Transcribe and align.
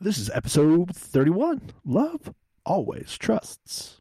This 0.00 0.18
is 0.18 0.28
episode 0.30 0.94
31 0.94 1.70
Love 1.84 2.34
Always 2.66 3.16
Trusts. 3.16 4.00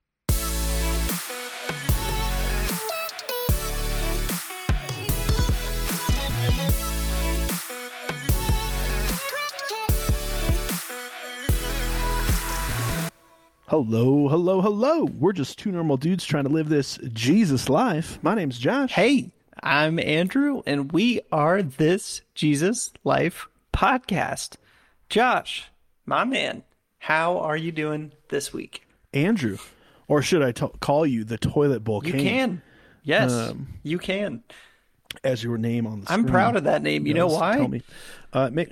Hello, 13.68 14.28
hello, 14.28 14.62
hello. 14.62 15.06
We're 15.06 15.32
just 15.32 15.60
two 15.60 15.72
normal 15.72 15.98
dudes 15.98 16.26
trying 16.26 16.46
to 16.46 16.50
live 16.50 16.70
this 16.70 16.98
Jesus 17.14 17.70
life. 17.70 18.18
My 18.24 18.34
name's 18.34 18.58
Josh. 18.58 18.92
Hey, 18.94 19.32
I'm 19.62 20.00
Andrew, 20.00 20.64
and 20.66 20.92
we 20.92 21.22
are 21.32 21.62
this 21.62 22.22
Jesus 22.34 22.92
Life 23.04 23.48
podcast. 23.72 24.58
Josh, 25.08 25.70
my 26.06 26.24
man, 26.24 26.64
how 27.00 27.40
are 27.40 27.58
you 27.58 27.72
doing 27.72 28.12
this 28.30 28.54
week? 28.54 28.86
Andrew. 29.14 29.58
Or 30.08 30.22
should 30.22 30.42
I 30.44 30.52
t- 30.52 30.68
call 30.80 31.06
you 31.06 31.24
the 31.24 31.38
toilet 31.38 31.84
bowl 31.84 32.06
You 32.06 32.12
king? 32.14 32.24
can. 32.26 32.62
Yes, 33.04 33.32
Um, 33.32 33.68
you 33.84 33.98
can. 33.98 34.44
As 35.24 35.44
your 35.44 35.58
name 35.58 35.86
on 35.88 36.02
the 36.02 36.12
I'm 36.12 36.22
screen 36.22 36.32
proud 36.32 36.56
of 36.56 36.64
that 36.66 36.82
name. 36.82 37.06
You 37.06 37.14
know 37.14 37.28
why? 37.28 37.58
Tell 37.58 37.68
me. 37.68 37.84
Uh, 38.34 38.50
ma- 38.52 38.64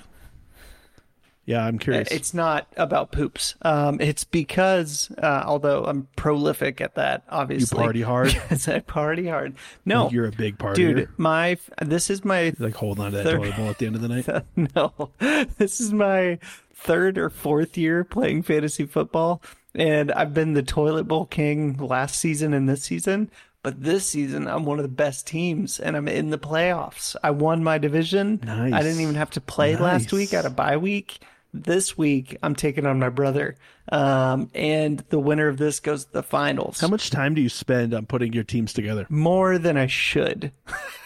yeah, 1.46 1.66
I'm 1.66 1.80
curious. 1.80 2.08
It's 2.12 2.34
not 2.34 2.68
about 2.78 3.12
poops. 3.12 3.56
Um, 3.64 4.00
it's 4.00 4.24
because, 4.24 5.12
uh, 5.18 5.44
although 5.46 5.84
I'm 5.86 6.08
prolific 6.16 6.80
at 6.82 6.96
that, 6.96 7.24
obviously, 7.30 7.78
you 7.78 7.84
party 7.84 8.02
hard. 8.02 8.34
Yes, 8.50 8.68
I 8.68 8.80
party 8.80 9.28
hard. 9.28 9.56
No, 9.86 10.10
You're 10.10 10.28
a 10.28 10.32
big 10.32 10.58
party, 10.58 10.82
dude, 10.94 11.10
my 11.18 11.58
this 11.82 12.10
is 12.10 12.24
my 12.24 12.54
like 12.60 12.76
holding 12.76 13.04
on 13.06 13.12
to 13.12 13.18
that 13.18 13.24
Third- 13.24 13.38
toilet 13.42 13.56
bowl 13.58 13.70
at 13.70 13.78
the 13.80 13.86
end 13.88 13.96
of 13.96 14.02
the 14.02 14.08
night. 14.08 14.46
no, 14.76 15.10
this 15.58 15.80
is 15.82 15.92
my 15.94 16.40
third 16.84 17.18
or 17.18 17.30
fourth 17.30 17.78
year 17.78 18.04
playing 18.04 18.44
fantasy 18.44 18.86
football, 18.86 19.42
and 19.76 20.12
I've 20.12 20.34
been 20.34 20.54
the 20.54 20.64
toilet 20.64 21.06
bowl 21.06 21.26
king 21.26 21.78
last 21.78 22.16
season 22.20 22.54
and 22.54 22.68
this 22.68 22.84
season. 22.84 23.30
But 23.64 23.84
this 23.84 24.08
season, 24.08 24.48
I'm 24.48 24.66
one 24.66 24.80
of 24.80 24.84
the 24.84 24.90
best 24.90 25.28
teams, 25.28 25.80
and 25.80 25.96
I'm 25.96 26.08
in 26.08 26.32
the 26.32 26.40
playoffs. 26.40 27.16
I 27.24 27.30
won 27.30 27.64
my 27.64 27.78
division. 27.78 28.40
Nice. 28.44 28.74
I 28.74 28.82
didn't 28.82 29.02
even 29.02 29.14
have 29.16 29.30
to 29.32 29.42
play 29.42 29.76
last 29.76 30.12
week. 30.12 30.34
at 30.34 30.46
a 30.46 30.50
bye 30.50 30.78
week. 30.78 31.20
This 31.54 31.96
week, 31.98 32.38
I'm 32.42 32.56
taking 32.56 32.86
on 32.86 32.98
my 32.98 33.10
brother, 33.10 33.58
um, 33.92 34.50
and 34.56 35.04
the 35.10 35.20
winner 35.20 35.48
of 35.48 35.58
this 35.58 35.80
goes 35.82 36.06
to 36.06 36.12
the 36.14 36.24
finals 36.24 36.80
How 36.80 36.88
much 36.88 37.10
time 37.10 37.36
do 37.36 37.42
you 37.42 37.50
spend 37.50 37.94
on 37.94 38.06
putting 38.06 38.32
your 38.34 38.46
teams 38.46 38.72
together? 38.74 39.06
more 39.10 39.58
than 39.58 39.76
I 39.78 39.88
should. 39.88 40.54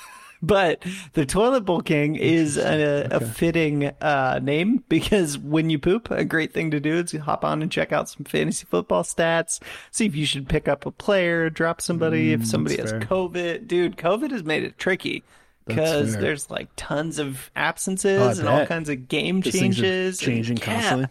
but 0.46 0.84
the 1.14 1.26
toilet 1.26 1.62
bowl 1.62 1.82
king 1.82 2.16
is 2.16 2.58
a, 2.58 3.08
a 3.12 3.20
fitting 3.20 3.86
uh, 4.02 4.40
name 4.42 4.84
because 4.90 5.38
when 5.38 5.70
you 5.70 5.80
poop, 5.80 6.12
a 6.12 6.24
great 6.26 6.54
thing 6.54 6.72
to 6.72 6.80
do 6.80 6.96
is 6.96 7.14
you 7.14 7.20
hop 7.20 7.44
on 7.46 7.62
and 7.62 7.72
check 7.72 7.92
out 7.92 8.10
some 8.10 8.24
fantasy 8.26 8.66
football 8.70 9.04
stats, 9.04 9.60
see 9.92 10.06
if 10.06 10.16
you 10.16 10.26
should 10.26 10.48
pick 10.50 10.68
up 10.68 10.86
a 10.86 10.92
player, 10.92 11.50
drop 11.50 11.82
somebody, 11.82 12.34
if 12.34 12.46
somebody 12.46 12.78
has 12.78 12.92
fair. 12.92 13.00
COVID. 13.02 13.68
Dude, 13.68 13.98
COVID 13.98 14.32
has 14.32 14.44
made 14.44 14.64
it 14.64 14.78
tricky. 14.78 15.24
Because 15.68 16.16
there's 16.18 16.52
like 16.52 16.68
tons 16.76 17.18
of 17.18 17.50
absences 17.56 18.38
Oh, 18.38 18.40
and 18.40 18.48
all 18.48 18.68
kinds 18.68 18.88
of 18.88 19.08
game 19.08 19.42
These 19.42 19.60
things 19.60 19.80
are 19.80 19.82
changes. 19.82 20.20
and- 20.20 20.26
changing 20.28 20.58
yeah. 20.58 20.64
constantly. 20.64 21.08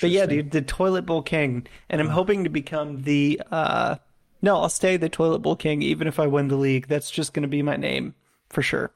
But 0.00 0.10
yeah, 0.10 0.26
dude, 0.26 0.52
the 0.52 0.62
toilet 0.62 1.02
bowl 1.06 1.22
king, 1.22 1.66
and 1.90 2.00
I'm 2.00 2.08
hoping 2.10 2.44
to 2.44 2.50
become 2.50 3.02
the. 3.02 3.42
uh 3.50 3.96
No, 4.42 4.58
I'll 4.60 4.68
stay 4.68 4.96
the 4.96 5.08
toilet 5.08 5.40
bowl 5.40 5.56
king, 5.56 5.82
even 5.82 6.06
if 6.06 6.20
I 6.20 6.28
win 6.28 6.46
the 6.46 6.56
league. 6.56 6.86
That's 6.86 7.10
just 7.10 7.32
going 7.32 7.42
to 7.42 7.48
be 7.48 7.62
my 7.62 7.74
name 7.74 8.14
for 8.56 8.62
sure. 8.62 8.90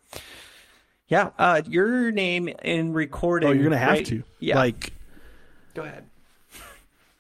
Yeah, 1.08 1.30
uh 1.39 1.61
your 1.69 2.11
name 2.11 2.48
in 2.62 2.94
recording. 2.94 3.50
Oh, 3.50 3.53
you're 3.53 3.64
gonna 3.64 3.77
have 3.77 3.91
right? 3.91 4.06
to. 4.06 4.22
Yeah, 4.39 4.56
Like 4.56 4.94
go 5.75 5.83
ahead. 5.83 6.05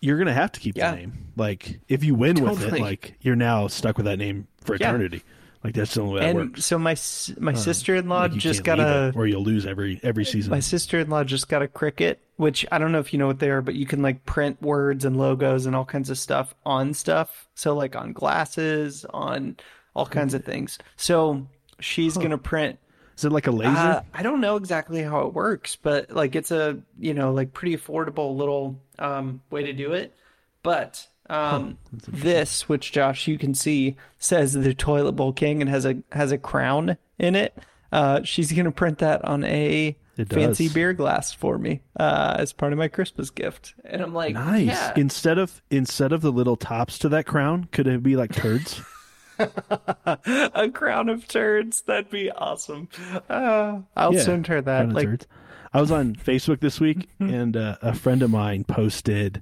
you're 0.00 0.16
gonna 0.16 0.32
have 0.32 0.52
to 0.52 0.60
keep 0.60 0.74
Yeah. 0.78 0.92
the 0.92 0.96
name. 0.96 1.26
Like 1.36 1.80
if 1.88 2.02
you 2.02 2.14
win 2.14 2.42
with 2.42 2.62
it, 2.64 2.80
like 2.80 3.16
you're 3.20 3.36
now 3.36 3.66
stuck 3.66 3.98
with 3.98 4.06
that 4.06 4.16
name 4.18 4.46
for 4.64 4.74
Yeah. 4.76 4.88
eternity. 4.88 5.22
Like 5.62 5.74
that's 5.74 5.92
the 5.92 6.00
only 6.00 6.14
way 6.14 6.20
that 6.20 6.26
And 6.30 6.38
works. 6.38 6.64
so 6.64 6.78
my 6.78 6.92
s- 6.92 7.32
my 7.38 7.52
sister 7.52 7.94
in 7.94 8.08
law 8.08 8.22
Like, 8.22 8.32
just 8.32 8.64
got 8.64 8.80
a 8.80 9.08
it, 9.08 9.16
or 9.16 9.26
you'll 9.26 9.42
lose 9.44 9.66
every 9.66 10.00
every 10.02 10.24
season. 10.24 10.50
my 10.50 10.60
sister 10.60 10.98
in 11.00 11.10
law 11.10 11.22
just 11.24 11.48
got 11.50 11.60
a 11.60 11.68
Cricut, 11.68 12.16
which 12.36 12.64
I 12.72 12.78
don't 12.78 12.92
know 12.92 13.00
if 13.00 13.12
you 13.12 13.18
know 13.18 13.26
what 13.26 13.40
they 13.40 13.50
are, 13.50 13.60
but 13.60 13.74
you 13.74 13.84
can 13.84 14.00
like 14.00 14.24
print 14.24 14.62
words 14.62 15.04
and 15.04 15.18
logos 15.18 15.66
and 15.66 15.76
all 15.76 15.84
kinds 15.84 16.08
of 16.08 16.16
stuff 16.16 16.54
on 16.64 16.94
stuff. 16.94 17.48
So 17.54 17.74
like 17.74 17.94
on 17.94 18.14
glasses, 18.14 19.04
on 19.12 19.58
all 19.94 20.06
kinds 20.06 20.32
of 20.32 20.44
things. 20.44 20.78
So 20.96 21.46
she's 21.80 22.16
gonna 22.16 22.38
print 22.38 22.78
Is 23.16 23.24
it 23.24 23.32
like 23.32 23.46
a 23.46 23.50
laser? 23.50 23.70
Uh, 23.70 24.02
I 24.14 24.22
don't 24.22 24.40
know 24.40 24.56
exactly 24.56 25.02
how 25.02 25.26
it 25.26 25.34
works, 25.34 25.76
but 25.76 26.10
like 26.10 26.34
it's 26.34 26.50
a 26.50 26.78
you 26.98 27.14
know 27.14 27.32
like 27.32 27.52
pretty 27.52 27.76
affordable 27.76 28.36
little 28.36 28.80
um, 28.98 29.42
way 29.50 29.64
to 29.64 29.72
do 29.72 29.92
it. 29.92 30.14
But 30.62 31.06
um, 31.28 31.78
this, 32.08 32.68
which 32.68 32.92
Josh 32.92 33.28
you 33.28 33.38
can 33.38 33.54
see, 33.54 33.96
says 34.18 34.52
the 34.52 34.74
toilet 34.74 35.12
bowl 35.12 35.32
king 35.32 35.60
and 35.60 35.70
has 35.70 35.84
a 35.86 36.02
has 36.12 36.32
a 36.32 36.38
crown 36.38 36.96
in 37.18 37.34
it. 37.36 37.56
Uh, 37.92 38.22
she's 38.22 38.52
gonna 38.52 38.72
print 38.72 38.98
that 38.98 39.24
on 39.24 39.44
a 39.44 39.96
fancy 40.28 40.68
beer 40.68 40.92
glass 40.92 41.32
for 41.32 41.56
me 41.58 41.80
uh, 41.98 42.36
as 42.38 42.52
part 42.52 42.72
of 42.72 42.78
my 42.78 42.88
Christmas 42.88 43.30
gift, 43.30 43.74
and 43.84 44.02
I'm 44.02 44.12
like, 44.14 44.34
nice. 44.34 44.66
yeah. 44.66 44.92
Instead 44.96 45.38
of 45.38 45.62
instead 45.70 46.12
of 46.12 46.20
the 46.20 46.32
little 46.32 46.56
tops 46.56 46.98
to 47.00 47.08
that 47.10 47.26
crown, 47.26 47.68
could 47.72 47.86
it 47.86 48.02
be 48.02 48.16
like 48.16 48.32
turds? 48.32 48.80
a 50.54 50.70
crown 50.72 51.08
of 51.08 51.26
turds. 51.28 51.82
That'd 51.82 52.10
be 52.10 52.30
awesome. 52.30 52.88
Uh, 53.28 53.80
I'll 53.96 54.14
Yeah, 54.14 54.22
send 54.22 54.46
her 54.48 54.60
that. 54.62 54.92
Like. 54.92 55.26
I 55.72 55.80
was 55.80 55.92
on 55.92 56.16
Facebook 56.16 56.58
this 56.60 56.80
week, 56.80 57.08
and 57.20 57.56
uh, 57.56 57.76
a 57.80 57.94
friend 57.94 58.22
of 58.22 58.30
mine 58.30 58.64
posted 58.64 59.40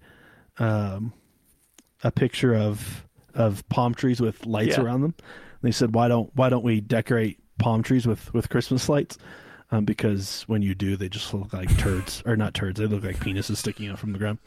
um, 0.58 1.12
a 2.04 2.10
picture 2.10 2.54
of 2.54 3.06
of 3.34 3.66
palm 3.68 3.94
trees 3.94 4.20
with 4.20 4.44
lights 4.44 4.76
Yeah. 4.76 4.82
around 4.82 5.00
them. 5.02 5.14
And 5.18 5.62
they 5.62 5.70
said, 5.72 5.94
"Why 5.94 6.08
don't 6.08 6.30
why 6.36 6.50
don't 6.50 6.64
we 6.64 6.80
decorate 6.82 7.38
palm 7.58 7.82
trees 7.82 8.06
with 8.06 8.32
with 8.34 8.50
Christmas 8.50 8.88
lights?" 8.90 9.16
Um, 9.70 9.84
because 9.86 10.42
when 10.48 10.60
you 10.62 10.74
do, 10.74 10.96
they 10.96 11.08
just 11.08 11.32
look 11.32 11.52
like 11.52 11.74
turds, 11.78 12.22
or 12.26 12.36
not 12.36 12.52
turds. 12.54 12.78
They 12.78 12.86
look 12.86 13.04
like 13.04 13.16
penises 13.20 13.56
sticking 13.56 13.88
out 13.88 13.98
from 13.98 14.12
the 14.12 14.18
ground. 14.18 14.38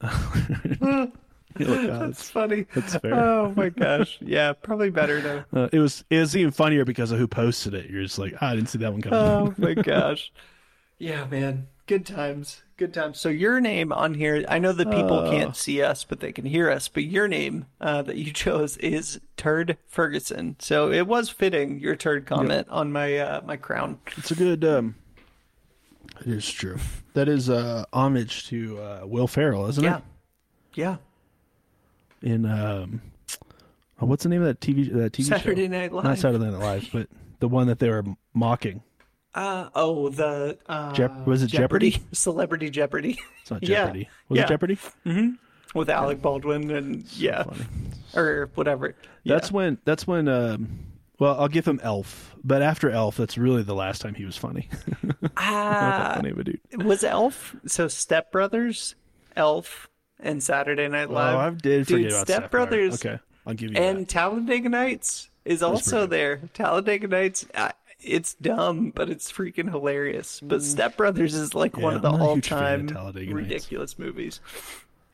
Like, 1.66 1.90
"Oh, 1.90 1.98
that's 2.06 2.28
funny. 2.30 2.66
that's 2.74 2.96
fair. 2.96 3.14
Oh 3.14 3.52
my 3.56 3.68
gosh. 3.84 4.18
Yeah, 4.20 4.52
probably 4.52 4.90
better 4.90 5.20
though. 5.20 5.44
Uh, 5.64 5.68
it 5.72 5.78
was 5.78 6.04
it 6.10 6.18
was 6.18 6.36
even 6.36 6.50
funnier 6.52 6.84
because 6.84 7.10
of 7.12 7.18
who 7.18 7.26
posted 7.26 7.74
it. 7.74 7.90
You're 7.90 8.02
just 8.02 8.18
like, 8.18 8.34
"Ah, 8.40 8.48
I 8.50 8.54
didn't 8.56 8.68
see 8.70 8.78
that 8.78 8.92
one 8.92 9.02
coming. 9.02 9.18
Oh 9.18 9.54
my 9.58 9.74
gosh. 9.92 10.32
Yeah, 10.98 11.26
man. 11.26 11.66
Good 11.86 12.04
times. 12.06 12.62
Good 12.78 12.92
times. 12.92 13.20
So 13.20 13.28
your 13.28 13.60
name 13.60 13.92
on 13.92 14.14
here, 14.14 14.44
I 14.48 14.58
know 14.58 14.72
that 14.72 14.90
people 14.90 15.20
Uh. 15.20 15.30
can't 15.30 15.54
see 15.56 15.80
us, 15.82 16.02
but 16.04 16.18
they 16.20 16.32
can 16.32 16.44
hear 16.44 16.68
us. 16.70 16.88
But 16.88 17.04
your 17.04 17.28
name 17.28 17.66
uh, 17.80 18.02
that 18.02 18.16
you 18.16 18.32
chose 18.32 18.76
is 18.78 19.20
Turd 19.36 19.76
Ferguson. 19.86 20.56
So 20.58 20.90
it 20.90 21.06
was 21.06 21.30
fitting 21.30 21.78
your 21.78 21.94
turd 21.96 22.26
comment 22.26 22.66
on 22.70 22.90
my 22.92 23.16
uh, 23.18 23.40
my 23.46 23.56
crown. 23.56 23.98
It's 24.16 24.30
a 24.30 24.34
good. 24.34 24.64
um 24.64 24.96
It 26.22 26.28
is 26.32 26.50
true. 26.50 26.78
That 27.14 27.28
is 27.28 27.48
uh 27.48 27.84
homage 27.92 28.48
to 28.48 28.78
uh 28.80 29.00
Will 29.06 29.28
Ferrell, 29.28 29.66
isn't 29.68 29.84
it? 29.84 29.88
Yeah. 29.88 29.96
it? 29.98 30.02
Yeah. 30.74 30.96
In 32.26 32.44
um, 32.44 33.00
oh, 34.00 34.06
what's 34.06 34.24
the 34.24 34.28
name 34.28 34.42
of 34.42 34.48
that 34.48 34.60
TV 34.60 34.92
that 34.92 35.12
TV 35.12 35.24
Saturday 35.26 35.66
show? 35.66 35.70
Night 35.72 35.92
Live. 35.92 36.04
Not 36.04 36.18
Saturday 36.18 36.44
Night 36.44 36.58
Live, 36.58 36.88
but 36.92 37.08
the 37.38 37.46
one 37.46 37.68
that 37.68 37.78
they 37.78 37.88
were 37.88 38.04
mocking. 38.34 38.82
Uh, 39.32 39.68
oh, 39.76 40.08
the 40.08 40.58
uh, 40.68 40.92
Jep- 40.92 41.24
was 41.24 41.44
it 41.44 41.46
Jeopardy? 41.48 42.02
Celebrity 42.12 42.68
Jeopardy 42.68 43.18
It's 43.42 43.50
not 43.52 43.62
Yeah. 43.68 43.84
Jeopardy. 43.84 44.08
Was 44.28 44.38
Yeah. 44.38 44.44
it 44.44 44.48
Jeopardy? 44.48 44.78
with 45.74 45.88
Alec 45.88 46.20
Baldwin 46.20 46.70
and 46.72 47.04
yeah, 47.16 47.44
Funny. 47.44 47.64
or 48.16 48.50
whatever. 48.56 48.96
Yeah. 49.22 49.34
That's 49.34 49.52
when. 49.52 49.78
That's 49.84 50.04
when. 50.06 50.26
um 50.26 50.80
Well, 51.20 51.38
I'll 51.38 51.46
give 51.48 51.66
him 51.68 51.78
Elf, 51.84 52.34
but 52.42 52.60
after 52.60 52.90
Elf, 52.90 53.16
that's 53.18 53.38
really 53.38 53.62
the 53.62 53.74
last 53.74 54.00
time 54.02 54.14
he 54.14 54.24
was 54.24 54.36
funny. 54.36 54.68
Ah, 55.38 56.12
that 56.14 56.16
funny 56.16 56.30
of 56.30 56.38
a 56.38 56.44
dude. 56.44 56.82
Was 56.82 57.04
Elf 57.04 57.54
so 57.66 57.86
Step 57.88 58.32
Brothers, 58.32 58.94
Elf, 59.36 59.88
and 60.20 60.42
Saturday 60.42 60.88
Night 60.88 61.10
Live? 61.10 61.34
Oh, 61.34 61.38
I 61.38 61.50
did 61.50 61.86
forget 61.86 62.02
Dude, 62.02 62.12
about 62.12 62.26
Step 62.26 62.36
Step 62.42 62.50
Brothers. 62.50 62.94
Okay, 63.04 63.18
I'll 63.46 63.54
give 63.54 63.70
you 63.72 63.76
and 63.76 64.00
that. 64.00 64.08
Talladega 64.08 64.68
Nights 64.68 65.30
is 65.44 65.62
also 65.62 66.06
there. 66.06 66.42
Talladega 66.54 67.06
Nights, 67.08 67.46
it's 68.00 68.34
dumb, 68.34 68.90
but 68.90 69.08
it's 69.10 69.30
freaking 69.30 69.70
hilarious. 69.70 70.40
But 70.40 70.60
mm. 70.60 70.62
Step 70.62 70.96
Brothers 70.96 71.34
is 71.34 71.54
like 71.54 71.76
one 71.76 71.94
of 71.94 72.02
the 72.02 72.10
I'm 72.10 72.18
not 72.18 72.30
a 72.30 72.34
huge 72.34 72.48
fan 72.48 72.58
of 72.58 72.64
all-time 72.64 72.86
Talladega 72.88 73.34
Nights. 73.34 73.48
ridiculous 73.48 73.98
movies. 73.98 74.40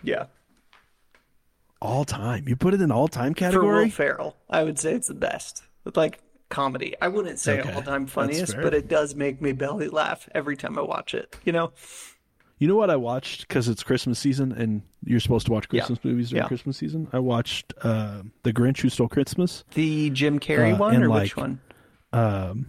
Yeah, 0.02 0.26
All 1.80 2.04
time. 2.04 2.48
You 2.48 2.56
put 2.56 2.74
it 2.74 2.80
in 2.80 2.90
all 2.92 3.08
time 3.08 3.34
category. 3.34 3.66
for 3.66 3.82
Will. 3.84 3.90
Ferrell, 3.90 4.36
I 4.50 4.62
would 4.64 4.78
say 4.78 4.94
it's 4.94 5.08
the 5.08 5.14
best. 5.14 5.62
With 5.84 5.96
like 5.96 6.20
comedy, 6.48 6.94
I 7.00 7.08
wouldn't 7.08 7.38
say 7.38 7.60
Okay, 7.60 7.72
all-time 7.72 8.06
funniest, 8.06 8.56
but 8.56 8.74
it 8.74 8.86
does 8.88 9.14
make 9.14 9.40
me 9.40 9.52
belly 9.52 9.88
laugh 9.88 10.28
every 10.34 10.56
time 10.56 10.78
I 10.78 10.82
watch 10.82 11.14
it. 11.14 11.34
You 11.44 11.52
know? 11.52 11.72
You 12.62 12.68
know 12.68 12.76
what 12.76 12.90
I 12.90 12.96
watched 12.96 13.48
because 13.48 13.68
it's 13.68 13.82
Christmas 13.82 14.20
season 14.20 14.52
and 14.52 14.82
you're 15.04 15.18
supposed 15.18 15.46
to 15.46 15.52
watch 15.52 15.66
Yeah. 15.72 15.80
Christmas 15.80 16.04
movies 16.04 16.30
during 16.30 16.44
Yeah. 16.44 16.46
Christmas 16.46 16.76
season. 16.76 17.08
I 17.12 17.18
watched 17.18 17.74
uh, 17.82 18.22
The 18.44 18.52
Grinch 18.52 18.82
Who 18.82 18.88
Stole 18.88 19.08
Christmas. 19.08 19.64
The 19.74 20.10
Jim 20.10 20.38
Carrey 20.38 20.72
Uh, 20.72 20.76
one 20.76 21.02
or 21.02 21.08
like, 21.08 21.22
which 21.22 21.36
one? 21.36 21.58
Um, 22.12 22.66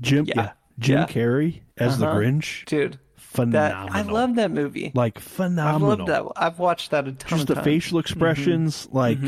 Jim, 0.00 0.24
yeah, 0.24 0.34
Yeah. 0.34 0.50
Jim 0.78 0.98
Yeah. 1.00 1.06
Carrey 1.08 1.60
as 1.76 1.98
the 1.98 2.06
Uh-huh. 2.08 2.20
Grinch. 2.20 2.64
Dude, 2.64 2.98
phenomenal. 3.16 3.90
I 3.94 4.00
love 4.00 4.36
that 4.36 4.50
movie. 4.50 4.92
like 4.94 5.18
I've 5.18 5.22
phenomenal. 5.22 5.88
loved 5.90 6.06
that. 6.08 6.24
I've 6.36 6.58
watched 6.58 6.92
that 6.92 7.06
a 7.06 7.12
ton 7.12 7.28
Just 7.40 7.48
the 7.48 7.54
times. 7.56 7.64
facial 7.66 7.98
expressions, 7.98 8.88
like 8.92 9.18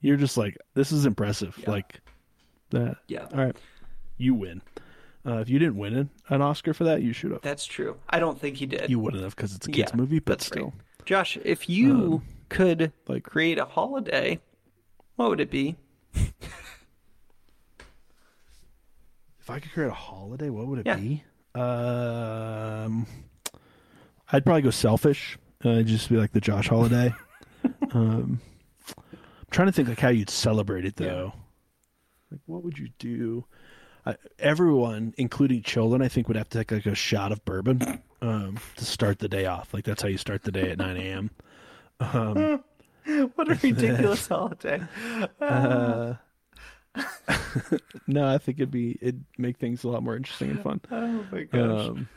you're 0.00 0.16
just 0.18 0.36
like, 0.36 0.56
this 0.74 0.92
is 0.92 1.04
impressive. 1.04 1.58
Like 1.66 2.00
that. 2.70 2.98
Yeah. 3.08 3.26
All 3.32 3.44
right, 3.44 3.56
you 4.18 4.34
win. 4.34 4.62
Uh, 5.26 5.38
if 5.38 5.48
you 5.48 5.58
didn't 5.58 5.76
win 5.78 5.94
an, 5.94 6.10
an 6.28 6.42
Oscar 6.42 6.74
for 6.74 6.84
that, 6.84 7.00
you 7.02 7.12
should 7.14 7.30
have. 7.32 7.40
That's 7.42 7.64
true. 7.64 7.96
I 8.10 8.18
don't 8.18 8.38
think 8.38 8.56
he 8.58 8.66
did. 8.66 8.90
You 8.90 8.98
wouldn't 8.98 9.22
have 9.22 9.34
because 9.34 9.54
it's 9.54 9.66
a 9.66 9.70
kids 9.70 9.90
Yeah, 9.92 9.96
movie, 9.96 10.18
but 10.18 10.42
still. 10.42 10.64
right. 10.64 10.72
Josh, 11.06 11.38
if 11.44 11.68
you 11.68 12.22
could 12.50 12.92
like- 13.08 13.22
create 13.24 13.58
a 13.58 13.64
holiday, 13.64 14.38
what 15.16 15.30
would 15.30 15.40
it 15.40 15.50
be? 15.50 15.76
If 19.40 19.50
I 19.50 19.60
could 19.60 19.72
create 19.72 19.88
a 19.88 19.94
holiday, 19.94 20.48
what 20.50 20.66
would 20.66 20.78
it 20.80 20.86
Yeah. 20.86 20.96
be? 20.96 21.22
Um, 21.54 23.06
I'd 24.32 24.44
probably 24.44 24.62
go 24.62 24.70
selfish. 24.70 25.38
Uh, 25.62 25.82
just 25.82 26.08
be 26.08 26.16
like 26.16 26.32
the 26.32 26.40
Josh 26.40 26.68
holiday. 26.68 27.14
um, 27.92 28.40
I'm 28.98 29.50
trying 29.50 29.66
to 29.68 29.72
think 29.72 29.88
like 29.88 30.00
how 30.00 30.08
you'd 30.08 30.30
celebrate 30.30 30.84
it 30.84 30.96
though. 30.96 31.32
Like, 32.30 32.40
what 32.46 32.64
would 32.64 32.78
you 32.78 32.88
do? 32.98 33.44
I, 34.06 34.16
everyone, 34.38 35.14
including 35.16 35.62
children, 35.62 36.02
I 36.02 36.08
think 36.08 36.28
would 36.28 36.36
have 36.36 36.48
to 36.50 36.58
take 36.58 36.72
like 36.72 36.86
a 36.86 36.94
shot 36.94 37.32
of 37.32 37.44
bourbon 37.44 38.02
um, 38.20 38.58
to 38.76 38.84
start 38.84 39.18
the 39.18 39.28
day 39.28 39.46
off. 39.46 39.72
Like 39.72 39.84
that's 39.84 40.02
how 40.02 40.08
you 40.08 40.18
start 40.18 40.42
the 40.42 40.52
day 40.52 40.70
at 40.70 40.78
9 40.78 40.96
a.m. 40.96 41.30
What 43.34 43.50
a 43.50 43.54
ridiculous 43.62 44.26
holiday. 44.26 44.80
Uh, 45.40 46.14
no, 48.06 48.26
I 48.26 48.38
think 48.38 48.58
it'd 48.58 48.70
be 48.70 48.96
it'd 49.00 49.24
make 49.36 49.58
things 49.58 49.82
a 49.82 49.88
lot 49.88 50.02
more 50.02 50.16
interesting 50.16 50.50
and 50.50 50.62
fun. 50.62 50.80
Oh 50.92 51.26
my 51.32 51.42
gosh. 51.42 51.88
Um, 51.88 52.08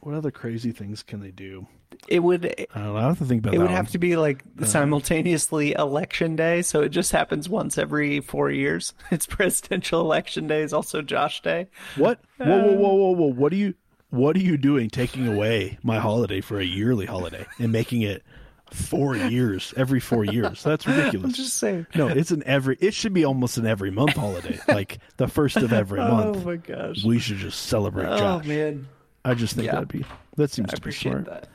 what 0.00 0.14
other 0.14 0.30
crazy 0.30 0.72
things 0.72 1.02
can 1.02 1.20
they 1.20 1.30
do? 1.30 1.66
it 2.08 2.20
would 2.20 2.44
I 2.74 2.78
don't 2.80 2.94
know. 2.94 2.96
I 2.96 3.02
have 3.02 3.18
to 3.18 3.24
think 3.24 3.42
about 3.42 3.54
it 3.54 3.58
would 3.58 3.66
one. 3.66 3.76
have 3.76 3.90
to 3.92 3.98
be 3.98 4.16
like 4.16 4.44
simultaneously 4.64 5.72
election 5.72 6.36
day, 6.36 6.62
so 6.62 6.80
it 6.82 6.90
just 6.90 7.12
happens 7.12 7.48
once 7.48 7.78
every 7.78 8.20
four 8.20 8.50
years. 8.50 8.94
It's 9.10 9.26
presidential 9.26 10.00
election 10.00 10.46
day 10.46 10.62
is 10.62 10.72
also 10.72 11.02
Josh 11.02 11.40
Day. 11.42 11.68
What? 11.96 12.20
Whoa, 12.38 12.46
whoa, 12.46 12.68
um, 12.72 12.78
whoa, 12.78 12.94
whoa, 12.94 13.10
whoa! 13.12 13.26
What 13.32 13.52
are 13.52 13.56
you? 13.56 13.74
What 14.10 14.36
are 14.36 14.40
you 14.40 14.56
doing? 14.56 14.90
Taking 14.90 15.26
away 15.28 15.78
my 15.82 15.98
holiday 15.98 16.40
for 16.40 16.58
a 16.58 16.64
yearly 16.64 17.06
holiday 17.06 17.46
and 17.58 17.72
making 17.72 18.02
it 18.02 18.22
four 18.70 19.16
years 19.16 19.72
every 19.76 20.00
four 20.00 20.24
years? 20.24 20.62
That's 20.62 20.86
ridiculous. 20.86 21.24
I'm 21.24 21.32
just 21.32 21.54
saying. 21.58 21.86
No, 21.94 22.08
it's 22.08 22.30
an 22.32 22.42
every. 22.44 22.76
It 22.80 22.92
should 22.94 23.12
be 23.12 23.24
almost 23.24 23.56
an 23.56 23.66
every 23.66 23.90
month 23.90 24.14
holiday, 24.14 24.58
like 24.68 24.98
the 25.16 25.28
first 25.28 25.56
of 25.56 25.72
every 25.72 26.00
oh 26.00 26.08
month. 26.08 26.36
Oh 26.38 26.40
my 26.44 26.56
gosh. 26.56 27.04
We 27.04 27.18
should 27.18 27.38
just 27.38 27.62
celebrate 27.66 28.06
Oh 28.06 28.18
Josh. 28.18 28.46
man. 28.46 28.88
I 29.24 29.34
just 29.34 29.54
think 29.54 29.66
Yeah. 29.66 29.72
that'd 29.72 29.88
be 29.88 30.04
that 30.36 30.50
seems 30.50 30.70
I 30.70 30.74
to 30.74 30.80
be 30.80 30.82
appreciate 30.82 31.12
smart. 31.12 31.24
that. 31.26 31.48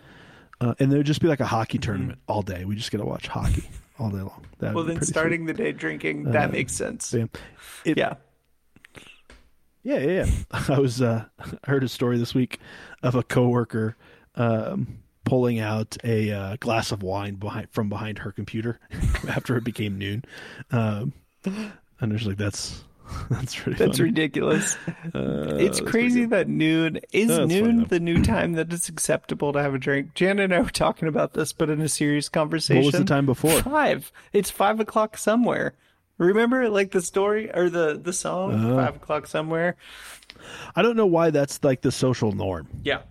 Uh, 0.62 0.74
and 0.80 0.92
there 0.92 1.00
would 1.00 1.06
just 1.07 1.21
be 1.21 1.27
like 1.27 1.39
a 1.39 1.45
hockey 1.45 1.77
tournament 1.77 2.19
all 2.27 2.42
day. 2.42 2.66
We 2.66 2.75
just 2.75 2.92
get 2.92 2.98
to 2.98 3.06
watch 3.06 3.27
hockey 3.27 3.63
all 4.00 4.10
day 4.10 4.18
long. 4.18 4.45
That 4.60 4.74
Well, 4.74 4.83
then 4.83 5.01
starting 5.01 5.45
the 5.45 5.54
day 5.54 5.71
drinking, 5.71 6.25
that 6.31 6.51
makes 6.51 6.74
sense. 6.74 7.12
Bam. 7.12 7.30
It- 7.86 7.98
Yeah. 7.98 8.16
Yeah, 9.83 10.00
yeah, 10.00 10.25
yeah. 10.25 10.30
I 10.75 10.80
was 10.80 11.01
uh, 11.01 11.25
I 11.39 11.45
heard 11.69 11.83
a 11.83 11.88
story 11.89 12.18
this 12.18 12.33
week 12.36 12.60
of 13.01 13.16
a 13.16 13.24
coworker 13.24 13.95
um, 14.36 15.00
pulling 15.24 15.60
out 15.60 15.95
a 16.04 16.31
uh, 16.31 16.56
glass 16.60 16.92
of 16.92 17.01
wine 17.04 17.36
behind 17.36 17.68
from 17.72 17.88
behind 17.89 18.19
her 18.19 18.31
computer 18.31 18.80
after 19.27 19.56
it 19.56 19.63
became 19.63 19.98
noon, 19.98 20.25
um, 20.72 21.13
and 21.45 22.12
there's 22.12 22.25
like 22.27 22.38
that's 22.38 22.83
that's 23.30 23.66
really 23.66 23.78
That's 23.78 23.98
funny. 23.98 24.10
ridiculous. 24.10 24.76
Uh, 25.14 25.56
it's 25.58 25.80
that's 25.80 25.92
crazy 25.92 26.26
that 26.26 26.48
noon 26.48 27.00
is 27.12 27.30
noon 27.30 27.80
though. 27.80 27.84
the 27.86 28.00
new 28.00 28.24
time 28.24 28.54
that 28.54 28.72
it's 28.74 28.90
acceptable 28.90 29.54
to 29.54 29.62
have 29.62 29.74
a 29.74 29.78
drink. 29.80 30.14
Jan 30.14 30.40
and 30.40 30.54
I 30.54 30.60
were 30.62 30.70
talking 30.70 31.08
about 31.08 31.34
this, 31.34 31.52
but 31.54 31.70
in 31.70 31.82
a 31.82 31.90
serious 31.90 32.30
conversation. 32.30 32.84
What 32.84 32.94
was 32.94 33.02
the 33.02 33.06
time 33.06 33.26
before? 33.26 33.62
Five. 33.62 34.12
It's 34.34 34.50
five 34.50 34.80
o'clock 34.80 35.18
somewhere. 35.18 35.74
Remember, 36.18 36.70
like 36.70 36.92
the 36.92 37.02
story 37.02 37.50
or 37.54 37.70
the 37.70 38.00
the 38.02 38.14
song, 38.14 38.54
Uh-huh. 38.54 38.76
five 38.76 38.96
o'clock 38.98 39.26
somewhere. 39.28 39.76
I 40.76 40.82
don't 40.82 40.98
know 40.98 41.06
why 41.08 41.30
that's 41.30 41.64
like 41.64 41.82
the 41.82 41.92
social 41.92 42.32
norm. 42.34 42.68
Yeah. 42.84 43.02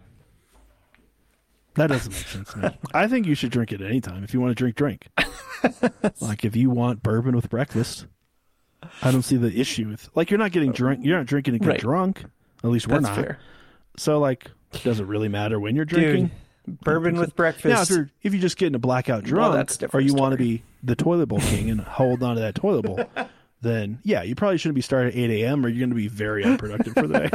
That 1.74 1.88
doesn't 1.88 2.12
make 2.12 2.26
sense 2.26 2.52
to 2.52 2.58
me. 2.58 2.68
I 2.94 3.06
think 3.06 3.26
you 3.26 3.34
should 3.34 3.50
drink 3.50 3.72
it 3.72 3.80
anytime. 3.80 4.24
If 4.24 4.34
you 4.34 4.40
want 4.40 4.50
to 4.50 4.54
drink, 4.54 4.76
drink. 4.76 5.08
like 6.20 6.44
if 6.44 6.56
you 6.56 6.70
want 6.70 7.02
bourbon 7.02 7.36
with 7.36 7.48
breakfast, 7.48 8.06
I 9.02 9.10
don't 9.10 9.22
see 9.22 9.36
the 9.36 9.58
issue 9.60 9.88
with 9.88 10.08
like 10.14 10.30
you're 10.30 10.38
not 10.38 10.52
getting 10.52 10.72
drunk. 10.72 11.00
You're 11.02 11.18
not 11.18 11.26
drinking 11.26 11.54
to 11.54 11.58
get 11.58 11.68
Right. 11.68 11.80
drunk. 11.80 12.24
At 12.64 12.70
least 12.70 12.88
we're 12.88 13.00
That's 13.00 13.16
not. 13.16 13.24
fair. 13.24 13.38
So 13.96 14.18
like, 14.18 14.50
does 14.84 15.00
it 15.00 15.06
really 15.06 15.28
matter 15.28 15.58
when 15.60 15.74
you're 15.76 15.84
drinking? 15.84 16.30
Dude, 16.66 16.80
bourbon 16.80 17.14
with 17.14 17.20
Now, 17.20 17.24
if 17.30 17.36
breakfast. 17.36 17.90
you're 17.90 18.10
if 18.22 18.32
you're 18.32 18.40
just 18.42 18.56
getting 18.56 18.74
a 18.74 18.78
blackout 18.78 19.24
drunk, 19.24 19.54
that's 19.54 19.82
a 19.82 19.88
or 19.96 20.00
you 20.00 20.14
want 20.14 20.32
to 20.32 20.38
be 20.38 20.62
the 20.82 20.94
toilet 20.96 21.26
bowl 21.26 21.40
king 21.40 21.70
and 21.70 21.80
hold 21.82 22.22
on 22.22 22.36
to 22.36 22.40
that 22.42 22.54
toilet 22.54 22.82
bowl, 22.82 23.04
then 23.62 23.98
yeah, 24.04 24.22
you 24.22 24.34
probably 24.34 24.58
shouldn't 24.58 24.76
be 24.76 24.80
starting 24.82 25.12
at 25.12 25.18
eight 25.18 25.42
a.m. 25.42 25.64
or 25.64 25.68
you're 25.68 25.80
going 25.80 25.90
to 25.90 25.96
be 25.96 26.08
very 26.08 26.44
unproductive 26.44 26.92
for 26.94 27.06
the 27.06 27.18
day. 27.20 27.30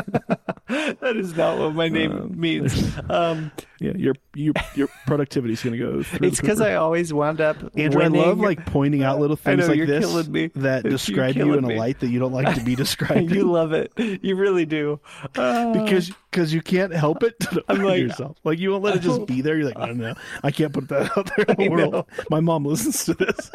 that 1.02 1.16
is 1.18 1.36
not 1.36 1.58
what 1.60 1.76
my 1.76 1.90
name 1.90 2.40
means. 2.40 2.74
Um, 3.10 3.52
yeah, 3.80 3.92
your 3.96 4.16
your 4.34 4.54
your 4.76 4.88
productivity 5.06 5.54
is 5.54 5.62
going 5.62 5.78
to 5.78 5.86
go 5.86 6.04
through. 6.04 6.28
it's 6.28 6.40
because 6.40 6.62
I 6.62 6.76
always 6.76 7.14
wound 7.14 7.42
up. 7.42 7.58
Andrew, 7.76 8.02
winning. 8.02 8.22
I 8.22 8.26
love 8.26 8.40
like 8.40 8.66
pointing 8.66 9.04
out 9.04 9.20
little 9.20 9.36
things 9.36 9.60
know, 9.68 9.74
like 9.74 9.86
this 9.86 10.06
killing 10.06 10.32
me. 10.32 10.48
that 10.56 10.84
describe 10.84 11.36
you 11.36 11.54
in 11.54 11.64
a 11.66 11.68
me. 11.68 11.78
light 11.78 12.00
that 12.00 12.08
you 12.08 12.18
don't 12.20 12.32
like 12.32 12.56
to 12.56 12.64
be 12.64 12.76
described 12.76 13.30
you 13.32 13.42
in 13.42 13.48
love 13.50 13.74
it. 13.74 13.92
You 13.98 14.36
really 14.36 14.66
do. 14.66 15.00
Uh, 15.36 15.74
because 15.74 16.12
because 16.32 16.54
you 16.54 16.62
can't 16.62 16.94
help 16.94 17.24
it 17.24 17.38
to 17.42 17.64
I'm 17.68 17.82
like- 17.84 18.00
yourself. 18.00 18.38
Like 18.44 18.58
you 18.60 18.72
won't 18.72 18.84
let 18.84 18.96
it 18.96 19.02
just 19.02 19.26
be 19.26 19.42
there. 19.42 19.58
You're 19.58 19.68
like, 19.72 19.78
no, 19.78 19.92
no, 19.94 20.14
I 20.44 20.52
can't 20.52 20.74
put 20.74 20.88
that 20.90 21.16
out 21.18 21.30
there 21.36 21.46
in 21.50 21.56
the 21.58 21.66
I 21.66 21.68
world. 21.70 21.94
know. 21.94 22.06
My 22.30 22.40
mom 22.40 22.66
listens 22.66 23.04
to 23.06 23.14
this. 23.16 23.52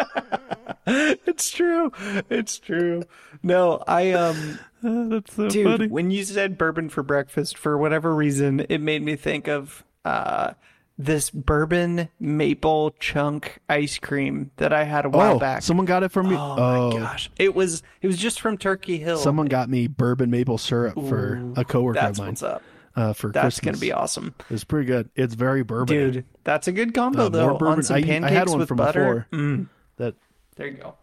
it's 0.86 1.50
true. 1.50 1.90
It's 2.30 2.58
true. 2.58 3.02
No, 3.42 3.82
I 3.86 4.12
um 4.12 4.58
That's 5.10 5.34
so 5.34 5.48
dude, 5.48 5.66
funny. 5.66 5.86
when 5.88 6.10
you 6.10 6.24
said 6.24 6.56
bourbon 6.58 6.88
for 6.88 7.02
breakfast 7.02 7.56
for 7.58 7.76
whatever 7.78 8.14
reason, 8.14 8.60
it 8.68 8.78
made 8.80 9.02
me 9.02 9.16
think 9.16 9.48
of 9.48 9.84
uh 10.04 10.52
this 11.00 11.30
bourbon 11.30 12.08
maple 12.18 12.90
chunk 12.98 13.60
ice 13.68 13.98
cream 13.98 14.50
that 14.56 14.72
I 14.72 14.82
had 14.84 15.04
a 15.04 15.08
while 15.10 15.36
Oh, 15.36 15.38
back. 15.38 15.62
someone 15.62 15.86
got 15.86 16.02
it 16.02 16.10
from 16.10 16.28
me. 16.28 16.34
oh, 16.36 16.56
Oh, 16.58 16.90
my 16.90 16.98
gosh. 16.98 17.30
It 17.38 17.54
was 17.54 17.82
it 18.02 18.06
was 18.08 18.16
just 18.18 18.40
from 18.40 18.58
Turkey 18.58 18.98
Hill. 18.98 19.18
someone 19.18 19.46
got 19.46 19.68
me 19.68 19.86
bourbon 19.86 20.30
maple 20.30 20.58
syrup 20.58 20.94
for 20.94 21.52
a 21.56 21.64
coworker 21.64 22.00
That's 22.00 22.18
of 22.18 22.22
mine 22.24 22.30
what's 22.32 22.42
up. 22.42 22.62
uh, 22.96 23.12
for 23.12 23.30
That's 23.30 23.60
Christmas. 23.60 23.64
gonna 23.76 23.80
be 23.80 23.92
awesome. 23.92 24.34
It's 24.50 24.64
pretty 24.64 24.86
good. 24.86 25.08
It's 25.14 25.34
very 25.34 25.62
bourbon. 25.62 25.96
Dude, 26.12 26.24
that's 26.42 26.66
a 26.66 26.72
good 26.72 26.94
combo 26.94 27.26
Uh, 27.26 27.28
though. 27.28 27.48
bourbon. 27.50 27.68
On 27.68 27.82
some 27.84 27.94
I- 27.96 27.98
I 28.00 28.02
pancakes 28.02 28.32
had 28.32 28.48
one 28.48 28.58
with 28.58 28.68
from 28.68 28.76
butter. 28.78 29.26
before. 29.30 29.40
Mm, 29.40 29.66
That 29.98 30.14
there 30.56 30.66
you 30.66 30.78
go. 30.78 30.94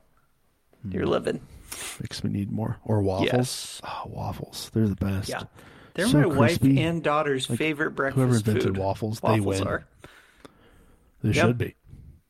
Hmm. 0.81 0.91
You're 0.91 1.05
living. 1.05 1.39
Makes 2.01 2.23
me 2.23 2.29
need 2.31 2.51
more. 2.51 2.77
Or 2.83 3.01
waffles. 3.01 3.29
Yes. 3.31 3.81
Oh, 3.83 4.03
waffles. 4.07 4.69
They're 4.73 4.87
the 4.87 4.95
best. 4.95 5.29
Yeah. 5.29 5.43
They're 5.93 6.07
So 6.07 6.19
my 6.19 6.25
wife 6.25 6.61
and 6.61 7.01
daughter's 7.03 7.45
favorite 7.45 7.91
breakfast 7.91 8.17
Whoever 8.17 8.35
invented 8.35 8.63
food. 8.63 8.77
waffles, 8.77 9.19
they 9.21 9.29
Waffles 9.39 9.59
win. 9.59 9.67
are. 9.67 9.85
They 11.23 11.29
Yep. 11.31 11.45
should 11.47 11.57
be. 11.57 11.75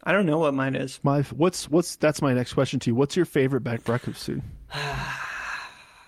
I 0.04 0.12
don't 0.12 0.28
know 0.28 0.38
what 0.38 0.54
mine 0.54 0.76
is. 0.76 1.00
My 1.02 1.24
what's 1.24 1.68
what's 1.70 1.96
that's 1.96 2.22
my 2.22 2.34
next 2.34 2.54
question 2.54 2.80
to 2.82 2.92
you. 2.92 2.96
What's 2.96 3.16
your 3.16 3.26
favorite 3.26 3.62
back 3.62 3.84
breakfast 3.84 4.24
food? 4.26 4.44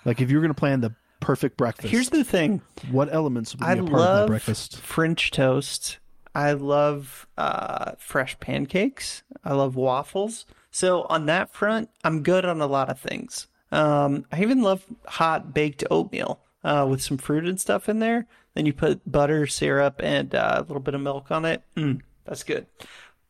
like 0.05 0.21
if 0.21 0.29
you 0.29 0.37
were 0.37 0.41
going 0.41 0.53
to 0.53 0.59
plan 0.59 0.81
the 0.81 0.93
perfect 1.19 1.57
breakfast, 1.57 1.89
Here's 1.91 2.09
the 2.09 2.23
thing. 2.23 2.61
what 2.91 3.11
elements 3.11 3.53
would 3.53 3.59
be 3.61 3.65
I 3.65 3.73
a 3.73 3.77
part 3.83 4.01
of 4.01 4.15
that 4.19 4.27
breakfast? 4.27 4.77
French 4.79 5.31
toast. 5.31 5.97
I 6.35 6.51
love 6.53 7.25
uh, 7.37 7.93
fresh 7.97 8.39
pancakes. 8.39 9.23
I 9.43 9.53
love 9.55 9.75
waffles. 9.75 10.45
So 10.77 11.07
on 11.09 11.25
that 11.25 11.55
front, 11.55 11.89
I'm 12.03 12.21
good 12.21 12.45
on 12.45 12.61
a 12.61 12.67
lot 12.67 12.89
of 12.89 12.99
things. 12.99 13.47
Um, 13.71 14.25
I 14.31 14.43
even 14.43 14.61
love 14.61 14.85
hot 15.07 15.51
baked 15.51 15.83
oatmeal 15.89 16.39
uh, 16.63 16.85
with 16.87 17.01
some 17.01 17.17
fruit 17.17 17.47
and 17.47 17.59
stuff 17.59 17.89
in 17.89 17.97
there. 17.97 18.27
Then 18.53 18.67
you 18.67 18.73
put 18.73 19.01
butter, 19.11 19.47
syrup, 19.47 19.95
and 20.03 20.35
uh, 20.35 20.57
a 20.57 20.61
little 20.61 20.79
bit 20.79 20.93
of 20.93 21.01
milk 21.01 21.31
on 21.31 21.45
it. 21.45 21.63
Mm, 21.75 22.01
that's 22.25 22.43
good. 22.43 22.67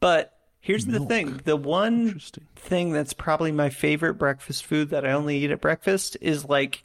But 0.02 0.38
here's 0.60 0.88
the 0.88 1.00
thing: 1.00 1.40
the 1.46 1.56
one 1.56 2.20
thing 2.58 2.92
that's 2.92 3.14
probably 3.14 3.54
my 3.54 3.70
favorite 3.70 4.16
breakfast 4.16 4.66
food 4.66 4.90
that 4.90 5.06
I 5.06 5.14
only 5.14 5.38
eat 5.38 5.52
at 5.52 5.62
breakfast 5.62 6.18
is 6.20 6.44
like 6.44 6.84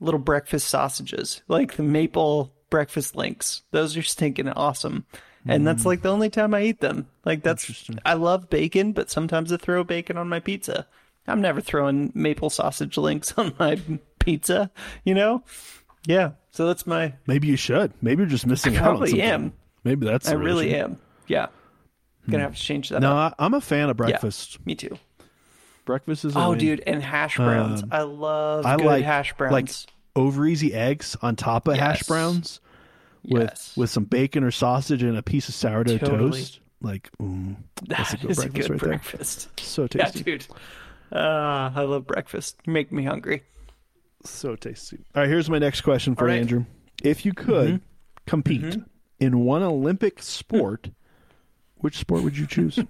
little 0.00 0.18
breakfast 0.18 0.66
sausages, 0.66 1.42
like 1.46 1.76
the 1.76 1.84
maple 1.84 2.52
breakfast 2.68 3.14
links. 3.14 3.62
Those 3.70 3.96
are 3.96 4.02
stinking 4.02 4.48
awesome. 4.48 5.06
And 5.46 5.66
that's 5.66 5.86
like 5.86 6.02
the 6.02 6.10
only 6.10 6.30
time 6.30 6.54
I 6.54 6.62
eat 6.62 6.80
them. 6.80 7.08
Like 7.24 7.42
that's 7.42 7.88
I 8.04 8.14
love 8.14 8.50
bacon, 8.50 8.92
but 8.92 9.10
sometimes 9.10 9.52
I 9.52 9.56
throw 9.56 9.84
bacon 9.84 10.16
on 10.16 10.28
my 10.28 10.40
pizza. 10.40 10.86
I'm 11.26 11.40
never 11.40 11.60
throwing 11.60 12.12
maple 12.14 12.50
sausage 12.50 12.96
links 12.96 13.32
on 13.36 13.54
my 13.58 13.80
pizza, 14.18 14.70
you 15.04 15.14
know? 15.14 15.42
Yeah. 16.06 16.32
So 16.50 16.66
that's 16.66 16.86
my 16.86 17.14
Maybe 17.26 17.48
you 17.48 17.56
should. 17.56 17.92
Maybe 18.02 18.22
you're 18.22 18.30
just 18.30 18.46
missing 18.46 18.76
out 18.76 18.82
on 18.82 18.88
probably 18.88 19.10
something. 19.10 19.26
am. 19.26 19.52
Maybe 19.84 20.06
that's. 20.06 20.28
I 20.28 20.34
really 20.34 20.74
am. 20.74 20.98
Yeah. 21.26 21.46
Gonna 22.28 22.42
have 22.42 22.56
to 22.56 22.60
change 22.60 22.90
that 22.90 22.96
Hmm. 22.96 23.02
No, 23.02 23.16
up. 23.16 23.34
I, 23.38 23.44
I'm 23.44 23.54
a 23.54 23.60
fan 23.60 23.88
of 23.88 23.96
breakfast. 23.96 24.64
Me 24.66 24.74
too. 24.74 24.98
Breakfast 25.84 26.24
is. 26.24 26.36
a 26.36 26.38
Oh 26.38 26.54
dude, 26.54 26.82
and 26.86 27.02
hash 27.02 27.36
browns. 27.36 27.82
Um, 27.82 27.88
I 27.92 28.02
love 28.02 28.66
I 28.66 28.76
good 28.76 28.86
like 28.86 29.04
hash 29.04 29.32
browns. 29.34 29.52
like 29.52 29.70
over 30.14 30.46
easy 30.46 30.74
eggs 30.74 31.16
on 31.22 31.34
top 31.36 31.66
of 31.66 31.76
hash 31.76 32.02
browns 32.02 32.60
with 33.24 33.42
Yes. 33.42 33.76
with 33.76 33.90
some 33.90 34.04
bacon 34.04 34.44
or 34.44 34.50
sausage 34.50 35.02
and 35.02 35.16
a 35.16 35.22
piece 35.22 35.48
of 35.48 35.54
sourdough 35.54 35.98
Totally. 35.98 36.30
toast. 36.40 36.60
Like, 36.82 37.10
mm, 37.20 37.56
that's 37.86 38.14
a 38.14 38.16
good 38.16 38.30
is 38.30 38.38
a 38.38 38.42
breakfast 38.42 38.68
good 38.68 38.70
right 38.70 38.80
breakfast. 38.80 39.48
there. 39.56 39.64
So 39.66 39.82
Yeah, 39.94 40.04
tasty, 40.04 40.22
dude. 40.22 40.46
Uh, 41.12 41.70
I 41.74 41.82
love 41.82 42.06
breakfast. 42.06 42.56
You 42.66 42.72
make 42.72 42.90
me 42.92 43.04
hungry. 43.04 43.42
so 44.24 44.54
tasty. 44.56 44.98
All 45.14 45.22
right, 45.22 45.28
here's 45.28 45.50
my 45.50 45.58
next 45.58 45.80
question 45.82 46.14
for 46.14 46.24
right. 46.26 46.34
Mm-hmm. 46.34 46.40
Andrew. 46.40 46.64
If 47.02 47.24
you 47.26 47.32
could 47.34 47.80
compete 48.26 48.78
in 49.18 49.40
one 49.44 49.62
Olympic 49.62 50.22
sport, 50.22 50.90
which 51.76 51.98
sport 51.98 52.22
would 52.22 52.36
you 52.38 52.46
choose? 52.46 52.78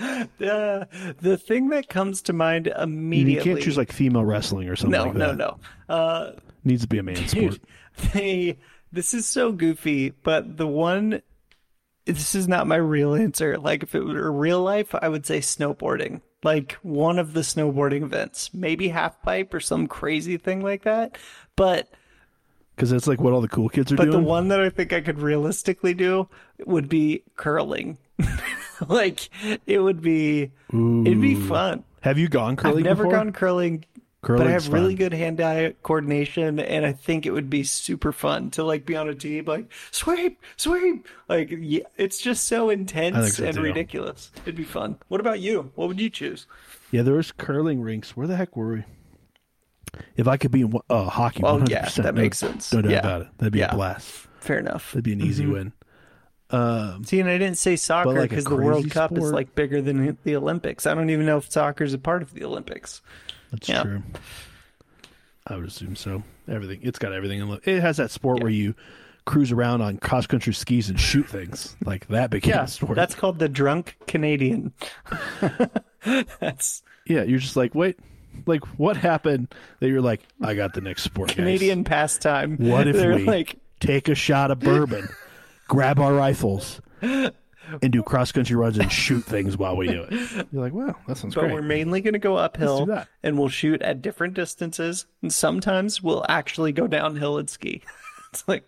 Uh, 0.00 0.86
the 1.20 1.36
thing 1.36 1.68
that 1.68 1.90
comes 1.90 2.22
to 2.22 2.32
mind 2.32 2.66
immediately. 2.68 3.34
you 3.34 3.54
can't 3.56 3.62
choose 3.62 3.76
like 3.76 3.92
female 3.92 4.24
wrestling 4.24 4.66
or 4.66 4.74
something 4.74 4.98
no, 4.98 5.04
like 5.04 5.14
no, 5.14 5.28
that. 5.28 5.36
no. 5.36 5.58
Uh, 5.94 6.32
Needs 6.64 6.80
to 6.82 6.88
be 6.88 6.96
a 6.96 7.02
man 7.02 7.16
sport. 7.28 7.58
They. 8.12 8.58
This 8.92 9.14
is 9.14 9.26
so 9.26 9.52
goofy, 9.52 10.10
but 10.10 10.56
the 10.56 10.66
one. 10.66 11.22
This 12.06 12.34
is 12.34 12.48
not 12.48 12.66
my 12.66 12.76
real 12.76 13.14
answer. 13.14 13.56
Like, 13.58 13.82
if 13.84 13.94
it 13.94 14.00
were 14.02 14.32
real 14.32 14.62
life, 14.62 14.94
I 14.94 15.08
would 15.08 15.26
say 15.26 15.38
snowboarding. 15.38 16.22
Like 16.42 16.72
one 16.82 17.18
of 17.18 17.34
the 17.34 17.42
snowboarding 17.42 18.02
events, 18.02 18.52
maybe 18.54 18.88
half 18.88 19.20
pipe 19.22 19.52
or 19.52 19.60
some 19.60 19.86
crazy 19.86 20.38
thing 20.38 20.62
like 20.62 20.82
that. 20.84 21.18
But 21.54 21.88
Because 22.74 22.88
that's 22.90 23.06
like 23.06 23.20
what 23.20 23.34
all 23.34 23.42
the 23.42 23.48
cool 23.48 23.68
kids 23.68 23.92
are 23.92 23.96
But 23.96 24.04
doing. 24.04 24.16
But 24.16 24.20
the 24.22 24.26
one 24.26 24.48
that 24.48 24.60
I 24.60 24.70
think 24.70 24.92
I 24.94 25.02
could 25.02 25.18
realistically 25.20 25.92
do 25.94 26.28
would 26.64 26.88
be 26.88 27.22
curling. 27.36 27.98
like 28.88 29.28
it 29.66 29.80
would 29.80 30.00
be 30.00 30.50
it'd 30.72 31.20
be 31.20 31.34
fun. 31.34 31.84
Have 32.00 32.16
you 32.16 32.28
gone 32.28 32.56
curling 32.56 32.78
I've 32.78 32.84
never 32.84 33.04
before? 33.04 33.18
gone 33.18 33.32
curling, 33.32 33.84
but 34.22 34.46
I 34.46 34.50
have 34.50 34.72
really 34.72 34.94
good 34.94 35.12
hand-eye 35.14 35.74
coordination, 35.82 36.58
and 36.60 36.84
I 36.84 36.92
think 36.92 37.24
it 37.24 37.30
would 37.30 37.48
be 37.48 37.62
super 37.62 38.12
fun 38.12 38.50
to 38.52 38.64
like 38.64 38.84
be 38.84 38.94
on 38.96 39.08
a 39.08 39.14
team, 39.14 39.46
like 39.46 39.70
sweep, 39.90 40.40
sweep. 40.56 41.08
Like 41.28 41.48
yeah, 41.50 41.84
it's 41.96 42.18
just 42.20 42.44
so 42.44 42.68
intense 42.70 43.36
so, 43.36 43.44
and 43.44 43.54
too. 43.56 43.62
ridiculous. 43.62 44.30
It'd 44.42 44.56
be 44.56 44.64
fun. 44.64 44.98
What 45.08 45.20
about 45.20 45.40
you? 45.40 45.72
What 45.74 45.88
would 45.88 46.00
you 46.00 46.10
choose? 46.10 46.46
Yeah, 46.90 47.02
there 47.02 47.14
was 47.14 47.32
curling 47.32 47.80
rinks. 47.80 48.16
Where 48.16 48.26
the 48.26 48.36
heck 48.36 48.56
were 48.56 48.74
we? 48.74 48.84
If 50.16 50.28
I 50.28 50.36
could 50.36 50.50
be 50.50 50.60
in 50.62 50.72
uh, 50.88 51.04
hockey, 51.08 51.40
100%, 51.40 51.68
yeah, 51.68 51.88
that 52.02 52.14
no- 52.14 52.20
makes 52.22 52.38
sense. 52.38 52.72
No 52.72 52.82
doubt 52.82 52.90
Yeah. 52.92 52.98
about 52.98 53.20
it. 53.22 53.28
That'd 53.38 53.52
be 53.52 53.58
Yeah. 53.60 53.72
a 53.72 53.74
blast. 53.74 54.26
Fair 54.40 54.58
enough. 54.58 54.92
That'd 54.92 55.04
be 55.04 55.12
an 55.12 55.20
easy 55.20 55.46
win. 55.46 55.72
Um, 56.50 57.04
See, 57.04 57.20
and 57.20 57.28
I 57.28 57.38
didn't 57.38 57.58
say 57.58 57.76
soccer 57.76 58.12
like 58.12 58.30
because 58.30 58.44
the 58.44 58.56
World 58.56 58.82
crazy 58.82 58.90
Cup 58.90 59.16
is 59.16 59.30
like 59.32 59.54
bigger 59.54 59.80
than 59.80 60.18
the 60.24 60.36
Olympics. 60.36 60.84
I 60.86 60.94
don't 60.94 61.08
even 61.10 61.24
know 61.26 61.36
if 61.38 61.50
soccer 61.50 61.84
is 61.84 61.94
a 61.94 61.98
part 61.98 62.22
of 62.22 62.34
the 62.34 62.44
Olympics. 62.44 63.02
That's 63.50 63.68
Yeah. 63.68 63.82
true. 63.82 64.02
I 65.46 65.56
would 65.56 65.66
assume 65.66 65.96
so. 65.96 66.22
Everything. 66.48 66.80
It's 66.82 66.98
got 66.98 67.12
everything. 67.12 67.40
in 67.40 67.48
it. 67.50 67.60
It 67.66 67.80
has 67.80 67.96
that 67.96 68.10
sport 68.10 68.40
where 68.42 68.50
you 68.52 68.74
cruise 69.26 69.52
around 69.52 69.80
on 69.82 69.96
cross 69.98 70.26
country 70.26 70.52
skis 70.54 70.88
and 70.90 70.98
shoot 70.98 71.28
things. 71.28 71.76
Like 71.84 72.06
that 72.08 72.30
became 72.30 72.50
Yeah, 72.54 72.64
a 72.64 72.68
sport. 72.68 72.96
that's 72.96 73.14
called 73.14 73.38
the 73.38 73.48
drunk 73.48 73.96
Canadian. 74.06 74.72
that's 76.40 76.82
yeah. 77.06 77.22
You're 77.22 77.38
just 77.38 77.56
like, 77.56 77.74
wait, 77.74 77.98
like 78.46 78.64
what 78.78 78.96
happened 78.96 79.52
that 79.80 79.88
you're 79.88 80.00
like, 80.00 80.22
I 80.42 80.54
got 80.54 80.74
the 80.74 80.80
next 80.80 81.02
sport. 81.02 81.28
guys. 81.28 81.36
Canadian 81.36 81.84
pastime. 81.84 82.56
What 82.58 82.86
if 82.88 82.96
They're 82.96 83.16
we 83.16 83.24
like, 83.24 83.56
take 83.80 84.08
a 84.08 84.14
shot 84.14 84.50
of 84.50 84.60
bourbon, 84.60 85.08
grab 85.68 85.98
our 86.00 86.12
rifles, 86.14 86.80
and 87.82 87.92
do 87.92 88.02
cross 88.02 88.32
country 88.32 88.56
runs 88.56 88.78
and 88.78 88.90
shoot 88.90 89.24
things 89.24 89.56
while 89.56 89.76
we 89.76 89.88
do 89.88 90.06
it? 90.08 90.46
You're 90.52 90.62
like, 90.62 90.72
wow, 90.72 90.96
that 91.06 91.16
sounds 91.16 91.34
but 91.34 91.42
great. 91.42 91.54
we're 91.54 91.62
mainly 91.62 92.00
going 92.00 92.14
to 92.14 92.18
go 92.18 92.36
uphill, 92.36 92.86
that. 92.86 93.08
and 93.22 93.38
we'll 93.38 93.48
shoot 93.48 93.82
at 93.82 94.02
different 94.02 94.34
distances, 94.34 95.06
and 95.22 95.32
sometimes 95.32 96.02
we'll 96.02 96.24
actually 96.28 96.72
go 96.72 96.86
downhill 96.86 97.38
and 97.38 97.48
ski. 97.48 97.82
it's 98.32 98.46
like, 98.46 98.64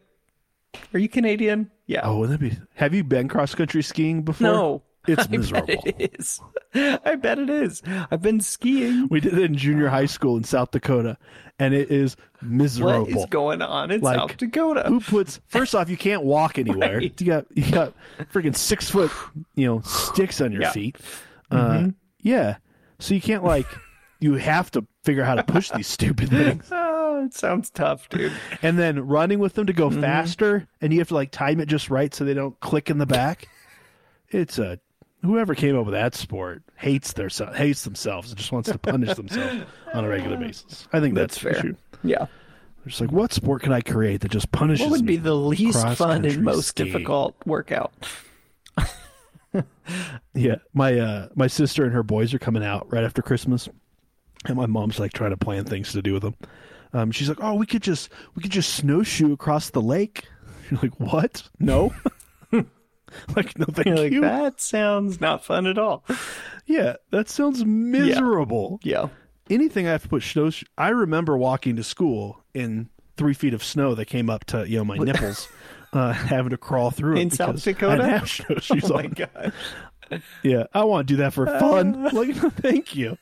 are 0.95 0.99
you 0.99 1.09
Canadian? 1.09 1.71
Yeah. 1.87 2.01
Oh, 2.05 2.19
wouldn't 2.19 2.41
that 2.41 2.51
be? 2.51 2.59
Have 2.75 2.95
you 2.95 3.05
been 3.05 3.29
cross 3.29 3.55
country 3.55 3.83
skiing 3.83 4.23
before? 4.23 4.47
no. 4.47 4.83
It's 5.07 5.27
I 5.29 5.31
miserable. 5.31 5.67
bet 5.67 5.87
it 5.87 6.15
is. 6.21 6.41
I 6.75 7.17
bet 7.17 7.39
it 7.39 7.51
is. 7.51 7.83
I've 8.11 8.23
been 8.23 8.41
skiing. 8.41 9.09
We 9.11 9.21
did 9.21 9.35
it 9.35 9.43
in 9.43 9.55
junior 9.57 9.89
high 9.89 10.07
school 10.17 10.37
in 10.37 10.45
South 10.45 10.71
Dakota, 10.71 11.19
and 11.59 11.75
it 11.75 11.91
is 11.91 12.17
miserable. 12.41 13.01
What 13.07 13.09
is 13.11 13.27
going 13.27 13.63
on 13.63 13.91
in 13.91 14.01
Like, 14.01 14.17
South 14.19 14.37
Dakota? 14.37 14.85
Who 14.89 15.01
puts? 15.01 15.41
First 15.49 15.75
off, 15.75 15.89
you 15.91 15.97
can't 15.97 16.23
walk 16.25 16.59
anywhere. 16.59 16.99
Right. 16.99 17.21
You 17.21 17.27
got 17.27 17.47
you 17.57 17.71
got 17.71 17.93
freaking 18.33 18.57
six 18.57 18.89
foot, 18.91 19.11
you 19.55 19.67
know, 19.67 19.81
sticks 19.83 20.41
on 20.41 20.53
your 20.53 20.63
Yeah. 20.63 20.73
feet. 20.73 20.97
Uh, 21.51 21.89
yeah, 22.21 22.57
so 22.99 23.15
you 23.15 23.21
can't 23.21 23.45
like. 23.45 23.67
You 24.21 24.35
have 24.35 24.71
to 24.71 24.87
figure 25.03 25.23
out 25.25 25.27
how 25.27 25.35
to 25.35 25.43
push 25.43 25.71
these 25.73 25.87
stupid 25.89 26.31
things. 26.31 26.69
Oh, 26.71 27.25
it 27.27 27.35
sounds 27.35 27.71
tough, 27.71 28.09
dude. 28.09 28.31
and 28.63 28.79
then 28.79 29.01
running 29.09 29.41
with 29.41 29.55
them 29.55 29.67
to 29.67 29.73
go 29.73 29.91
Mm-hmm. 29.91 30.01
faster, 30.01 30.69
and 30.81 30.93
you 30.93 31.01
have 31.01 31.09
to 31.09 31.15
like 31.15 31.33
time 31.33 31.59
it 31.59 31.67
just 31.67 31.91
right 31.91 32.15
so 32.15 32.25
they 32.25 32.33
don't 32.33 32.59
click 32.61 32.89
in 32.89 32.99
the 32.99 33.07
back. 33.07 33.49
It's 34.29 34.59
a 34.61 34.79
whoever 35.23 35.55
came 35.55 35.79
up 35.79 35.87
with 35.87 35.95
that 35.95 36.15
sport 36.15 36.63
hates 36.77 37.13
their 37.15 37.29
hates 37.55 37.85
themselves 37.85 38.31
and 38.31 38.39
just 38.39 38.53
wants 38.53 38.71
to 38.71 38.79
punish 38.79 39.15
themselves 39.17 39.65
on 39.95 40.05
a 40.05 40.09
regular 40.09 40.37
basis. 40.37 40.87
I 40.93 41.01
think 41.01 41.15
that's, 41.15 41.41
That's 41.41 41.59
fair. 41.59 41.67
issue. 41.67 41.77
Yeah. 42.03 42.19
They're 42.19 42.89
just 42.89 43.01
like, 43.01 43.13
what 43.13 43.33
sport 43.33 43.63
can 43.63 43.73
I 43.73 43.81
create 43.81 44.23
that 44.23 44.31
just 44.33 44.51
punishes 44.51 44.85
What 44.85 44.93
would 44.93 45.07
be 45.07 45.17
the 45.17 45.35
least 45.35 45.87
fun 45.97 46.25
and 46.25 46.43
most 46.43 46.75
difficult 46.75 47.37
workout? 47.47 47.93
Yeah, 50.35 50.57
my 50.73 50.99
uh, 50.99 51.29
my 51.35 51.47
sister 51.47 51.85
and 51.85 51.93
her 51.93 52.03
boys 52.03 52.33
are 52.33 52.39
coming 52.39 52.65
out 52.65 52.91
right 52.91 53.05
after 53.05 53.21
Christmas, 53.21 53.69
and 54.47 54.57
my 54.57 54.65
mom's 54.65 54.99
like 54.99 55.13
trying 55.13 55.31
to 55.33 55.37
plan 55.37 55.65
things 55.65 55.93
to 55.93 56.01
do 56.01 56.15
with 56.15 56.23
them. 56.23 56.35
Um, 56.95 57.11
she's 57.11 57.29
like, 57.29 57.43
"Oh, 57.43 57.55
we 57.55 57.67
could 57.67 57.83
just 57.83 58.09
we 58.35 58.43
could 58.43 58.51
just 58.51 58.75
snowshoe 58.75 59.33
across 59.35 59.69
the 59.69 59.83
lake." 59.83 60.25
You're 60.71 60.81
like, 60.81 60.99
"What? 60.99 61.43
No." 61.59 61.93
like, 63.37 63.59
no, 63.59 63.67
thank 63.67 63.87
You're 63.87 63.97
like, 63.97 64.13
you. 64.13 64.21
that 64.23 64.61
sounds 64.61 65.21
not 65.21 65.45
fun 65.45 65.67
at 65.67 65.79
all. 65.79 66.05
Yeah, 66.67 66.97
that 67.11 67.29
sounds 67.29 67.65
miserable. 67.65 68.81
Yeah. 68.83 69.09
Anything 69.51 69.87
I 69.87 69.91
have 69.93 70.03
to 70.05 70.09
put 70.09 70.23
snow. 70.23 70.51
I 70.79 70.89
remember 70.91 71.37
walking 71.37 71.77
to 71.77 71.85
school 71.85 72.43
in 72.55 72.89
three 73.17 73.35
feet 73.35 73.55
of 73.55 73.63
snow 73.63 73.95
that 73.95 74.07
came 74.07 74.31
up 74.31 74.45
to 74.47 74.69
you 74.69 74.79
know 74.79 74.85
my 74.85 74.97
nipples, 74.99 75.49
uh, 75.93 76.13
having 76.13 76.51
to 76.51 76.57
crawl 76.57 76.91
through 76.91 77.17
it 77.17 77.21
In 77.23 77.31
South 77.31 77.57
I 77.57 77.73
Dakota? 77.73 77.97
didn't 77.97 78.11
have 78.11 78.31
snowshoes 78.31 78.91
Oh 78.91 78.95
my 78.95 79.05
on. 79.05 79.11
god. 79.11 79.53
Yeah, 80.43 80.65
I 80.73 80.85
want 80.85 81.09
to 81.09 81.15
do 81.15 81.17
that 81.19 81.33
for 81.35 81.47
fun. 81.47 82.05
like, 82.13 82.35
thank 82.37 82.95
you. 82.95 83.17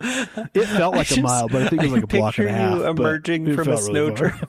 It 0.00 0.66
felt 0.66 0.94
like 0.94 1.06
a 1.10 1.14
Just- 1.14 1.22
mile, 1.22 1.48
but 1.48 1.62
I 1.62 1.68
think 1.68 1.82
it 1.82 1.86
was 1.86 1.92
like 1.92 2.04
a 2.04 2.06
block 2.08 2.38
and 2.38 2.48
a 2.48 2.52
half. 2.52 2.74
you 2.78 2.86
emerging 2.86 3.54
from 3.54 3.68
a 3.68 3.78
snow 3.78 4.08
really 4.08 4.30
far. 4.30 4.46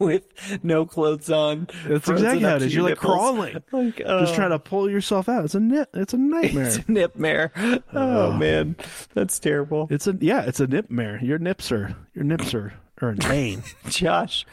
with 0.06 0.24
no 0.64 0.84
clothes 0.86 1.30
on. 1.30 1.68
That's 1.86 2.08
exactly 2.08 2.40
how 2.42 2.56
it 2.56 2.62
is. 2.62 2.74
your 2.74 2.82
You're 2.88 2.90
like 2.96 3.00
nipples. 3.02 3.14
crawling, 3.14 3.62
Like, 3.72 3.96
just 3.98 4.32
uh, 4.32 4.34
trying 4.34 4.50
to 4.50 4.58
pull 4.58 4.90
yourself 4.90 5.28
out. 5.28 5.44
It's 5.44 5.54
a 5.54 5.60
nip. 5.60 5.90
It's 5.94 6.14
a 6.14 6.18
nightmare. 6.18 6.66
It's 6.66 6.76
a 6.78 6.84
nip 6.90 7.16
mare. 7.16 7.52
Oh 7.92 8.32
man, 8.32 8.76
that's 9.14 9.38
terrible. 9.38 9.86
It's 9.90 10.06
a 10.06 10.16
yeah. 10.20 10.42
It's 10.42 10.58
a 10.60 10.66
nip 10.66 10.90
mare. 10.90 11.18
Your 11.22 11.38
nips 11.38 11.70
are 11.70 11.94
your 12.14 12.24
nips 12.24 12.54
are 12.54 12.72
are 13.02 13.10
in 13.10 13.18
pain. 13.18 13.62
Josh. 13.88 14.44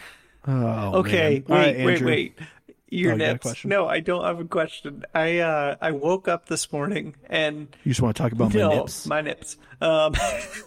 Oh, 0.46 1.00
Okay, 1.00 1.44
man. 1.48 1.58
All 1.58 1.63
right, 1.63 1.77
wait, 1.77 1.86
wait, 1.86 2.04
wait. 2.04 2.39
Your 2.89 3.12
Oh, 3.12 3.16
you 3.16 3.18
nips. 3.20 3.42
question? 3.42 3.70
No, 3.70 3.86
I 3.88 4.00
don't 4.00 4.24
have 4.24 4.39
a 4.39 4.46
question. 4.46 5.04
I 5.13 5.39
uh 5.39 5.75
I 5.82 5.92
woke 5.92 6.27
up 6.27 6.46
this 6.48 6.72
morning 6.72 7.16
and 7.30 7.68
You 7.84 7.92
just 7.92 8.01
want 8.01 8.16
to 8.16 8.24
talk 8.24 8.32
about 8.32 8.54
my 8.54 8.75
nips? 8.75 9.06
my 9.06 9.22
nips. 9.22 9.58
Um, 9.82 10.13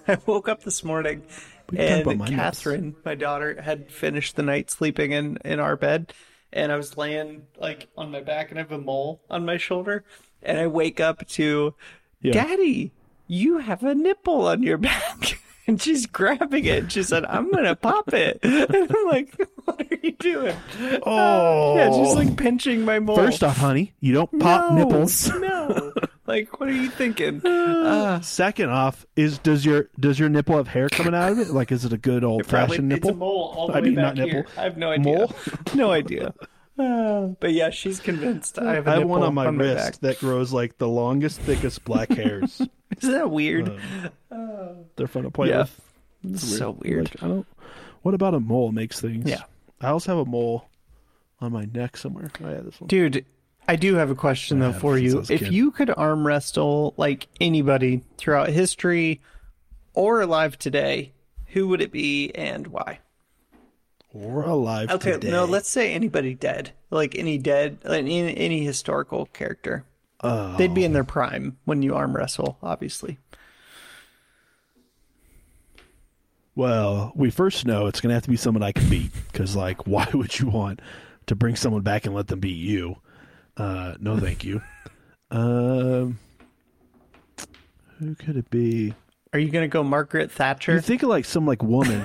I 0.06 0.18
woke 0.26 0.48
up 0.48 0.62
this 0.62 0.84
morning 0.84 1.22
We 1.70 1.78
and 1.78 2.02
about 2.02 2.16
my 2.16 2.24
nips. 2.26 2.36
Catherine, 2.36 2.96
my 3.04 3.14
daughter, 3.14 3.60
had 3.60 3.90
finished 3.90 4.36
the 4.36 4.42
night 4.42 4.70
sleeping 4.70 5.12
in 5.12 5.38
in 5.44 5.60
our 5.60 5.76
bed, 5.76 6.12
and 6.52 6.72
I 6.72 6.76
was 6.76 6.96
laying 6.96 7.42
like 7.58 7.88
on 7.96 8.10
my 8.10 8.20
back, 8.20 8.50
and 8.50 8.58
I 8.58 8.62
have 8.62 8.72
a 8.72 8.78
mole 8.78 9.20
on 9.30 9.44
my 9.44 9.56
shoulder, 9.56 10.04
and 10.42 10.58
I 10.58 10.66
wake 10.66 11.00
up 11.00 11.26
to, 11.28 11.74
Yeah. 12.22 12.32
Daddy, 12.32 12.92
you 13.26 13.58
have 13.58 13.82
a 13.82 13.94
nipple 13.94 14.46
on 14.46 14.62
your 14.62 14.78
back. 14.90 15.40
And 15.70 15.80
she's 15.80 16.06
grabbing 16.06 16.64
it. 16.64 16.78
and 16.82 16.90
She 16.92 17.04
said, 17.04 17.24
"I'm 17.24 17.48
gonna 17.52 17.76
pop 17.76 18.12
it." 18.12 18.40
And 18.42 18.90
I'm 18.90 19.06
like, 19.06 19.32
"What 19.64 19.80
are 19.80 19.96
you 20.02 20.10
doing?" 20.18 20.56
Oh. 21.06 21.76
yeah, 21.76 21.92
she's 21.92 22.14
like 22.16 22.36
pinching 22.36 22.84
my 22.84 22.98
mole. 22.98 23.14
First 23.14 23.44
off, 23.44 23.56
honey, 23.58 23.94
you 24.00 24.12
don't 24.12 24.40
pop 24.40 24.72
No, 24.72 24.78
nipples. 24.84 25.28
No, 25.28 25.92
like, 26.26 26.58
what 26.58 26.68
are 26.68 26.72
you 26.72 26.90
thinking? 26.90 27.40
Uh, 27.46 28.20
Second 28.20 28.70
off, 28.70 29.06
is 29.14 29.38
does 29.38 29.64
your 29.64 29.90
does 30.00 30.18
your 30.18 30.28
nipple 30.28 30.56
have 30.56 30.66
hair 30.66 30.88
coming 30.88 31.14
out 31.14 31.30
of 31.30 31.38
it? 31.38 31.50
Like, 31.50 31.70
is 31.70 31.84
it 31.84 31.92
a 31.92 31.98
good 31.98 32.24
old 32.24 32.48
Probably 32.48 32.76
fashioned 32.78 32.92
it's 32.92 33.04
nipple? 33.04 33.16
a 33.16 33.18
mole 33.18 33.54
all 33.56 33.66
the 33.68 33.74
I 33.74 33.76
way 33.76 33.82
mean, 33.82 33.94
back 33.94 34.16
not 34.16 34.26
here. 34.26 34.34
nipple. 34.42 34.52
I 34.56 34.62
have 34.64 34.76
no 34.76 34.90
idea. 34.90 35.18
Mole? 35.18 35.32
no 35.74 35.92
idea. 35.92 36.34
Uh, 36.78 37.26
but 37.38 37.52
yeah, 37.52 37.70
she's 37.70 38.00
convinced 38.00 38.58
I 38.58 38.74
have 38.74 38.86
a 38.88 38.90
I 38.90 38.98
have 38.98 39.08
one 39.08 39.22
on 39.22 39.34
my 39.34 39.46
wrist 39.48 40.00
back. 40.00 40.00
that 40.00 40.18
grows 40.18 40.52
like 40.52 40.78
the 40.78 40.88
longest, 40.88 41.38
thickest 41.42 41.84
black 41.84 42.08
hairs. 42.10 42.60
Isn't 42.98 43.12
that 43.12 43.30
weird? 43.30 43.78
They're 44.96 45.06
fun 45.06 45.22
to 45.24 45.30
play 45.30 45.48
Yeah. 45.48 45.58
with. 45.60 45.80
It's 46.34 46.58
so 46.58 46.72
weird. 46.72 47.10
Like, 47.14 47.22
I 47.22 47.28
don't. 47.28 47.46
What 48.02 48.14
about 48.14 48.34
a 48.34 48.40
mole 48.40 48.72
makes 48.72 49.00
things? 49.00 49.28
Yeah. 49.28 49.42
I 49.80 49.88
also 49.88 50.16
have 50.16 50.26
a 50.26 50.30
mole 50.30 50.66
on 51.40 51.52
my 51.52 51.64
neck 51.72 51.96
somewhere. 51.96 52.30
Oh 52.44 52.50
yeah, 52.50 52.60
this 52.60 52.80
one. 52.80 52.88
Dude, 52.88 53.24
I 53.66 53.76
do 53.76 53.94
have 53.94 54.10
a 54.10 54.14
question 54.14 54.58
though 54.58 54.72
for 54.72 54.98
you. 54.98 55.24
If 55.30 55.50
you 55.50 55.70
could 55.70 55.90
arm 55.96 56.26
wrestle 56.26 56.92
like 56.96 57.28
anybody 57.40 58.02
throughout 58.18 58.48
history 58.50 59.20
or 59.94 60.20
alive 60.20 60.58
today, 60.58 61.12
who 61.46 61.68
would 61.68 61.80
it 61.80 61.90
be 61.92 62.30
and 62.34 62.66
why? 62.66 62.98
or 64.12 64.42
alive 64.42 64.90
Okay, 64.90 65.12
today. 65.12 65.30
no, 65.30 65.44
let's 65.44 65.68
say 65.68 65.94
anybody 65.94 66.34
dead, 66.34 66.72
like 66.90 67.16
any 67.16 67.38
dead, 67.38 67.78
like 67.84 68.00
any, 68.00 68.36
any 68.36 68.64
historical 68.64 69.26
character. 69.26 69.84
Oh. 70.20 70.56
They'd 70.56 70.74
be 70.74 70.82
in 70.84 70.92
their 70.92 71.04
prime 71.04 71.58
when 71.64 71.82
you 71.82 71.94
arm 71.94 72.14
wrestle, 72.16 72.58
obviously. 72.62 73.18
Well, 76.60 77.12
we 77.14 77.30
first 77.30 77.64
know 77.64 77.86
it's 77.86 78.02
going 78.02 78.10
to 78.10 78.14
have 78.14 78.24
to 78.24 78.28
be 78.28 78.36
someone 78.36 78.62
I 78.62 78.72
can 78.72 78.86
beat 78.90 79.12
because, 79.32 79.56
like, 79.56 79.86
why 79.86 80.06
would 80.12 80.38
you 80.38 80.50
want 80.50 80.82
to 81.24 81.34
bring 81.34 81.56
someone 81.56 81.80
back 81.80 82.04
and 82.04 82.14
let 82.14 82.26
them 82.26 82.40
beat 82.40 82.58
you? 82.58 82.96
Uh, 83.56 83.94
no, 83.98 84.18
thank 84.18 84.44
you. 84.44 84.60
um, 85.30 86.18
who 87.98 88.14
could 88.14 88.36
it 88.36 88.50
be? 88.50 88.92
Are 89.32 89.38
you 89.38 89.48
gonna 89.48 89.68
go 89.68 89.82
Margaret 89.82 90.30
Thatcher? 90.30 90.74
You 90.74 90.82
think 90.82 91.02
of 91.02 91.08
like 91.08 91.24
some 91.24 91.46
like 91.46 91.62
woman. 91.62 92.04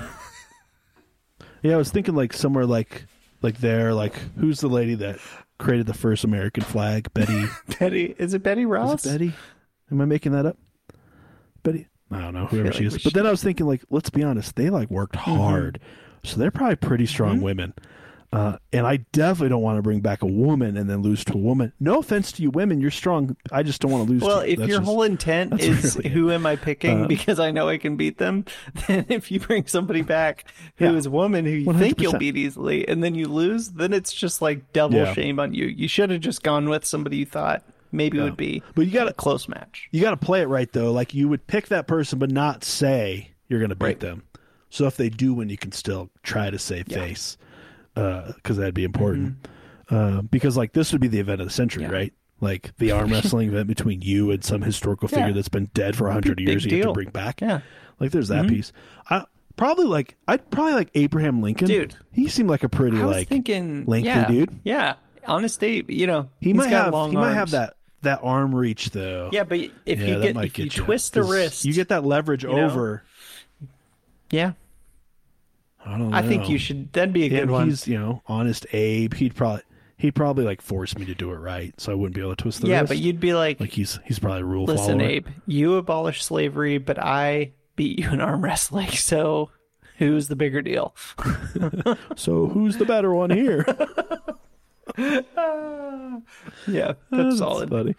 yeah, 1.61 1.73
I 1.73 1.77
was 1.77 1.91
thinking 1.91 2.15
like 2.15 2.31
somewhere 2.31 2.65
like 2.65 3.07
like 3.41 3.57
there, 3.57 3.93
like 3.93 4.15
who's 4.39 4.61
the 4.61 4.69
lady 4.69 4.95
that 4.95 5.19
created 5.59 5.85
the 5.85 5.93
first 5.93 6.23
American 6.23 6.63
flag? 6.63 7.13
Betty. 7.13 7.47
Betty? 7.77 8.15
Is 8.17 8.33
it 8.33 8.41
Betty 8.41 8.65
Ross? 8.65 9.03
Is 9.03 9.11
it 9.11 9.17
Betty? 9.17 9.33
Am 9.91 9.99
I 9.99 10.05
making 10.05 10.31
that 10.31 10.45
up? 10.45 10.57
I 12.11 12.21
don't 12.21 12.33
know, 12.33 12.45
whoever 12.45 12.71
she 12.71 12.79
like 12.85 12.87
is. 12.87 12.93
But 12.93 13.01
should- 13.01 13.13
then 13.13 13.25
I 13.27 13.31
was 13.31 13.43
thinking, 13.43 13.65
like, 13.65 13.81
let's 13.89 14.09
be 14.09 14.23
honest, 14.23 14.55
they 14.55 14.69
like 14.69 14.89
worked 14.91 15.15
hard, 15.15 15.79
so 16.23 16.37
they're 16.37 16.51
probably 16.51 16.75
pretty 16.75 17.05
strong 17.05 17.35
Mm-hmm. 17.37 17.43
women. 17.45 17.73
Uh, 18.33 18.57
and 18.73 18.85
I 18.85 18.97
definitely 19.13 19.47
don't 19.49 19.61
want 19.61 19.77
to 19.77 19.81
bring 19.81 20.01
back 20.01 20.21
a 20.21 20.25
woman 20.25 20.75
and 20.75 20.89
then 20.89 21.01
lose 21.01 21.23
to 21.25 21.33
a 21.33 21.37
woman. 21.37 21.71
No 21.79 21.99
offense 21.99 22.33
to 22.33 22.41
you, 22.41 22.49
women, 22.49 22.81
you're 22.81 22.91
strong. 22.91 23.37
I 23.49 23.63
just 23.63 23.79
don't 23.79 23.91
want 23.91 24.07
to 24.07 24.11
lose. 24.11 24.21
Well, 24.21 24.41
to 24.41 24.49
if 24.51 24.59
your 24.59 24.67
just- 24.67 24.81
whole 24.83 25.03
intent 25.03 25.61
is 25.61 25.95
really 25.95 26.07
it. 26.07 26.11
who 26.11 26.31
am 26.31 26.45
I 26.45 26.57
picking 26.57 27.05
Uh, 27.05 27.07
because 27.07 27.39
I 27.39 27.51
know 27.51 27.69
I 27.69 27.77
can 27.77 27.95
beat 27.95 28.17
them, 28.17 28.43
then 28.87 29.05
if 29.07 29.31
you 29.31 29.39
bring 29.39 29.67
somebody 29.67 30.01
back 30.01 30.51
who 30.75 30.95
is 30.95 31.05
Yeah. 31.05 31.09
a 31.11 31.13
woman 31.13 31.45
who 31.45 31.51
you 31.51 31.73
think 31.75 32.01
you'll 32.01 32.17
beat 32.17 32.35
easily 32.35 32.85
and 32.87 33.01
then 33.01 33.15
you 33.15 33.27
lose, 33.29 33.69
then 33.69 33.93
it's 33.93 34.11
just 34.11 34.41
like 34.41 34.73
double 34.73 34.97
Yeah. 34.97 35.13
shame 35.13 35.39
on 35.39 35.53
you. 35.53 35.65
You 35.67 35.87
should 35.87 36.09
have 36.09 36.19
just 36.21 36.43
gone 36.43 36.67
with 36.67 36.83
somebody 36.83 37.17
you 37.17 37.25
thought 37.25 37.63
maybe 37.95 38.19
would 38.19 38.37
be 38.37 38.61
But 38.75 38.85
you 38.85 38.91
got 38.91 39.07
a 39.07 39.13
close 39.13 39.47
match. 39.47 39.87
you 39.91 40.01
got 40.01 40.11
to 40.11 40.17
play 40.17 40.41
it 40.41 40.47
right 40.47 40.71
though. 40.71 40.91
Like 40.91 41.13
you 41.13 41.27
would 41.29 41.47
pick 41.47 41.67
that 41.69 41.87
person, 41.87 42.19
but 42.19 42.29
not 42.31 42.63
say 42.63 43.31
you're 43.47 43.59
going 43.59 43.69
to 43.69 43.75
beat 43.75 43.85
Right. 43.85 43.99
them. 43.99 44.23
So 44.69 44.85
if 44.87 44.97
they 44.97 45.09
do 45.09 45.33
win, 45.33 45.49
you 45.49 45.57
can 45.57 45.71
still 45.71 46.09
try 46.23 46.49
to 46.49 46.59
save 46.59 46.87
face, 46.87 47.37
because 47.93 48.57
that'd 48.57 48.73
be 48.73 48.83
important. 48.83 49.47
Uh, 49.89 50.21
because 50.23 50.57
like 50.57 50.73
this 50.73 50.91
would 50.91 51.01
be 51.01 51.07
the 51.07 51.19
event 51.19 51.41
of 51.41 51.47
the 51.47 51.53
century, 51.53 51.83
Mm-hmm. 51.83 51.93
Yeah. 51.93 51.97
right? 51.99 52.13
Like 52.41 52.75
the 52.77 52.91
arm 52.91 53.11
wrestling 53.11 53.49
event 53.49 53.67
between 53.67 54.01
you 54.01 54.31
and 54.31 54.43
some 54.43 54.61
historical 54.61 55.07
figure 55.07 55.27
Yeah. 55.27 55.33
that's 55.33 55.47
been 55.47 55.69
dead 55.73 55.95
for 55.95 56.07
a 56.07 56.13
hundred 56.13 56.39
years. 56.39 56.65
You 56.65 56.77
have 56.79 56.87
to 56.87 56.93
bring 56.93 57.09
back. 57.09 57.39
Yeah. 57.41 57.61
Like 57.99 58.11
there's 58.11 58.27
that 58.27 58.47
piece. 58.47 58.73
I 59.09 59.23
probably 59.55 59.85
like 59.85 60.17
I'd 60.27 60.49
probably 60.51 60.73
like 60.73 60.89
Abraham 60.95 61.41
Lincoln. 61.41 61.67
Dude. 61.67 61.95
he 62.11 62.27
seemed 62.27 62.49
like 62.49 62.63
a 62.63 62.69
pretty 62.69 62.97
I 62.99 63.05
was 63.05 63.15
like 63.15 63.27
thinking 63.29 63.85
lengthy 63.85 64.07
yeah, 64.09 64.27
dude. 64.27 64.59
Yeah. 64.65 64.95
Honest 65.25 65.63
Abe, 65.63 65.89
you 65.89 66.07
know, 66.07 66.29
he 66.41 66.51
might 66.53 66.69
have 66.69 66.93
he 67.09 67.15
might 67.15 67.33
have 67.35 67.51
that 67.51 67.77
that 68.05 68.21
arm 68.23 68.55
reach 68.55 68.89
though. 68.89 69.29
Yeah, 69.31 69.43
but 69.43 69.59
if 69.85 69.99
Yeah, 69.99 70.05
you 70.07 70.21
get 70.21 70.37
if 70.37 70.57
you 70.57 70.65
get 70.69 70.71
twist 70.73 71.13
the 71.13 71.23
wrist, 71.23 71.65
you 71.65 71.73
get 71.73 71.89
that 71.89 72.03
leverage 72.05 72.43
know? 72.43 72.51
over. 72.65 73.03
yeah, 74.31 74.53
I 75.85 75.97
don't 75.97 76.09
know. 76.09 76.17
I 76.17 76.21
think 76.23 76.49
you 76.49 76.57
should. 76.57 76.91
That'd 76.93 77.13
be 77.13 77.25
a 77.25 77.29
good 77.29 77.43
and 77.43 77.51
one. 77.51 77.69
he's 77.69 77.87
you 77.87 77.99
know 77.99 78.21
honest 78.27 78.65
Abe. 78.73 79.13
He'd 79.13 79.35
probably 79.35 79.61
he'd 79.97 80.15
probably 80.15 80.43
like 80.45 80.61
force 80.61 80.97
me 80.97 81.05
to 81.05 81.13
do 81.15 81.31
it 81.31 81.35
right, 81.37 81.73
so 81.79 81.91
I 81.91 81.95
wouldn't 81.95 82.15
be 82.15 82.21
able 82.21 82.35
to 82.35 82.41
twist 82.41 82.61
the 82.61 82.65
wrist. 82.65 82.71
Yeah, 82.71 82.79
wrist. 82.81 82.89
but 82.89 82.97
you'd 82.97 83.19
be 83.19 83.33
like, 83.33 83.59
like 83.59 83.71
he's 83.71 83.99
he's 84.05 84.19
probably 84.19 84.41
a 84.41 84.45
rule 84.45 84.65
listen, 84.65 84.97
follower. 84.99 85.09
Abe, 85.09 85.27
you 85.47 85.75
abolish 85.75 86.23
slavery, 86.23 86.77
but 86.79 86.97
I 86.99 87.51
beat 87.75 87.99
you 87.99 88.09
in 88.11 88.21
arm 88.21 88.43
wrestling. 88.43 88.89
So, 88.93 89.51
who's 89.97 90.27
the 90.27 90.35
bigger 90.35 90.61
deal? 90.61 90.95
So 92.15 92.47
who's 92.47 92.77
the 92.77 92.85
better 92.85 93.13
one 93.13 93.29
here? 93.29 93.65
Yeah, 96.67 96.93
that's 97.11 97.37
solid. 97.37 97.69
funny. 97.69 97.95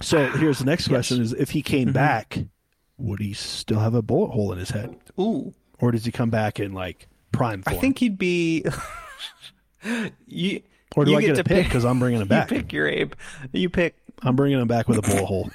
So 0.00 0.26
here's 0.32 0.58
the 0.58 0.64
next 0.64 0.88
question: 0.88 1.20
Is 1.20 1.32
if 1.32 1.50
he 1.50 1.60
Mm-hmm. 1.62 1.66
came 1.66 1.92
back, 1.92 2.38
would 2.98 3.20
he 3.20 3.32
still 3.32 3.80
have 3.80 3.94
a 3.94 4.02
bullet 4.02 4.30
hole 4.32 4.52
in 4.52 4.58
his 4.58 4.70
head, 4.70 4.96
Ooh, 5.18 5.54
or 5.80 5.90
does 5.92 6.04
he 6.04 6.12
come 6.12 6.30
back 6.30 6.60
in 6.60 6.72
like 6.72 7.08
prime 7.32 7.62
I 7.66 7.74
think 7.74 7.98
he'd 7.98 8.18
be. 8.18 8.64
you 10.26 10.62
or 10.96 11.04
do 11.04 11.12
you 11.12 11.16
I 11.18 11.20
get, 11.22 11.34
to 11.36 11.40
a 11.40 11.44
pick 11.44 11.64
because 11.66 11.84
I'm 11.84 11.98
bringing 11.98 12.20
him 12.20 12.28
back? 12.36 12.50
You 12.50 12.58
pick 12.58 12.72
your 12.72 12.88
Abe. 12.88 13.12
You 13.52 13.68
pick. 13.70 13.96
I'm 14.22 14.36
bringing 14.36 14.58
him 14.60 14.68
back 14.68 14.88
with 14.88 14.98
a 14.98 15.02
bullet 15.02 15.24
hole. 15.26 15.50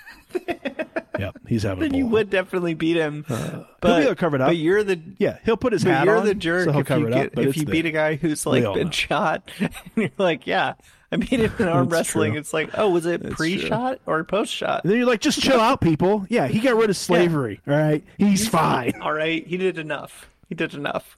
Yep, 1.22 1.38
he's 1.48 1.64
having 1.64 1.80
a 1.80 1.82
Then 1.82 1.92
bullet 1.92 2.00
you 2.00 2.08
would 2.08 2.30
definitely 2.30 2.74
beat 2.74 2.98
him. 2.98 3.26
but 3.28 3.38
he'll 3.84 3.96
be 3.98 4.02
able 4.04 4.10
to 4.10 4.16
cover 4.16 4.36
it 4.36 4.42
up. 4.42 4.48
But 4.50 4.58
you're 4.58 4.84
the 4.84 5.00
Yeah, 5.18 5.38
he'll 5.46 5.58
put 5.58 5.74
his 5.74 5.84
But 5.84 5.94
hat 5.94 6.06
you're 6.06 6.18
on. 6.18 6.26
the 6.26 6.36
jerk 6.36 6.66
so 6.66 6.72
he'll 6.72 6.82
if 6.82 6.88
cover 6.88 7.02
you 7.02 7.08
it 7.08 7.14
up. 7.14 7.32
but 7.34 7.46
if 7.46 7.58
you 7.58 7.66
beat 7.66 7.86
a 7.86 7.92
guy 7.92 8.16
who's 8.16 8.46
like 8.46 8.64
been 8.64 8.86
know. 8.88 8.92
shot 8.92 9.50
and 9.60 9.72
you're 9.96 10.10
like, 10.18 10.46
yeah, 10.48 10.74
I 11.12 11.18
beat 11.18 11.40
him 11.40 11.52
in 11.60 11.68
arm 11.68 11.90
wrestling. 11.90 12.32
true. 12.32 12.40
It's 12.40 12.54
like, 12.54 12.70
oh, 12.78 12.90
was 12.90 13.06
it 13.06 13.22
That's 13.24 13.36
pre-shot 13.36 14.00
or 14.06 14.24
post-shot? 14.24 14.84
And 14.84 14.92
then 14.92 14.98
you're 14.98 15.08
like, 15.08 15.20
just 15.22 15.42
chill 15.42 15.60
out, 15.60 15.82
people. 15.82 16.26
Yeah, 16.30 16.48
he 16.48 16.60
got 16.60 16.76
rid 16.76 16.90
of 16.90 16.96
slavery. 16.98 17.60
All 17.68 17.74
right, 17.74 18.04
he's 18.18 18.48
fine. 18.48 18.94
All 19.02 19.14
right, 19.14 19.46
he 19.46 19.58
did 19.58 19.78
enough. 19.78 20.30
He 20.50 20.56
did 20.56 20.74
enough. 20.74 21.18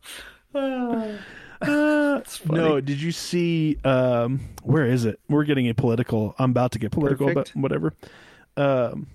Uh, 1.61 2.19
funny. 2.25 2.59
no, 2.59 2.81
did 2.81 3.01
you 3.01 3.13
see? 3.13 3.77
Um, 3.85 4.41
where 4.63 4.85
is 4.85 5.05
it? 5.05 5.19
We're 5.29 5.45
getting 5.45 5.69
a 5.69 5.73
political. 5.73 6.35
I'm 6.37 6.51
about 6.51 6.73
to 6.73 6.79
get 6.79 6.91
political, 6.91 7.27
Perfect. 7.27 7.53
but 7.55 7.61
whatever. 7.61 7.93
Um, 8.57 9.07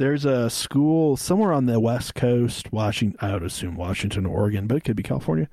there's 0.00 0.24
a 0.24 0.48
school 0.48 1.16
somewhere 1.18 1.52
on 1.52 1.66
the 1.66 1.78
West 1.78 2.14
Coast, 2.14 2.72
Washington. 2.72 3.18
I 3.20 3.34
would 3.34 3.42
assume 3.42 3.76
Washington, 3.76 4.24
Oregon, 4.24 4.66
but 4.66 4.78
it 4.78 4.80
could 4.84 4.96
be 4.96 5.02
California. 5.02 5.48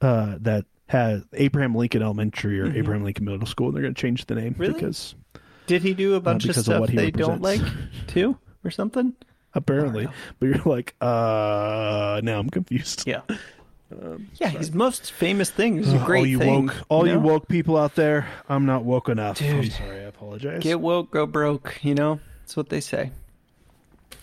Uh, 0.00 0.36
that 0.40 0.66
has 0.88 1.22
Abraham 1.32 1.76
Lincoln 1.76 2.02
Elementary 2.02 2.60
or 2.60 2.66
Abraham 2.66 3.04
Lincoln 3.04 3.24
Middle 3.24 3.46
School, 3.46 3.68
and 3.68 3.76
they're 3.76 3.82
going 3.82 3.94
to 3.94 4.00
change 4.00 4.26
the 4.26 4.34
name 4.34 4.54
Mm-hmm. 4.54 4.62
Really? 4.62 4.74
because 4.74 5.14
Did 5.68 5.82
he 5.82 5.94
do 5.94 6.14
a 6.14 6.20
bunch 6.20 6.44
of 6.44 6.48
because 6.48 6.68
of 6.68 6.74
stuff 6.74 6.88
he 6.88 6.96
they 6.96 7.10
don't 7.12 7.40
like 7.40 7.60
represents. 7.62 7.96
too, 8.08 8.36
or 8.64 8.70
something? 8.70 9.14
apparently. 9.54 10.08
But 10.40 10.46
you're 10.46 10.62
like, 10.64 10.96
uh, 11.00 12.20
now 12.24 12.40
I'm 12.40 12.50
confused. 12.50 13.06
Yeah. 13.06 13.20
yeah, 14.40 14.48
his 14.48 14.72
most 14.72 15.12
famous 15.12 15.50
thing 15.50 15.78
is 15.78 15.92
a 15.92 15.98
great 15.98 16.18
all 16.20 16.26
you 16.26 16.38
thing. 16.40 16.66
woke, 16.66 16.76
all 16.88 17.06
you 17.06 17.14
know? 17.14 17.20
woke 17.20 17.46
people 17.46 17.76
out 17.76 17.94
there, 17.94 18.26
I'm 18.48 18.66
not 18.66 18.84
woke 18.84 19.08
enough. 19.08 19.40
I'm 19.40 19.70
sorry, 19.70 20.00
I 20.00 20.08
apologize. 20.08 20.64
Get 20.64 20.80
woke, 20.80 21.12
go 21.12 21.26
broke. 21.26 21.78
You 21.84 21.94
know, 21.94 22.18
that's 22.40 22.56
what 22.56 22.68
they 22.68 22.80
say. 22.80 23.12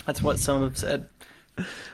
That's 0.06 0.22
what 0.22 0.40
some 0.40 0.64
have 0.64 0.78
said. 0.78 1.08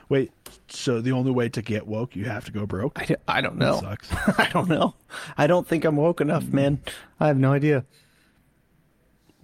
Wait, 0.10 0.32
so 0.70 1.02
the 1.02 1.12
only 1.12 1.32
way 1.32 1.50
to 1.50 1.62
get 1.62 1.88
woke, 1.88 2.16
you 2.16 2.26
have 2.26 2.46
to 2.46 2.52
go 2.52 2.66
broke? 2.66 2.98
I, 3.28 3.42
don't 3.42 3.58
know. 3.58 3.80
Sucks. 3.82 4.08
I 4.40 4.50
don't 4.54 4.70
know. 4.70 4.96
I 5.38 5.48
don't 5.48 5.68
think 5.68 5.84
I'm 5.84 5.96
woke 5.98 6.22
enough, 6.22 6.46
man. 6.46 6.80
I 7.20 7.28
have 7.28 7.38
no 7.38 7.52
idea. 7.52 7.84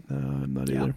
Uh, 0.09 0.15
I'm 0.15 0.53
not 0.53 0.69
Yeah. 0.69 0.83
either. 0.83 0.95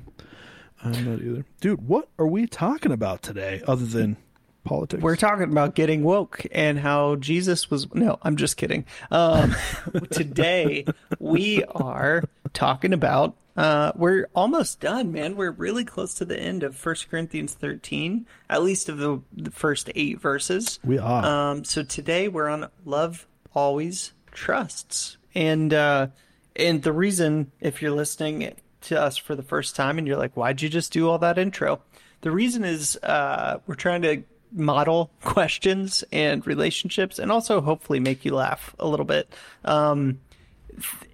I'm 0.85 1.05
not 1.05 1.21
either. 1.23 1.45
Dude, 1.61 1.89
what 1.89 2.09
are 2.19 2.27
we 2.27 2.47
talking 2.47 2.93
about 2.93 3.23
today 3.23 3.63
other 3.67 3.87
than 3.87 4.17
politics? 4.65 5.03
We're 5.03 5.17
talking 5.17 5.45
about 5.45 5.75
getting 5.75 6.05
woke 6.05 6.45
and 6.53 6.79
how 6.79 7.17
Jesus 7.17 7.71
was. 7.71 7.93
No, 7.95 8.19
I'm 8.23 8.37
just 8.37 8.57
kidding. 8.57 8.85
Um, 9.11 9.55
today 10.11 10.85
we 11.19 11.65
are 11.65 12.23
talking 12.53 12.93
about. 12.93 13.35
Uh, 13.57 13.93
we're 13.95 14.29
almost 14.35 14.81
done, 14.81 15.13
man. 15.13 15.37
We're 15.37 15.51
really 15.51 15.85
close 15.85 16.15
to 16.15 16.25
the 16.25 16.39
end 16.39 16.63
of 16.63 16.77
First 16.77 17.11
Corinthians 17.11 17.55
13, 17.55 18.27
at 18.51 18.63
least 18.63 18.89
of 18.89 18.99
the, 18.99 19.23
the 19.33 19.51
first 19.51 19.91
eight 19.95 20.21
verses. 20.21 20.79
we 20.85 20.99
are. 20.99 21.25
Um, 21.25 21.65
so 21.65 21.83
today 21.83 22.29
we're 22.29 22.49
on 22.49 22.69
love 22.85 23.27
always 23.55 24.13
trusts, 24.33 25.17
and 25.35 25.73
uh, 25.73 26.09
and 26.55 26.83
the 26.83 26.93
reason, 26.93 27.51
if 27.61 27.81
you're 27.81 27.93
listening 27.93 28.55
to 28.83 29.01
us 29.01 29.17
for 29.17 29.35
the 29.35 29.43
first 29.43 29.75
time 29.75 29.99
and 29.99 30.07
you're 30.07 30.17
like, 30.17 30.37
why'd 30.37 30.63
you 30.63 30.69
just 30.69 30.93
do 30.93 31.09
all 31.09 31.19
that 31.19 31.39
intro? 31.39 31.81
The 32.21 32.31
reason 32.31 32.65
is 32.65 32.97
uh, 33.03 33.59
we're 33.67 33.75
trying 33.75 34.03
to 34.03 34.23
model 34.53 35.11
questions 35.23 36.05
and 36.13 36.47
relationships, 36.47 37.19
and 37.19 37.33
also 37.33 37.61
hopefully 37.61 38.01
make 38.01 38.25
you 38.25 38.35
laugh 38.35 38.75
a 38.79 38.87
little 38.87 39.07
bit. 39.07 39.33
Um, 39.65 40.21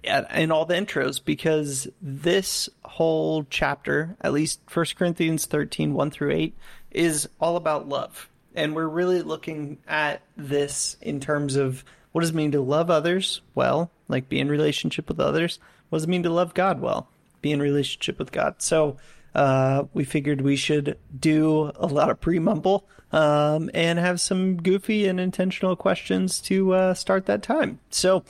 in 0.03 0.51
all 0.51 0.65
the 0.65 0.75
intros 0.75 1.23
because 1.23 1.87
this 2.01 2.69
whole 2.85 3.45
chapter, 3.49 4.15
at 4.21 4.33
least 4.33 4.61
1 4.71 4.85
Corinthians 4.97 5.45
13, 5.45 5.93
1 5.93 6.11
through 6.11 6.31
8, 6.31 6.55
is 6.91 7.29
all 7.39 7.55
about 7.55 7.87
love. 7.89 8.29
And 8.55 8.75
we're 8.75 8.87
really 8.87 9.21
looking 9.21 9.79
at 9.87 10.21
this 10.37 10.97
in 11.01 11.19
terms 11.19 11.55
of 11.55 11.83
what 12.11 12.21
does 12.21 12.29
it 12.29 12.35
mean 12.35 12.51
to 12.51 12.61
love 12.61 12.89
others 12.89 13.41
well, 13.55 13.89
like 14.07 14.29
be 14.29 14.39
in 14.39 14.49
relationship 14.49 15.07
with 15.07 15.19
others? 15.19 15.59
What 15.89 15.97
does 15.97 16.03
it 16.03 16.09
mean 16.09 16.23
to 16.23 16.29
love 16.29 16.53
God 16.53 16.79
well, 16.79 17.07
be 17.41 17.51
in 17.51 17.61
relationship 17.61 18.19
with 18.19 18.31
God? 18.31 18.55
So 18.59 18.97
uh, 19.33 19.85
we 19.93 20.03
figured 20.03 20.41
we 20.41 20.55
should 20.55 20.97
do 21.19 21.71
a 21.75 21.87
lot 21.87 22.09
of 22.09 22.21
pre 22.21 22.37
mumble 22.39 22.85
um, 23.11 23.69
and 23.73 23.99
have 23.99 24.19
some 24.19 24.57
goofy 24.57 25.07
and 25.07 25.19
intentional 25.19 25.75
questions 25.75 26.39
to 26.41 26.73
uh, 26.73 26.93
start 26.93 27.25
that 27.27 27.43
time. 27.43 27.79
So, 27.89 28.23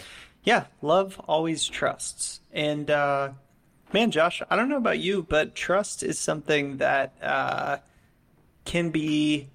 yeah, 0.43 0.65
love 0.81 1.19
always 1.27 1.67
trusts. 1.67 2.41
And 2.51 2.89
uh, 2.89 3.29
man, 3.93 4.11
Josh, 4.11 4.41
I 4.49 4.55
don't 4.55 4.69
know 4.69 4.77
about 4.77 4.99
you, 4.99 5.23
but 5.23 5.55
trust 5.55 6.03
is 6.03 6.19
something 6.19 6.77
that 6.77 7.13
uh, 7.21 7.77
can 8.65 8.89
be 8.89 9.49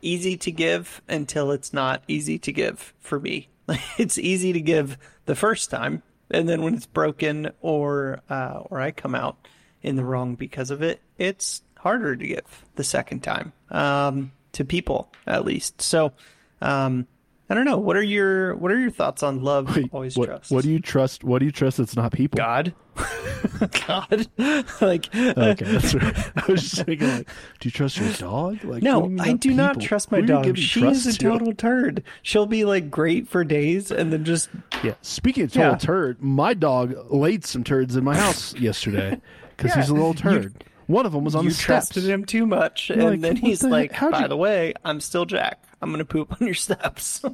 easy 0.00 0.36
to 0.36 0.52
give 0.52 1.02
until 1.08 1.50
it's 1.50 1.72
not 1.72 2.02
easy 2.06 2.38
to 2.38 2.52
give 2.52 2.94
for 3.00 3.18
me. 3.18 3.48
it's 3.98 4.18
easy 4.18 4.52
to 4.52 4.60
give 4.60 4.96
the 5.26 5.34
first 5.34 5.70
time, 5.70 6.02
and 6.30 6.48
then 6.48 6.62
when 6.62 6.74
it's 6.74 6.86
broken 6.86 7.50
or 7.60 8.22
uh, 8.30 8.60
or 8.70 8.80
I 8.80 8.92
come 8.92 9.14
out 9.14 9.36
in 9.82 9.96
the 9.96 10.04
wrong 10.04 10.36
because 10.36 10.70
of 10.70 10.82
it, 10.82 11.00
it's 11.18 11.62
harder 11.78 12.16
to 12.16 12.26
give 12.26 12.64
the 12.76 12.84
second 12.84 13.20
time 13.20 13.52
um, 13.70 14.32
to 14.52 14.64
people 14.64 15.12
at 15.26 15.44
least. 15.44 15.82
So. 15.82 16.12
Um, 16.60 17.06
I 17.50 17.54
don't 17.54 17.64
know. 17.64 17.78
What 17.78 17.96
are 17.96 18.02
your 18.02 18.54
What 18.56 18.70
are 18.70 18.78
your 18.78 18.90
thoughts 18.90 19.22
on 19.22 19.42
love? 19.42 19.74
Wait, 19.74 19.88
always 19.92 20.16
what, 20.16 20.26
trust. 20.26 20.50
What 20.50 20.64
do 20.64 20.70
you 20.70 20.80
trust? 20.80 21.24
What 21.24 21.38
do 21.38 21.46
you 21.46 21.52
trust? 21.52 21.78
That's 21.78 21.96
not 21.96 22.12
people. 22.12 22.36
God. 22.36 22.74
God. 23.86 24.26
like 24.80 25.14
Okay, 25.14 25.64
that's 25.64 25.94
right. 25.94 26.30
I 26.36 26.44
was 26.52 26.62
just 26.62 26.84
thinking, 26.84 27.08
like, 27.08 27.28
do 27.60 27.68
you 27.68 27.70
trust 27.70 27.96
your 27.98 28.12
dog? 28.14 28.62
Like, 28.64 28.82
no, 28.82 29.08
do 29.08 29.16
I 29.22 29.32
do 29.32 29.52
not 29.54 29.80
trust 29.80 30.10
my 30.12 30.18
you 30.18 30.26
dog. 30.26 30.56
She 30.58 30.84
is 30.86 31.06
a 31.06 31.12
to? 31.12 31.18
total 31.18 31.54
turd. 31.54 32.02
She'll 32.22 32.46
be 32.46 32.64
like 32.64 32.90
great 32.90 33.28
for 33.28 33.44
days 33.44 33.90
and 33.90 34.12
then 34.12 34.24
just 34.24 34.50
Yeah. 34.82 34.94
Speaking 35.02 35.44
of 35.44 35.52
total 35.52 35.70
Yeah. 35.72 35.76
turd, 35.78 36.22
my 36.22 36.54
dog 36.54 36.94
laid 37.10 37.44
some 37.44 37.64
turds 37.64 37.96
in 37.96 38.04
my 38.04 38.16
house 38.16 38.54
yesterday 38.58 39.20
because 39.56 39.70
Yeah, 39.70 39.80
he's 39.82 39.88
a 39.90 39.94
little 39.94 40.08
you- 40.10 40.14
turd. 40.14 40.64
One 40.86 41.04
of 41.04 41.12
them 41.12 41.22
was 41.22 41.34
on 41.34 41.44
you 41.44 41.50
the 41.50 41.54
steps. 41.54 41.66
trusted 41.90 42.04
him 42.04 42.24
too 42.24 42.46
much, 42.46 42.88
and 42.88 43.02
like, 43.02 43.20
then 43.20 43.36
he's 43.36 43.60
the 43.60 43.68
like, 43.68 43.92
heck? 43.92 44.10
"By 44.10 44.22
you- 44.22 44.28
the 44.28 44.38
way, 44.38 44.72
I'm 44.86 45.00
still 45.00 45.26
Jack. 45.26 45.62
I'm 45.80 45.90
gonna 45.90 46.04
poop 46.04 46.40
on 46.40 46.46
your 46.46 46.54
steps." 46.54 47.22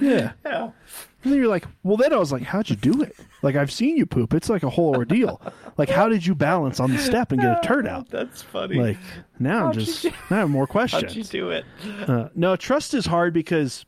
Yeah. 0.00 0.32
yeah. 0.44 0.70
And 1.22 1.32
then 1.32 1.34
you're 1.34 1.48
like, 1.48 1.66
well, 1.82 1.96
then 1.98 2.12
I 2.12 2.16
was 2.16 2.32
like, 2.32 2.42
how'd 2.42 2.70
you 2.70 2.76
do 2.76 3.02
it? 3.02 3.14
Like, 3.42 3.56
I've 3.56 3.70
seen 3.70 3.96
you 3.96 4.06
poop. 4.06 4.32
It's 4.32 4.48
like 4.48 4.62
a 4.62 4.70
whole 4.70 4.96
ordeal. 4.96 5.40
like, 5.76 5.90
how 5.90 6.08
did 6.08 6.24
you 6.24 6.34
balance 6.34 6.80
on 6.80 6.90
the 6.90 6.98
step 6.98 7.30
and 7.30 7.40
get 7.40 7.62
a 7.62 7.66
turd 7.66 7.86
out? 7.86 8.08
That's 8.08 8.40
funny. 8.42 8.76
Like, 8.76 8.96
now 9.38 9.58
I'm 9.58 9.64
How'd 9.66 9.76
you 9.76 9.82
just, 9.82 10.02
do- 10.02 10.10
now 10.30 10.36
I 10.36 10.38
have 10.40 10.50
more 10.50 10.66
questions. 10.66 11.02
How'd 11.08 11.14
you 11.14 11.24
do 11.24 11.50
it? 11.50 11.64
Uh, 12.08 12.30
no, 12.34 12.56
trust 12.56 12.94
is 12.94 13.04
hard 13.04 13.34
because 13.34 13.84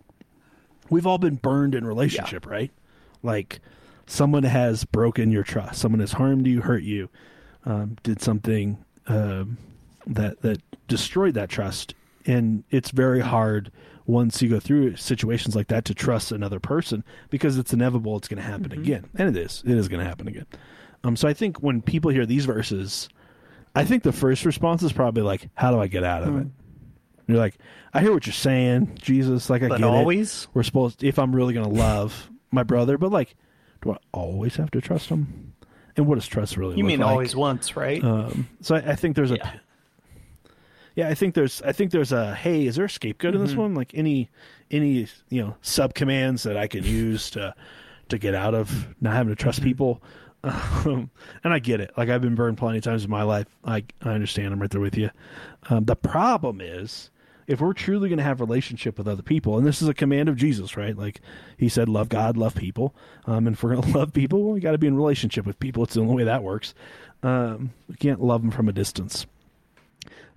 we've 0.90 1.06
all 1.06 1.18
been 1.18 1.36
burned 1.36 1.74
in 1.74 1.86
relationship, 1.86 2.46
right? 2.46 2.70
Like, 3.22 3.60
someone 4.06 4.42
has 4.42 4.84
broken 4.84 5.30
your 5.32 5.42
trust. 5.42 5.80
Someone 5.80 6.00
has 6.00 6.12
harmed 6.12 6.46
you, 6.46 6.60
hurt 6.60 6.82
you, 6.82 7.08
um, 7.64 7.96
did 8.02 8.20
something 8.20 8.76
um, 9.06 9.56
that 10.06 10.42
that 10.42 10.60
destroyed 10.86 11.32
that 11.34 11.48
trust, 11.48 11.94
and 12.26 12.64
it's 12.70 12.90
very 12.90 13.20
hard 13.20 13.70
once 14.06 14.42
you 14.42 14.48
go 14.48 14.60
through 14.60 14.96
situations 14.96 15.56
like 15.56 15.68
that 15.68 15.84
to 15.86 15.94
trust 15.94 16.30
another 16.32 16.60
person 16.60 17.02
because 17.30 17.56
it's 17.58 17.72
inevitable. 17.72 18.16
It's 18.16 18.28
going 18.28 18.42
to 18.42 18.48
happen 18.48 18.72
again, 18.72 19.06
and 19.14 19.34
it 19.34 19.40
is. 19.40 19.62
It 19.66 19.76
is 19.76 19.88
going 19.88 20.00
to 20.02 20.06
happen 20.08 20.28
again. 20.28 20.46
Um, 21.04 21.16
so 21.16 21.26
I 21.28 21.32
think 21.34 21.58
when 21.62 21.82
people 21.82 22.10
hear 22.10 22.26
these 22.26 22.44
verses, 22.44 23.08
I 23.74 23.84
think 23.84 24.02
the 24.02 24.12
first 24.12 24.44
response 24.44 24.82
is 24.82 24.92
probably 24.92 25.22
like, 25.22 25.48
"How 25.54 25.70
do 25.70 25.78
I 25.80 25.86
get 25.86 26.04
out 26.04 26.22
of 26.22 26.36
it?" 26.38 26.46
You're 27.26 27.38
like, 27.38 27.56
I 27.94 28.02
hear 28.02 28.12
what 28.12 28.26
you're 28.26 28.34
saying, 28.34 28.98
Jesus. 29.00 29.48
Like, 29.48 29.62
I 29.62 29.68
But 29.68 29.78
get 29.78 29.86
it. 29.86 29.90
always? 29.90 30.46
We're 30.52 30.62
supposed, 30.62 31.02
if 31.02 31.18
I'm 31.18 31.34
really 31.34 31.54
going 31.54 31.66
to 31.66 31.72
love 31.74 32.28
my 32.50 32.62
brother, 32.64 32.98
but 32.98 33.10
like, 33.10 33.34
do 33.80 33.92
I 33.92 33.96
always 34.12 34.56
have 34.56 34.70
to 34.72 34.80
trust 34.82 35.08
him? 35.08 35.54
And 35.96 36.06
what 36.06 36.16
does 36.16 36.26
trust 36.26 36.58
really? 36.58 36.76
You 36.76 36.84
mean 36.84 37.00
like? 37.00 37.08
always 37.08 37.34
once, 37.34 37.76
right? 37.76 38.04
Um, 38.04 38.46
so 38.60 38.74
I, 38.76 38.90
I 38.90 38.94
think 38.94 39.16
there's 39.16 39.30
a, 39.30 39.38
Yeah. 40.94 41.08
I 41.08 41.14
think 41.14 41.34
there's, 41.34 41.60
I 41.62 41.72
think 41.72 41.90
there's 41.90 42.12
a. 42.12 42.34
Hey, 42.34 42.66
is 42.66 42.76
there 42.76 42.84
a 42.84 42.90
scapegoat 42.90 43.34
in 43.34 43.40
Mm-hmm. 43.40 43.46
this 43.48 43.56
one? 43.56 43.74
Like 43.74 43.90
any, 43.94 44.30
any 44.70 45.06
you 45.28 45.42
know 45.42 45.56
sub 45.62 45.94
commands 45.94 46.42
that 46.44 46.56
I 46.56 46.66
can 46.66 46.84
use 46.84 47.30
to, 47.30 47.54
to 48.08 48.18
get 48.18 48.34
out 48.34 48.54
of 48.54 48.94
not 49.00 49.14
having 49.14 49.34
to 49.34 49.40
trust 49.42 49.60
Mm-hmm. 49.60 49.68
people. 49.68 50.02
Um, 50.44 51.10
and 51.42 51.54
I 51.54 51.58
get 51.58 51.80
it. 51.80 51.90
Like 51.96 52.10
I've 52.10 52.20
been 52.20 52.34
burned 52.34 52.58
plenty 52.58 52.76
of 52.76 52.84
times 52.84 53.02
in 53.02 53.10
my 53.10 53.22
life. 53.22 53.46
I 53.64 53.82
I 54.02 54.10
understand. 54.10 54.52
I'm 54.52 54.60
right 54.60 54.70
there 54.70 54.78
with 54.78 54.94
you. 54.98 55.08
Um, 55.70 55.86
the 55.86 55.96
problem 55.96 56.60
is 56.60 57.08
if 57.46 57.62
we're 57.62 57.72
truly 57.72 58.10
going 58.10 58.18
to 58.18 58.22
have 58.24 58.40
relationship 58.40 58.98
with 58.98 59.08
other 59.08 59.22
people, 59.22 59.56
and 59.56 59.66
this 59.66 59.80
is 59.80 59.88
a 59.88 59.94
command 59.94 60.28
of 60.28 60.36
Jesus, 60.36 60.76
right? 60.76 60.94
Like 60.98 61.22
he 61.56 61.70
said, 61.70 61.88
love 61.88 62.10
God, 62.10 62.36
love 62.36 62.54
people. 62.54 62.94
Um, 63.24 63.46
and 63.46 63.56
if 63.56 63.62
we're 63.62 63.74
going 63.74 63.90
to 63.92 63.98
love 63.98 64.12
people, 64.12 64.42
well, 64.44 64.52
we 64.52 64.60
got 64.60 64.72
to 64.72 64.78
be 64.78 64.86
in 64.86 64.96
relationship 64.96 65.46
with 65.46 65.58
people. 65.58 65.82
It's 65.84 65.94
the 65.94 66.02
only 66.02 66.14
way 66.16 66.24
that 66.24 66.42
works. 66.42 66.74
Um, 67.22 67.72
we 67.88 67.94
can't 67.96 68.22
love 68.22 68.42
them 68.42 68.50
from 68.50 68.68
a 68.68 68.72
distance. 68.72 69.24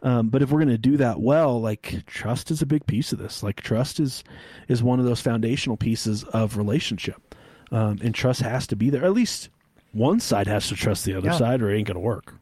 Um, 0.08 0.30
but 0.30 0.41
if 0.41 0.52
we're 0.52 0.60
going 0.60 0.70
to 0.70 0.78
do 0.78 0.96
that 0.98 1.20
well, 1.20 1.60
like 1.60 2.06
trust 2.06 2.50
is 2.50 2.62
a 2.62 2.65
big 2.65 2.86
piece 2.86 3.12
of 3.12 3.20
this. 3.20 3.43
Like 3.43 3.60
trust 3.62 4.00
is 4.00 4.24
is 4.70 4.82
one 4.82 5.00
of 5.00 5.06
those 5.06 5.20
foundational 5.20 5.76
pieces 5.76 6.24
of 6.24 6.56
relationship, 6.56 7.36
um, 7.72 8.00
and 8.02 8.15
trust 8.15 8.39
has 8.41 8.65
to 8.67 8.78
be 8.78 8.89
there. 8.89 9.04
At 9.04 9.12
least 9.12 9.50
one 9.91 10.22
side 10.22 10.48
has 10.48 10.70
to 10.70 10.76
trust 10.76 11.04
the 11.04 11.13
other 11.15 11.28
Yeah. 11.28 11.38
side, 11.38 11.62
or 11.62 11.70
it 11.70 11.78
ain't 11.78 11.88
going 11.88 11.96
to 11.96 12.00
work. 12.00 12.36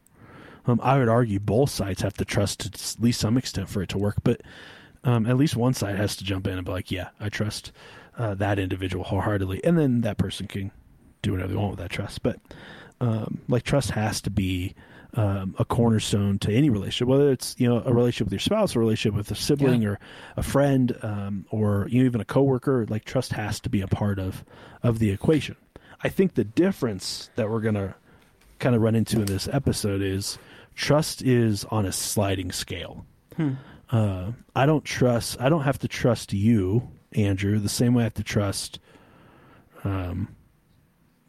Um, 0.68 0.80
I 0.84 1.00
would 1.00 1.10
argue 1.10 1.40
both 1.40 1.72
sides 1.72 2.02
have 2.04 2.14
to 2.18 2.26
trust 2.26 2.60
to 2.62 2.68
at 2.68 2.96
least 3.04 3.20
some 3.20 3.38
extent 3.38 3.68
for 3.70 3.82
it 3.82 3.90
to 3.90 3.98
work, 3.98 4.18
but 4.24 4.42
um, 5.04 5.26
at 5.26 5.38
least 5.38 5.56
one 5.56 5.74
side 5.74 5.96
has 5.96 6.16
to 6.18 6.24
jump 6.24 6.46
in 6.48 6.58
and 6.58 6.66
be 6.66 6.72
like, 6.72 6.92
"Yeah, 6.92 7.10
I 7.20 7.30
trust 7.30 7.72
uh, 8.18 8.36
that 8.36 8.60
individual 8.60 9.06
wholeheartedly," 9.06 9.64
and 9.64 9.76
then 9.76 10.02
that 10.02 10.18
person 10.18 10.46
can 10.46 10.72
do 11.24 11.32
whatever 11.32 11.50
they 11.54 11.58
want 11.58 11.72
with 11.72 11.80
that 11.80 11.90
trust. 11.90 12.22
But 12.22 12.40
um, 13.02 13.42
like 13.48 13.64
trust 13.64 13.92
has 13.92 14.22
to 14.22 14.30
be 14.30 14.76
um, 15.16 15.56
a 15.60 15.66
cornerstone 15.66 16.40
to 16.40 16.52
any 16.52 16.70
relationship, 16.70 17.08
whether 17.08 17.32
it's 17.32 17.56
you 17.58 17.68
know 17.68 17.82
a 17.86 17.94
relationship 17.94 18.26
with 18.28 18.34
your 18.34 18.40
spouse, 18.40 18.76
a 18.76 18.80
relationship 18.80 19.16
with 19.18 19.32
a 19.32 19.36
sibling, 19.36 19.82
Yeah. 19.82 19.90
or 19.90 20.00
a 20.38 20.44
friend, 20.44 20.98
um, 21.02 21.46
or 21.52 21.88
you 21.90 22.00
know, 22.02 22.06
even 22.06 22.22
a 22.22 22.26
coworker. 22.26 22.86
Like 22.90 23.06
trust 23.06 23.32
has 23.34 23.60
to 23.62 23.70
be 23.70 23.82
a 23.82 23.88
part 23.88 24.20
of 24.20 24.44
of 24.84 25.00
the 25.00 25.12
equation. 25.12 25.56
I 26.04 26.10
think 26.10 26.34
the 26.34 26.44
difference 26.44 27.30
that 27.36 27.50
we're 27.50 27.62
gonna 27.62 27.96
kind 28.60 28.76
of 28.76 28.82
run 28.82 28.96
into 28.96 29.20
in 29.20 29.26
this 29.26 29.48
episode 29.52 30.02
is 30.02 30.38
trust 30.76 31.22
is 31.22 31.64
on 31.66 31.86
a 31.86 31.92
sliding 31.92 32.52
scale. 32.52 33.06
Uh, 33.92 34.32
I 34.56 34.66
don't 34.66 34.84
trust. 34.84 35.40
I 35.40 35.48
don't 35.50 35.62
have 35.64 35.80
to 35.80 35.88
trust 35.88 36.34
you, 36.34 36.90
Andrew, 37.14 37.60
the 37.60 37.70
same 37.70 37.94
way 37.94 38.04
I 38.04 38.06
have 38.06 38.14
to 38.16 38.24
trust 38.24 38.80
um, 39.84 40.36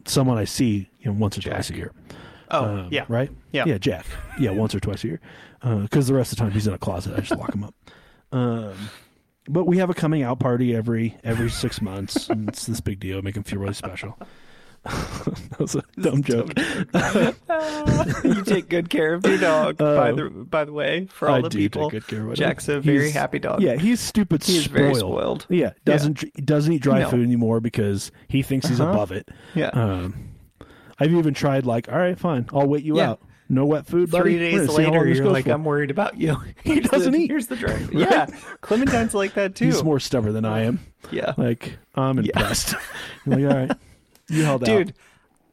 someone 0.05 0.37
I 0.37 0.45
see 0.45 0.89
you 0.99 1.11
know 1.11 1.17
once 1.17 1.37
or 1.37 1.41
twice 1.41 1.69
a 1.69 1.75
year. 1.75 1.91
Oh, 2.51 2.65
Um, 2.65 2.87
yeah. 2.91 3.05
Right? 3.07 3.29
Yeah. 3.51 3.65
Yeah, 3.65 3.77
Jack. 3.77 4.05
Yeah, 4.39 4.51
once 4.51 4.73
or 4.75 4.79
twice 4.79 5.03
a 5.03 5.07
year. 5.07 5.21
Because 5.61 6.07
the 6.07 6.13
rest 6.13 6.31
of 6.31 6.37
the 6.37 6.43
time 6.43 6.51
he's 6.51 6.67
in 6.67 6.73
a 6.73 6.77
closet. 6.77 7.13
I 7.15 7.19
just 7.21 7.37
lock 7.39 7.53
him 7.53 7.63
up. 7.63 7.75
Um, 8.31 8.73
but 9.49 9.65
we 9.65 9.77
have 9.77 9.89
a 9.89 9.93
coming 9.93 10.23
out 10.23 10.39
party 10.39 10.75
every 10.75 11.17
every 11.23 11.49
six 11.49 11.81
months. 11.81 12.29
And 12.29 12.47
it's 12.49 12.65
this 12.65 12.79
big 12.81 12.99
deal. 12.99 13.21
Make 13.21 13.35
him 13.37 13.43
feel 13.43 13.59
really 13.59 13.73
special. 13.73 14.17
that 14.83 15.59
was 15.59 15.75
a 15.75 15.83
dumb 15.99 16.23
joke. 16.23 16.51
you 18.23 18.43
take 18.43 18.69
good 18.69 18.89
care 18.89 19.13
of 19.13 19.25
your 19.25 19.37
dog, 19.37 19.77
by 19.77 20.11
Um, 20.11 20.15
the 20.15 20.29
by 20.29 20.63
the 20.65 20.71
way, 20.73 21.07
for 21.11 21.27
all 21.27 21.35
I 21.35 21.41
the 21.41 21.49
do 21.49 21.57
people. 21.57 21.89
take 21.89 22.03
good 22.03 22.07
care 22.17 22.25
of 22.25 22.31
it. 22.31 22.35
Jack's 22.35 22.67
a 22.69 22.79
very 22.79 23.03
He's- 23.05 23.13
happy 23.13 23.39
dog. 23.39 23.61
Yeah, 23.61 23.75
he's 23.75 23.99
stupid. 23.99 24.43
He 24.43 24.57
is 24.57 24.65
spoiled. 24.65 24.77
very 24.81 24.95
spoiled. 24.95 25.45
Yeah, 25.49 25.71
doesn't 25.85 26.13
dr- 26.13 26.33
doesn't 26.45 26.71
eat 26.73 26.81
dry 26.81 26.99
No. 26.99 27.09
food 27.09 27.23
anymore 27.25 27.59
because 27.59 28.11
he 28.27 28.41
thinks 28.43 28.67
he's 28.67 28.79
Uh-huh. 28.79 28.91
above 28.91 29.11
it. 29.11 29.29
Yeah. 29.55 29.69
Um, 29.69 30.29
I've 30.99 31.11
even 31.13 31.33
tried 31.33 31.65
like, 31.65 31.91
all 31.91 31.97
right, 31.97 32.17
fine, 32.17 32.47
I'll 32.53 32.67
wait 32.67 32.83
you 32.83 32.97
Yeah. 32.97 33.11
out. 33.11 33.21
No 33.49 33.65
wet 33.65 33.85
food, 33.85 34.11
buddy. 34.11 34.23
Three 34.23 34.39
days 34.39 34.55
gonna 34.67 34.67
see 34.67 34.83
how 34.83 34.89
long 34.91 34.99
later, 35.07 35.13
you're 35.23 35.31
like, 35.31 35.45
for. 35.45 35.51
I'm 35.51 35.63
worried 35.63 35.89
about 35.91 36.17
you. 36.19 36.35
He 36.65 36.81
doesn't 36.81 37.13
the, 37.13 37.19
eat. 37.19 37.31
Here's 37.31 37.47
the 37.47 37.55
drink. 37.55 37.91
Yeah, 37.93 38.25
Clementine's 38.59 39.13
like 39.13 39.35
that 39.35 39.55
too. 39.55 39.65
He's 39.67 39.81
more 39.83 40.01
stubborn 40.01 40.33
than 40.33 40.43
I 40.43 40.63
am. 40.63 40.79
yeah, 41.11 41.33
Like 41.37 41.77
I'm 41.95 42.17
Yeah. 42.17 42.31
impressed. 42.35 42.75
I'm 43.25 43.31
like, 43.41 43.51
all 43.51 43.57
right, 43.57 43.71
you 44.27 44.43
held 44.43 44.65
dude. 44.65 44.69
out. 44.69 44.77
Dude, 44.87 44.93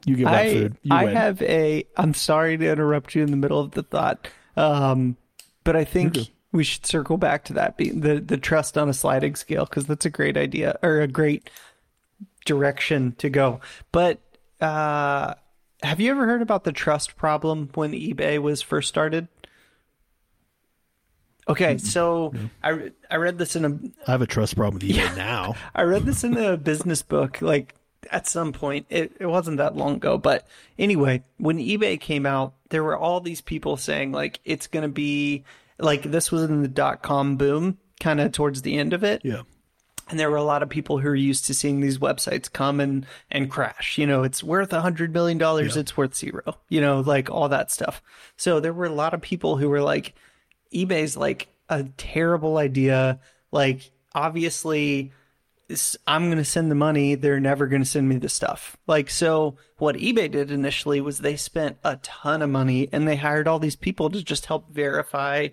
you 0.06 0.16
give 0.16 0.26
I 0.26 0.52
food. 0.52 0.76
You 0.82 0.94
I 0.96 1.04
win. 1.04 1.16
have 1.16 1.40
a. 1.42 1.86
I'm 1.96 2.14
sorry 2.14 2.56
to 2.56 2.68
interrupt 2.72 3.14
you 3.14 3.22
in 3.22 3.30
the 3.30 3.36
middle 3.36 3.60
of 3.60 3.70
the 3.70 3.84
thought, 3.84 4.26
um, 4.56 5.16
but 5.62 5.76
I 5.76 5.84
think 5.84 6.18
we 6.50 6.64
should 6.64 6.84
circle 6.86 7.16
back 7.16 7.44
to 7.44 7.52
that. 7.52 7.76
Be 7.76 7.90
the 7.90 8.18
the 8.20 8.36
trust 8.38 8.76
on 8.76 8.88
a 8.88 8.92
sliding 8.92 9.36
scale 9.36 9.66
because 9.66 9.86
that's 9.86 10.04
a 10.04 10.10
great 10.10 10.36
idea 10.36 10.78
or 10.82 11.00
a 11.00 11.06
great 11.06 11.48
direction 12.44 13.14
to 13.18 13.30
go. 13.30 13.60
But 13.92 14.18
uh, 14.60 15.34
have 15.82 16.00
you 16.00 16.10
ever 16.10 16.26
heard 16.26 16.42
about 16.42 16.64
the 16.64 16.72
trust 16.72 17.16
problem 17.16 17.70
when 17.74 17.92
eBay 17.92 18.38
was 18.38 18.62
first 18.62 18.88
started? 18.88 19.28
Okay, 21.46 21.76
so 21.76 22.32
I 22.62 22.92
I 23.10 23.16
read 23.16 23.36
this 23.38 23.54
in 23.54 23.64
a 23.64 24.08
I 24.08 24.12
have 24.12 24.22
a 24.22 24.26
trust 24.26 24.56
problem 24.56 24.74
with 24.74 24.82
eBay 24.82 25.14
now. 25.16 25.54
I 25.74 25.82
read 25.82 26.04
this 26.04 26.24
in 26.24 26.36
a 26.36 26.56
business 26.56 27.02
book, 27.02 27.42
like 27.42 27.74
at 28.10 28.26
some 28.26 28.52
point. 28.52 28.86
It, 28.88 29.12
it 29.20 29.26
wasn't 29.26 29.58
that 29.58 29.76
long 29.76 29.96
ago. 29.96 30.16
But 30.16 30.46
anyway, 30.78 31.22
when 31.36 31.58
eBay 31.58 32.00
came 32.00 32.26
out, 32.26 32.54
there 32.70 32.82
were 32.82 32.96
all 32.96 33.20
these 33.20 33.40
people 33.40 33.76
saying, 33.76 34.12
like, 34.12 34.40
it's 34.44 34.66
going 34.66 34.84
to 34.84 34.88
be 34.88 35.44
like 35.78 36.02
this 36.02 36.32
was 36.32 36.44
in 36.44 36.62
the 36.62 36.68
dot 36.68 37.02
com 37.02 37.36
boom, 37.36 37.78
kind 38.00 38.20
of 38.20 38.32
towards 38.32 38.62
the 38.62 38.78
end 38.78 38.92
of 38.92 39.04
it. 39.04 39.20
Yeah. 39.24 39.42
And 40.08 40.20
there 40.20 40.30
were 40.30 40.36
a 40.36 40.44
lot 40.44 40.62
of 40.62 40.68
people 40.68 40.98
who 40.98 41.08
are 41.08 41.14
used 41.14 41.46
to 41.46 41.54
seeing 41.54 41.80
these 41.80 41.98
websites 41.98 42.52
come 42.52 42.78
and, 42.78 43.06
and 43.30 43.50
crash. 43.50 43.96
You 43.96 44.06
know, 44.06 44.22
it's 44.22 44.44
worth 44.44 44.72
a 44.72 44.82
hundred 44.82 45.14
million 45.14 45.38
dollars, 45.38 45.76
it's 45.76 45.96
worth 45.96 46.14
zero, 46.14 46.58
you 46.68 46.80
know, 46.80 47.00
like 47.00 47.30
all 47.30 47.48
that 47.48 47.70
stuff. 47.70 48.02
So 48.36 48.60
there 48.60 48.74
were 48.74 48.84
a 48.84 48.92
lot 48.92 49.14
of 49.14 49.22
people 49.22 49.56
who 49.56 49.70
were 49.70 49.80
like, 49.80 50.14
eBay's 50.74 51.16
like 51.16 51.48
a 51.68 51.84
terrible 51.96 52.58
idea. 52.58 53.20
Like, 53.50 53.90
obviously, 54.14 55.12
I'm 56.06 56.26
going 56.26 56.38
to 56.38 56.44
send 56.44 56.70
the 56.70 56.76
money. 56.76 57.14
They're 57.14 57.40
never 57.40 57.66
going 57.66 57.82
to 57.82 57.88
send 57.88 58.08
me 58.08 58.16
the 58.16 58.28
stuff. 58.28 58.76
Like, 58.86 59.08
so 59.08 59.56
what 59.78 59.96
eBay 59.96 60.30
did 60.30 60.50
initially 60.50 61.00
was 61.00 61.18
they 61.18 61.36
spent 61.36 61.78
a 61.82 61.96
ton 61.96 62.42
of 62.42 62.50
money 62.50 62.88
and 62.92 63.08
they 63.08 63.16
hired 63.16 63.48
all 63.48 63.58
these 63.58 63.76
people 63.76 64.10
to 64.10 64.22
just 64.22 64.46
help 64.46 64.70
verify 64.70 65.48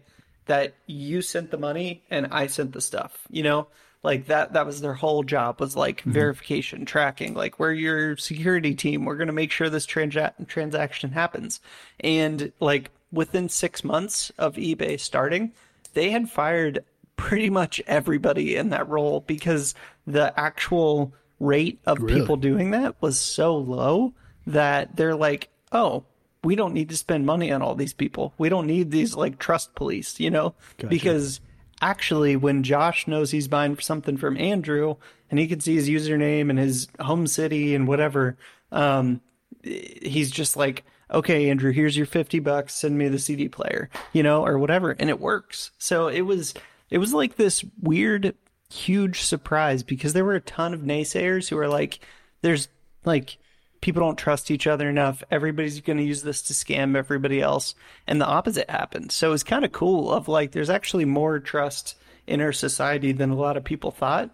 that 0.48 0.74
you 0.86 1.22
sent 1.22 1.52
the 1.52 1.58
money 1.58 2.04
and 2.10 2.28
I 2.32 2.48
sent 2.48 2.74
the 2.74 2.82
stuff. 2.82 3.26
You 3.30 3.44
know, 3.44 3.68
like 4.04 4.28
that 4.28 4.54
that 4.54 4.66
was 4.66 4.82
their 4.82 4.94
whole 4.94 5.24
job 5.24 5.60
was 5.60 5.76
like 5.76 6.02
mm-hmm. 6.02 6.12
verification, 6.12 6.86
tracking. 6.86 7.34
Like 7.34 7.60
we're 7.60 7.74
your 7.74 8.18
security 8.18 8.74
team. 8.74 9.06
We're 9.06 9.18
going 9.18 9.28
to 9.28 9.34
make 9.34 9.52
sure 9.52 9.70
this 9.70 9.86
transa- 9.86 10.48
transaction 10.48 11.12
happens. 11.12 11.60
And 12.00 12.52
like 12.60 12.92
within 13.12 13.50
6 13.50 13.84
months 13.84 14.32
of 14.38 14.56
eBay 14.56 15.00
starting, 15.00 15.52
they 15.94 16.10
had 16.10 16.30
fired 16.30 16.84
pretty 17.16 17.50
much 17.50 17.82
everybody 17.86 18.56
in 18.56 18.70
that 18.70 18.88
role 18.90 19.22
because 19.22 19.76
the 20.08 20.38
actual 20.40 21.14
rate 21.40 21.80
of 21.86 22.02
really? 22.02 22.20
people 22.20 22.38
doing 22.38 22.72
that 22.72 22.96
was 23.02 23.20
so 23.20 23.56
low 23.58 24.14
that 24.48 24.96
they're 24.96 25.16
like, 25.16 25.50
"Oh, 25.72 26.04
we 26.44 26.56
don't 26.56 26.74
need 26.74 26.90
to 26.90 26.98
spend 26.98 27.26
money 27.26 27.52
on 27.52 27.62
all 27.62 27.76
these 27.76 27.94
people. 27.94 28.34
We 28.38 28.50
don't 28.50 28.68
need 28.68 28.92
these 28.92 29.16
like 29.16 29.38
trust 29.38 29.76
police, 29.76 30.20
you 30.20 30.30
know? 30.30 30.56
Gotcha. 30.78 30.88
Because 30.88 31.42
actually 31.82 32.36
when 32.36 32.64
Josh 32.64 33.08
knows 33.08 33.32
he's 33.32 33.48
buying 33.48 33.78
something 33.80 34.18
from 34.18 34.38
Andrew 34.38 34.96
and 35.30 35.40
he 35.40 35.48
can 35.48 35.60
see 35.60 35.76
his 35.76 35.90
username 35.90 36.50
and 36.50 36.60
his 36.60 36.88
home 37.00 37.28
city 37.28 37.76
and 37.76 37.88
whatever, 37.88 38.38
um, 38.72 39.22
he's 39.64 40.32
just 40.32 40.56
like, 40.56 40.84
okay, 41.12 41.50
Andrew, 41.50 41.72
here's 41.72 41.98
your 41.98 42.06
50 42.06 42.40
bucks. 42.40 42.74
Send 42.74 42.98
me 42.98 43.08
the 43.10 43.20
CD 43.20 43.50
player, 43.50 43.90
you 44.14 44.24
know, 44.24 44.46
or 44.46 44.58
whatever. 44.58 44.92
And 44.92 45.10
it 45.10 45.20
works. 45.20 45.72
So 45.78 46.08
it 46.08 46.22
was, 46.22 46.54
it 46.90 47.00
was 47.00 47.14
like 47.14 47.36
this 47.36 47.64
weird, 47.82 48.36
huge 48.72 49.22
surprise 49.22 49.84
because 49.84 50.14
there 50.14 50.26
were 50.26 50.36
a 50.36 50.42
ton 50.42 50.74
of 50.74 50.82
naysayers 50.82 51.50
who 51.50 51.56
were 51.56 51.68
like, 51.68 52.00
there's 52.42 52.70
like, 53.04 53.38
people 53.82 54.02
don't 54.02 54.18
trust 54.18 54.52
each 54.52 54.68
other 54.68 54.88
enough. 54.90 55.24
Everybody's 55.32 55.82
going 55.82 55.98
to 55.98 56.04
use 56.04 56.22
this 56.22 56.44
to 56.44 56.54
scam 56.54 56.96
everybody 56.96 57.42
else. 57.42 57.76
And 58.08 58.22
the 58.22 58.28
opposite 58.28 58.70
happened. 58.70 59.12
So 59.12 59.34
it's 59.34 59.44
kind 59.44 59.66
of 59.66 59.72
cool 59.72 60.12
of 60.12 60.28
like, 60.28 60.52
there's 60.52 60.70
actually 60.70 61.06
more 61.06 61.40
trust 61.40 61.96
in 62.28 62.42
our 62.42 62.54
society 62.54 63.12
than 63.12 63.32
a 63.32 63.36
lot 63.36 63.58
of 63.58 63.64
people 63.64 63.92
thought. 63.92 64.30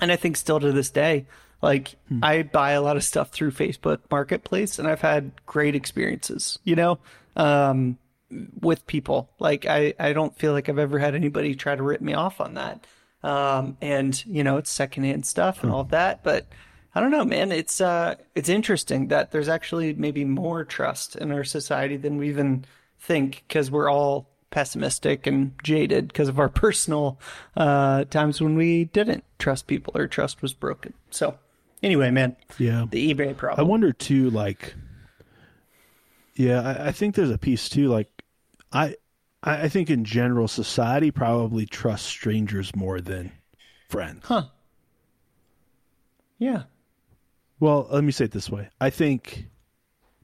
And 0.00 0.10
I 0.10 0.16
think 0.16 0.36
still 0.36 0.58
to 0.58 0.72
this 0.72 0.90
day, 0.90 1.26
like 1.62 1.94
hmm. 2.08 2.20
I 2.22 2.42
buy 2.42 2.72
a 2.72 2.82
lot 2.82 2.96
of 2.96 3.04
stuff 3.04 3.30
through 3.30 3.52
Facebook 3.52 3.98
Marketplace 4.10 4.78
and 4.78 4.88
I've 4.88 5.02
had 5.02 5.32
great 5.46 5.74
experiences, 5.74 6.58
you 6.64 6.74
know, 6.74 6.98
um, 7.36 7.98
with 8.60 8.86
people. 8.86 9.30
Like 9.38 9.66
I, 9.66 9.94
I 10.00 10.14
don't 10.14 10.36
feel 10.36 10.52
like 10.52 10.68
I've 10.68 10.78
ever 10.78 10.98
had 10.98 11.14
anybody 11.14 11.54
try 11.54 11.76
to 11.76 11.82
rip 11.82 12.00
me 12.00 12.14
off 12.14 12.40
on 12.40 12.54
that. 12.54 12.86
Um, 13.22 13.76
and 13.80 14.24
you 14.26 14.42
know, 14.42 14.56
it's 14.56 14.70
secondhand 14.70 15.26
stuff 15.26 15.62
and 15.62 15.72
all 15.72 15.80
of 15.80 15.90
that, 15.90 16.22
but 16.22 16.46
I 16.94 17.00
don't 17.00 17.10
know, 17.10 17.24
man. 17.24 17.50
It's 17.50 17.80
uh, 17.80 18.14
it's 18.34 18.48
interesting 18.48 19.08
that 19.08 19.32
there's 19.32 19.48
actually 19.48 19.94
maybe 19.94 20.24
more 20.24 20.64
trust 20.64 21.16
in 21.16 21.32
our 21.32 21.44
society 21.44 21.96
than 21.96 22.16
we 22.18 22.28
even 22.28 22.64
think 22.98 23.44
because 23.48 23.70
we're 23.70 23.90
all 23.90 24.30
pessimistic 24.50 25.26
and 25.26 25.52
jaded 25.64 26.08
because 26.08 26.28
of 26.28 26.38
our 26.38 26.48
personal 26.64 27.18
uh, 27.56 28.04
times 28.04 28.40
when 28.40 28.54
we 28.54 28.84
didn't 28.84 29.24
trust 29.38 29.66
people 29.66 29.92
or 29.96 30.06
trust 30.06 30.40
was 30.40 30.54
broken. 30.54 30.94
So, 31.10 31.36
anyway, 31.82 32.10
man. 32.10 32.36
Yeah. 32.58 32.86
The 32.88 33.12
eBay 33.12 33.36
problem. 33.36 33.66
I 33.66 33.68
wonder 33.68 33.92
too, 33.92 34.30
like, 34.30 34.74
yeah, 36.36 36.60
I, 36.62 36.88
I 36.88 36.92
think 36.92 37.16
there's 37.16 37.30
a 37.30 37.38
piece 37.38 37.68
too, 37.68 37.88
like, 37.88 38.08
I, 38.72 38.96
I 39.42 39.68
think 39.68 39.90
in 39.90 40.04
general, 40.04 40.48
society 40.48 41.10
probably 41.10 41.66
trusts 41.66 42.06
strangers 42.06 42.74
more 42.74 43.00
than 43.00 43.32
friends. 43.88 44.22
Huh. 44.24 44.44
Yeah. 46.38 46.62
Well, 47.64 47.88
let 47.90 48.04
me 48.04 48.12
say 48.12 48.26
it 48.26 48.32
this 48.32 48.50
way. 48.50 48.68
I 48.78 48.90
think 48.90 49.46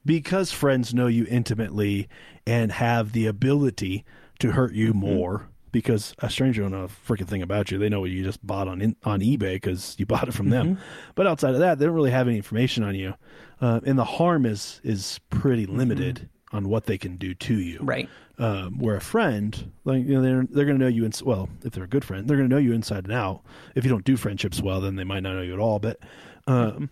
because 0.05 0.53
friends 0.53 0.93
know 0.93 1.07
you 1.07 1.27
intimately 1.27 2.07
and 2.47 2.71
have 2.71 3.13
the 3.13 3.29
ability 3.29 4.05
to 4.41 4.53
hurt 4.53 4.75
you 4.75 4.91
mm-hmm. 4.91 4.99
more 4.99 5.49
because 5.73 6.15
a 6.19 6.29
stranger 6.29 6.61
don't 6.61 6.73
know 6.73 6.85
a 6.85 6.89
freaking 6.89 7.27
thing 7.27 7.41
about 7.41 7.71
you. 7.71 7.79
They 7.79 7.89
know 7.89 8.01
what 8.01 8.11
you 8.11 8.23
just 8.23 8.47
bought 8.47 8.69
on 8.69 8.83
in, 8.83 8.95
on 9.05 9.21
eBay 9.21 9.55
because 9.55 9.97
you 9.99 10.05
bought 10.05 10.29
it 10.29 10.35
from 10.35 10.51
them. 10.51 10.75
Mm-hmm. 10.75 10.83
But 11.15 11.27
outside 11.27 11.55
of 11.55 11.61
that, 11.61 11.79
they 11.79 11.87
don't 11.87 11.95
really 11.95 12.11
have 12.11 12.29
any 12.29 12.37
information 12.37 12.85
on 12.85 12.95
you, 12.95 13.15
uh, 13.63 13.81
and 13.87 13.99
the 13.99 14.05
harm 14.05 14.45
is 14.45 14.83
is 14.85 15.19
pretty 15.31 15.65
mm-hmm. 15.65 15.79
limited 15.79 16.17
mm-hmm. 16.17 16.57
on 16.59 16.69
what 16.69 16.85
they 16.85 16.99
can 16.99 17.17
do 17.17 17.33
to 17.33 17.55
you. 17.55 17.79
Right. 17.81 18.07
Um, 18.37 18.79
where 18.79 18.97
a 18.97 19.01
friend, 19.01 19.73
like 19.87 20.05
you 20.05 20.13
know, 20.13 20.21
they're 20.21 20.47
they're 20.51 20.67
going 20.67 20.79
to 20.79 20.85
know 20.85 20.91
you. 20.91 21.07
In, 21.07 21.13
well, 21.25 21.49
if 21.65 21.73
they're 21.73 21.85
a 21.85 21.89
good 21.89 22.05
friend, 22.05 22.29
they're 22.29 22.37
going 22.37 22.51
to 22.51 22.55
know 22.55 22.61
you 22.61 22.75
inside 22.75 23.05
and 23.05 23.15
out. 23.15 23.41
If 23.75 23.85
you 23.85 23.91
don't 23.91 24.05
do 24.05 24.19
friendships 24.19 24.61
well, 24.61 24.83
then 24.83 24.97
they 24.97 25.05
might 25.05 25.23
not 25.23 25.37
know 25.37 25.43
you 25.43 25.55
at 25.55 25.59
all. 25.59 25.79
But 25.79 26.01
um, 26.47 26.91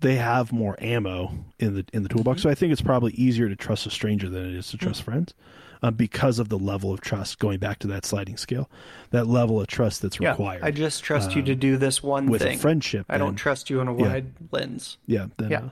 they 0.00 0.16
have 0.16 0.52
more 0.52 0.76
ammo 0.78 1.32
in 1.58 1.74
the 1.74 1.84
in 1.92 2.02
the 2.02 2.08
toolbox. 2.08 2.40
Mm-hmm. 2.40 2.48
So 2.48 2.50
I 2.50 2.54
think 2.54 2.72
it's 2.72 2.82
probably 2.82 3.12
easier 3.12 3.48
to 3.48 3.56
trust 3.56 3.86
a 3.86 3.90
stranger 3.90 4.28
than 4.28 4.46
it 4.46 4.54
is 4.54 4.68
to 4.68 4.76
trust 4.76 5.00
mm-hmm. 5.00 5.10
friends, 5.10 5.34
uh, 5.82 5.90
because 5.90 6.38
of 6.38 6.48
the 6.48 6.58
level 6.58 6.92
of 6.92 7.00
trust. 7.00 7.38
Going 7.38 7.58
back 7.58 7.78
to 7.80 7.86
that 7.88 8.04
sliding 8.04 8.36
scale, 8.36 8.70
that 9.10 9.26
level 9.26 9.60
of 9.60 9.66
trust 9.66 10.02
that's 10.02 10.18
yeah, 10.18 10.30
required. 10.30 10.62
I 10.62 10.70
just 10.70 11.02
trust 11.02 11.30
um, 11.30 11.38
you 11.38 11.42
to 11.44 11.52
um, 11.52 11.58
do 11.58 11.76
this 11.76 12.02
one 12.02 12.26
with 12.26 12.42
thing. 12.42 12.58
friendship. 12.58 13.06
I 13.08 13.18
don't 13.18 13.36
trust 13.36 13.70
you 13.70 13.80
on 13.80 13.88
a 13.88 13.96
yeah. 13.96 14.08
wide 14.08 14.32
lens. 14.50 14.98
Yeah. 15.06 15.26
Then, 15.36 15.50
yeah. 15.50 15.58
Uh, 15.58 15.70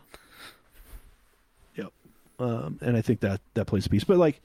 yep. 1.76 1.92
Um, 2.38 2.78
and 2.82 2.96
I 2.96 3.00
think 3.00 3.20
that 3.20 3.40
that 3.54 3.64
plays 3.66 3.86
a 3.86 3.88
piece. 3.88 4.04
But 4.04 4.18
like, 4.18 4.40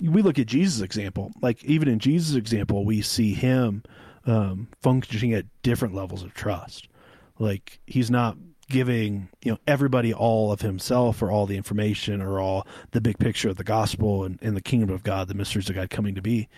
we 0.00 0.22
look 0.22 0.38
at 0.38 0.46
Jesus' 0.46 0.80
example. 0.80 1.32
Like 1.40 1.62
even 1.64 1.88
in 1.88 1.98
Jesus' 1.98 2.34
example, 2.34 2.84
we 2.84 3.02
see 3.02 3.34
him 3.34 3.82
um, 4.26 4.68
functioning 4.82 5.34
at 5.34 5.46
different 5.62 5.94
levels 5.94 6.22
of 6.22 6.34
trust. 6.34 6.88
Like 7.38 7.80
he's 7.86 8.10
not 8.10 8.36
giving 8.70 9.28
you 9.44 9.52
know 9.52 9.58
everybody 9.66 10.14
all 10.14 10.50
of 10.50 10.62
himself 10.62 11.20
or 11.20 11.30
all 11.30 11.44
the 11.44 11.56
information 11.56 12.22
or 12.22 12.40
all 12.40 12.66
the 12.92 13.00
big 13.00 13.18
picture 13.18 13.50
of 13.50 13.56
the 13.56 13.64
gospel 13.64 14.24
and, 14.24 14.38
and 14.40 14.56
the 14.56 14.62
kingdom 14.62 14.88
of 14.88 15.02
God, 15.02 15.28
the 15.28 15.34
mysteries 15.34 15.68
of 15.68 15.74
God 15.74 15.90
coming 15.90 16.14
to 16.14 16.22
be. 16.22 16.48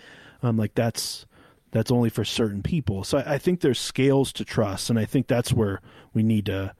Um, 0.41 0.55
like 0.55 0.75
that's 0.75 1.25
that's 1.71 1.91
only 1.91 2.09
for 2.09 2.23
certain 2.23 2.61
people. 2.61 3.03
So 3.03 3.17
I, 3.17 3.33
I, 3.33 3.37
think 3.39 3.59
there's 3.59 3.79
scales 3.79 4.31
to 4.33 4.45
trust, 4.45 4.89
and 4.89 4.99
I 4.99 5.05
think 5.05 5.27
that's 5.27 5.51
where 5.51 5.81
we 6.13 6.21
need 6.21 6.45
to 6.45 6.75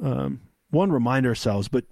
um, 0.00 0.40
one 0.70 0.92
remind 0.92 1.26
ourselves. 1.26 1.68
But 1.68 1.84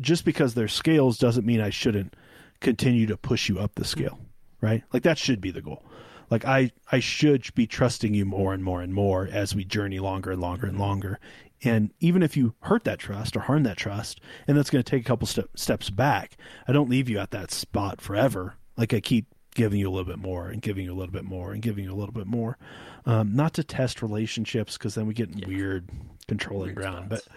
just 0.00 0.24
because 0.24 0.54
there's 0.54 0.74
scales 0.74 1.18
doesn't 1.18 1.46
mean 1.46 1.60
I 1.60 1.70
shouldn't 1.70 2.14
continue 2.60 3.06
to 3.06 3.16
push 3.16 3.48
you 3.48 3.58
up 3.58 3.74
the 3.74 3.84
scale, 3.84 4.18
right? 4.60 4.82
Like 4.92 5.02
that 5.04 5.18
should 5.18 5.40
be 5.40 5.50
the 5.50 5.62
goal. 5.62 5.82
Like 6.30 6.44
I, 6.44 6.70
I 6.92 7.00
should 7.00 7.52
be 7.54 7.66
trusting 7.66 8.14
you 8.14 8.24
more 8.24 8.54
and 8.54 8.62
more 8.62 8.82
and 8.82 8.94
more 8.94 9.28
as 9.30 9.54
we 9.54 9.64
journey 9.64 9.98
longer 9.98 10.30
and 10.30 10.40
longer 10.40 10.66
and 10.66 10.78
longer, 10.78 11.18
and 11.62 11.92
even 12.00 12.22
if 12.22 12.36
you 12.36 12.54
hurt 12.60 12.84
that 12.84 12.98
trust 12.98 13.36
or 13.36 13.40
harm 13.40 13.64
that 13.64 13.76
trust, 13.76 14.20
and 14.46 14.56
that's 14.56 14.70
going 14.70 14.82
to 14.82 14.90
take 14.90 15.02
a 15.02 15.06
couple 15.06 15.26
step, 15.26 15.48
steps 15.54 15.90
back, 15.90 16.36
I 16.66 16.72
don't 16.72 16.88
leave 16.88 17.08
you 17.08 17.18
at 17.18 17.30
that 17.32 17.50
spot 17.50 18.00
forever. 18.00 18.54
Like 18.76 18.94
I 18.94 19.00
keep 19.00 19.26
giving 19.54 19.80
you 19.80 19.88
a 19.88 19.92
little 19.92 20.06
bit 20.06 20.18
more 20.18 20.48
and 20.48 20.62
giving 20.62 20.84
you 20.84 20.92
a 20.92 20.96
little 20.96 21.12
bit 21.12 21.24
more 21.24 21.52
and 21.52 21.60
giving 21.60 21.84
you 21.84 21.92
a 21.92 21.96
little 21.96 22.14
bit 22.14 22.26
more. 22.26 22.56
Um, 23.04 23.34
not 23.34 23.54
to 23.54 23.64
test 23.64 24.02
relationships 24.02 24.78
because 24.78 24.94
then 24.94 25.06
we 25.06 25.14
get 25.14 25.30
in 25.30 25.38
yeah. 25.38 25.48
weird 25.48 25.90
controlling 26.28 26.68
weird 26.68 26.76
ground, 26.76 27.06
spots. 27.06 27.28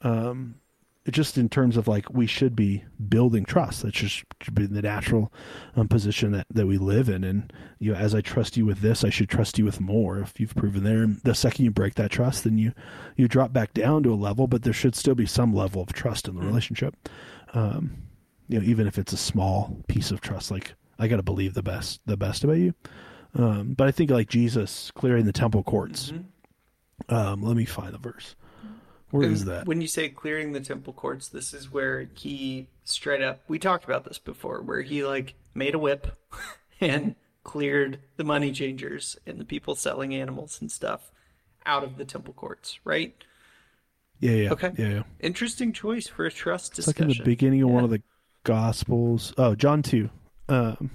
but 0.00 0.08
um, 0.10 0.54
just 1.10 1.38
in 1.38 1.48
terms 1.48 1.76
of 1.76 1.86
like 1.86 2.10
we 2.10 2.26
should 2.26 2.56
be 2.56 2.84
building 3.08 3.44
trust. 3.44 3.82
That 3.82 3.94
just 3.94 4.24
should 4.42 4.54
be 4.54 4.66
the 4.66 4.82
natural 4.82 5.32
um, 5.76 5.88
position 5.88 6.32
that, 6.32 6.46
that 6.50 6.66
we 6.66 6.78
live 6.78 7.08
in. 7.08 7.24
And 7.24 7.52
you 7.78 7.92
know, 7.92 7.98
as 7.98 8.14
I 8.14 8.20
trust 8.20 8.56
you 8.56 8.66
with 8.66 8.80
this, 8.80 9.04
I 9.04 9.10
should 9.10 9.28
trust 9.28 9.58
you 9.58 9.64
with 9.64 9.80
more. 9.80 10.18
If 10.18 10.38
you've 10.40 10.54
proven 10.54 10.84
there, 10.84 11.02
and 11.02 11.20
the 11.22 11.34
second 11.34 11.64
you 11.64 11.70
break 11.70 11.94
that 11.94 12.10
trust, 12.10 12.44
then 12.44 12.58
you 12.58 12.72
you 13.16 13.28
drop 13.28 13.52
back 13.52 13.72
down 13.72 14.02
to 14.02 14.12
a 14.12 14.16
level. 14.16 14.46
But 14.46 14.62
there 14.62 14.72
should 14.72 14.94
still 14.94 15.14
be 15.14 15.26
some 15.26 15.54
level 15.54 15.82
of 15.82 15.92
trust 15.92 16.28
in 16.28 16.34
the 16.34 16.42
mm. 16.42 16.46
relationship. 16.46 16.96
Um, 17.54 18.02
you 18.48 18.58
know, 18.58 18.64
even 18.64 18.86
if 18.86 18.98
it's 18.98 19.12
a 19.12 19.18
small 19.18 19.82
piece 19.88 20.10
of 20.10 20.20
trust, 20.20 20.50
like 20.50 20.74
I 20.98 21.08
got 21.08 21.16
to 21.16 21.22
believe 21.22 21.54
the 21.54 21.62
best 21.62 22.00
the 22.06 22.16
best 22.16 22.44
about 22.44 22.58
you. 22.58 22.74
Um, 23.34 23.74
but 23.74 23.86
I 23.86 23.90
think 23.90 24.10
like 24.10 24.28
Jesus 24.28 24.90
clearing 24.94 25.26
the 25.26 25.32
temple 25.32 25.62
courts. 25.62 26.10
Mm-hmm. 26.10 27.14
Um, 27.14 27.42
let 27.42 27.56
me 27.56 27.66
find 27.66 27.92
the 27.92 27.98
verse. 27.98 28.34
Where 29.16 29.26
and 29.26 29.34
is 29.34 29.44
that? 29.46 29.66
When 29.66 29.80
you 29.80 29.88
say 29.88 30.08
clearing 30.08 30.52
the 30.52 30.60
temple 30.60 30.92
courts, 30.92 31.28
this 31.28 31.52
is 31.52 31.72
where 31.72 32.08
he 32.14 32.68
straight 32.84 33.22
up. 33.22 33.40
We 33.48 33.58
talked 33.58 33.84
about 33.84 34.04
this 34.04 34.18
before, 34.18 34.60
where 34.62 34.82
he 34.82 35.04
like 35.04 35.34
made 35.54 35.74
a 35.74 35.78
whip 35.78 36.16
and 36.80 37.14
cleared 37.44 38.00
the 38.16 38.24
money 38.24 38.52
changers 38.52 39.16
and 39.26 39.38
the 39.38 39.44
people 39.44 39.74
selling 39.74 40.14
animals 40.14 40.60
and 40.60 40.70
stuff 40.70 41.10
out 41.64 41.84
of 41.84 41.96
the 41.96 42.04
temple 42.04 42.34
courts, 42.34 42.78
right? 42.84 43.14
Yeah, 44.20 44.32
yeah. 44.32 44.52
Okay. 44.52 44.72
Yeah, 44.76 44.88
yeah. 44.88 45.02
Interesting 45.20 45.72
choice 45.72 46.06
for 46.08 46.26
a 46.26 46.30
trust 46.30 46.78
it's 46.78 46.86
discussion. 46.86 47.08
like 47.08 47.18
in 47.18 47.24
the 47.24 47.30
beginning 47.30 47.62
of 47.62 47.68
yeah. 47.68 47.74
one 47.74 47.84
of 47.84 47.90
the 47.90 48.02
Gospels. 48.44 49.34
Oh, 49.36 49.56
John 49.56 49.82
2. 49.82 50.08
Um, 50.48 50.90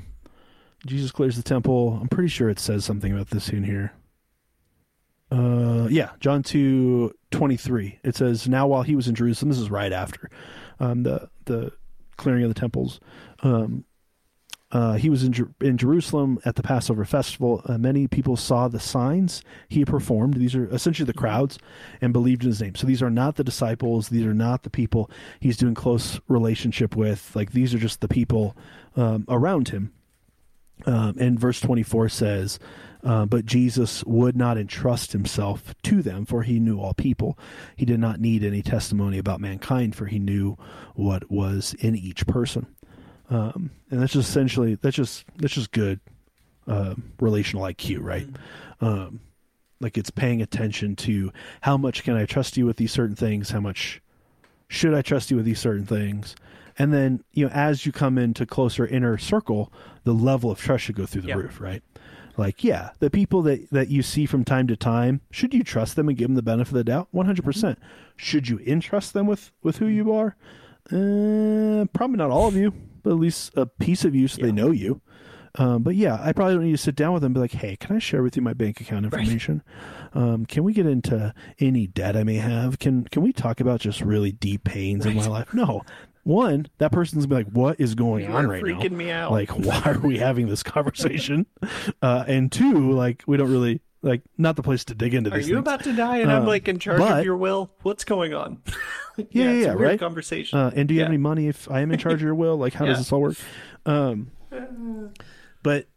Jesus 0.86 1.12
clears 1.12 1.36
the 1.36 1.43
temple. 1.43 1.99
I'm 2.01 2.07
pretty 2.07 2.29
sure 2.29 2.49
it 2.49 2.60
says 2.60 2.86
something 2.86 3.12
about 3.12 3.29
this 3.29 3.49
in 3.49 3.63
here. 3.63 3.91
Uh, 5.31 5.87
yeah, 5.89 6.11
John 6.19 6.43
2 6.43 7.13
23. 7.31 7.99
It 8.03 8.15
says, 8.15 8.47
Now 8.47 8.67
while 8.67 8.83
he 8.83 8.95
was 8.95 9.07
in 9.07 9.15
Jerusalem, 9.15 9.49
this 9.49 9.59
is 9.59 9.71
right 9.71 9.93
after 9.93 10.29
um, 10.79 11.03
the, 11.03 11.29
the 11.45 11.71
clearing 12.17 12.43
of 12.43 12.53
the 12.53 12.59
temples. 12.59 12.99
Um, 13.41 13.85
uh, 14.71 14.93
he 14.93 15.09
was 15.09 15.23
in, 15.23 15.33
Jer- 15.33 15.53
in 15.59 15.77
Jerusalem 15.77 16.39
at 16.45 16.55
the 16.55 16.63
Passover 16.63 17.03
festival. 17.03 17.61
Uh, 17.65 17.77
many 17.77 18.07
people 18.07 18.37
saw 18.37 18.67
the 18.67 18.79
signs 18.79 19.41
he 19.67 19.83
performed. 19.83 20.35
These 20.35 20.55
are 20.55 20.65
essentially 20.73 21.05
the 21.05 21.13
crowds 21.13 21.59
and 21.99 22.13
believed 22.13 22.43
in 22.43 22.49
his 22.49 22.61
name. 22.61 22.75
So 22.75 22.87
these 22.87 23.01
are 23.01 23.09
not 23.09 23.35
the 23.35 23.43
disciples. 23.43 24.09
These 24.09 24.25
are 24.25 24.33
not 24.33 24.63
the 24.63 24.69
people 24.69 25.09
he's 25.39 25.57
doing 25.57 25.75
close 25.75 26.21
relationship 26.27 26.95
with. 26.95 27.35
Like 27.35 27.51
these 27.51 27.73
are 27.73 27.79
just 27.79 27.99
the 27.99 28.07
people 28.07 28.55
um, 28.95 29.25
around 29.27 29.69
him. 29.69 29.91
Um, 30.85 31.15
and 31.19 31.39
verse 31.39 31.59
24 31.59 32.09
says, 32.09 32.59
uh, 33.03 33.25
But 33.25 33.45
Jesus 33.45 34.03
would 34.05 34.35
not 34.35 34.57
entrust 34.57 35.11
himself 35.11 35.73
to 35.83 36.01
them, 36.01 36.25
for 36.25 36.43
he 36.43 36.59
knew 36.59 36.79
all 36.79 36.93
people. 36.93 37.37
He 37.75 37.85
did 37.85 37.99
not 37.99 38.19
need 38.19 38.43
any 38.43 38.61
testimony 38.61 39.17
about 39.17 39.41
mankind, 39.41 39.95
for 39.95 40.05
he 40.05 40.19
knew 40.19 40.57
what 40.95 41.29
was 41.31 41.75
in 41.79 41.95
each 41.95 42.25
person. 42.27 42.67
Um, 43.29 43.71
and 43.89 44.01
that's 44.01 44.13
just 44.13 44.29
essentially 44.29 44.75
that's 44.75 44.95
just 44.95 45.25
that's 45.37 45.53
just 45.53 45.71
good 45.71 46.01
uh, 46.67 46.95
relational 47.19 47.63
IQ, 47.63 47.99
right? 48.01 48.27
Um, 48.81 49.21
like 49.79 49.97
it's 49.97 50.11
paying 50.11 50.41
attention 50.41 50.95
to 50.97 51.31
how 51.61 51.77
much 51.77 52.03
can 52.03 52.15
I 52.15 52.25
trust 52.25 52.57
you 52.57 52.65
with 52.65 52.77
these 52.77 52.91
certain 52.91 53.15
things, 53.15 53.49
how 53.49 53.61
much 53.61 54.01
should 54.67 54.93
I 54.93 55.01
trust 55.01 55.31
you 55.31 55.37
with 55.37 55.45
these 55.45 55.59
certain 55.59 55.85
things, 55.85 56.35
and 56.77 56.93
then 56.93 57.23
you 57.34 57.45
know 57.45 57.51
as 57.53 57.86
you 57.86 57.91
come 57.91 58.17
into 58.17 58.45
closer 58.45 58.86
inner 58.86 59.17
circle, 59.17 59.71
the 60.03 60.13
level 60.13 60.51
of 60.51 60.60
trust 60.60 60.86
should 60.86 60.95
go 60.95 61.05
through 61.05 61.21
the 61.23 61.29
Yeah. 61.29 61.36
roof, 61.36 61.60
right? 61.62 61.84
Like 62.38 62.63
yeah, 62.63 62.91
the 62.99 63.10
people 63.10 63.41
that 63.43 63.69
that 63.71 63.89
you 63.89 64.01
see 64.01 64.25
from 64.25 64.43
time 64.45 64.67
to 64.67 64.75
time, 64.77 65.21
should 65.31 65.53
you 65.53 65.63
trust 65.63 65.95
them 65.95 66.07
and 66.07 66.17
give 66.17 66.27
them 66.29 66.36
the 66.36 66.41
benefit 66.41 66.71
of 66.71 66.77
the 66.77 66.84
doubt? 66.84 67.07
One 67.12 67.25
hundred 67.25 67.43
percent. 67.45 67.77
Should 68.15 68.47
you 68.47 68.60
entrust 68.65 69.13
them 69.13 69.27
with 69.27 69.51
with 69.63 69.77
who 69.77 69.88
you 69.88 70.12
are? 70.13 70.36
Uh, 70.91 71.86
probably 71.93 72.17
not 72.17 72.31
all 72.31 72.47
of 72.47 72.55
you, 72.55 72.73
but 73.03 73.12
at 73.12 73.17
least 73.19 73.51
a 73.55 73.65
piece 73.65 74.03
of 74.05 74.15
you, 74.15 74.27
so 74.27 74.41
they 74.41 74.51
know 74.51 74.71
you. 74.71 75.01
Um, 75.55 75.84
but 75.84 75.95
yeah, 75.95 76.17
I 76.21 76.31
probably 76.31 76.55
don't 76.55 76.63
need 76.63 76.71
to 76.71 76.77
sit 76.77 76.95
down 76.95 77.12
with 77.13 77.21
them 77.21 77.27
and 77.29 77.34
be 77.36 77.41
like, 77.41 77.51
"Hey, 77.51 77.75
can 77.75 77.95
I 77.95 77.99
share 77.99 78.23
with 78.23 78.36
you 78.38 78.41
my 78.41 78.53
bank 78.53 78.79
account 78.81 79.03
information? 79.05 79.62
Um, 80.13 80.45
can 80.45 80.63
we 80.63 80.71
get 80.73 80.86
into 80.86 81.34
any 81.60 81.88
debt 81.88 82.15
I 82.15 82.23
may 82.23 82.36
have? 82.38 82.79
Can 82.79 83.03
can 83.05 83.21
we 83.21 83.34
talk 83.34 83.60
about 83.60 83.81
just 83.81 84.01
really 84.01 84.31
deep 84.31 84.63
pains 84.63 85.05
in 85.05 85.15
my 85.15 85.27
life?" 85.27 85.53
No. 85.53 85.81
One, 86.23 86.67
that 86.77 86.91
person's 86.91 87.25
gonna 87.25 87.43
be 87.43 87.45
like, 87.45 87.53
"What 87.53 87.79
is 87.79 87.95
going 87.95 88.25
You 88.25 88.31
on 88.31 88.47
right 88.47 88.63
freaking 88.63 88.91
now? 88.91 88.97
me 88.97 89.12
out." 89.12 89.31
Like, 89.31 89.49
why 89.57 89.81
are 89.86 89.99
we 89.99 90.17
having 90.19 90.47
this 90.47 90.62
conversation?" 90.63 91.45
uh, 92.01 92.25
and 92.27 92.51
two, 92.51 92.91
like, 92.91 93.23
we 93.27 93.38
don't 93.38 93.51
really 93.51 93.81
like 94.03 94.21
not 94.38 94.55
the 94.55 94.63
place 94.63 94.84
to 94.86 94.95
dig 94.95 95.13
into 95.13 95.29
this. 95.29 95.45
Are 95.45 95.49
you 95.49 95.55
things. 95.55 95.60
about 95.60 95.84
to 95.84 95.93
die 95.93 96.17
and 96.17 96.31
I'm 96.31 96.41
Um, 96.43 96.47
like 96.47 96.67
in 96.67 96.79
charge 96.79 96.99
but- 96.99 97.19
of 97.19 97.25
your 97.25 97.38
will? 97.38 97.71
What's 97.84 98.03
going 98.03 98.34
on? 98.34 98.62
Yeah, 99.29 99.51
yeah, 99.51 99.51
yeah, 99.51 99.71
right? 99.73 99.99
Conversation. 99.99 100.57
Uh, 100.57 100.71
and 100.73 100.88
do 100.88 100.93
you 100.93 101.01
have 101.01 101.10
any 101.10 101.17
money 101.17 101.47
if 101.49 101.69
I 101.69 101.81
am 101.81 101.91
in 101.91 101.99
charge 101.99 102.15
of 102.15 102.21
your 102.21 102.34
will? 102.34 102.55
Like, 102.55 102.73
how 102.73 102.86
does 102.86 102.97
this 102.97 103.12
all 103.12 103.21
work? 103.21 103.36
Um, 103.86 104.31
but 105.63 105.88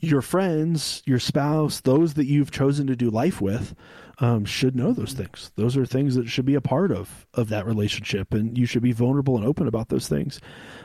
your 0.00 0.22
friends, 0.22 1.02
your 1.04 1.18
spouse, 1.18 1.80
those 1.80 2.14
that 2.14 2.26
you've 2.26 2.50
chosen 2.50 2.86
to 2.86 2.96
do 2.96 3.10
life 3.10 3.40
with, 3.40 3.74
um, 4.18 4.44
should 4.44 4.76
know 4.76 4.92
those 4.92 5.12
things. 5.12 5.52
Those 5.56 5.76
are 5.76 5.86
things 5.86 6.14
that 6.14 6.28
should 6.28 6.44
be 6.44 6.54
a 6.54 6.60
part 6.60 6.92
of 6.92 7.26
of 7.34 7.48
that 7.48 7.66
relationship, 7.66 8.32
and 8.32 8.56
you 8.56 8.66
should 8.66 8.82
be 8.82 8.92
vulnerable 8.92 9.36
and 9.36 9.46
open 9.46 9.66
about 9.66 9.88
those 9.88 10.08
things. 10.08 10.40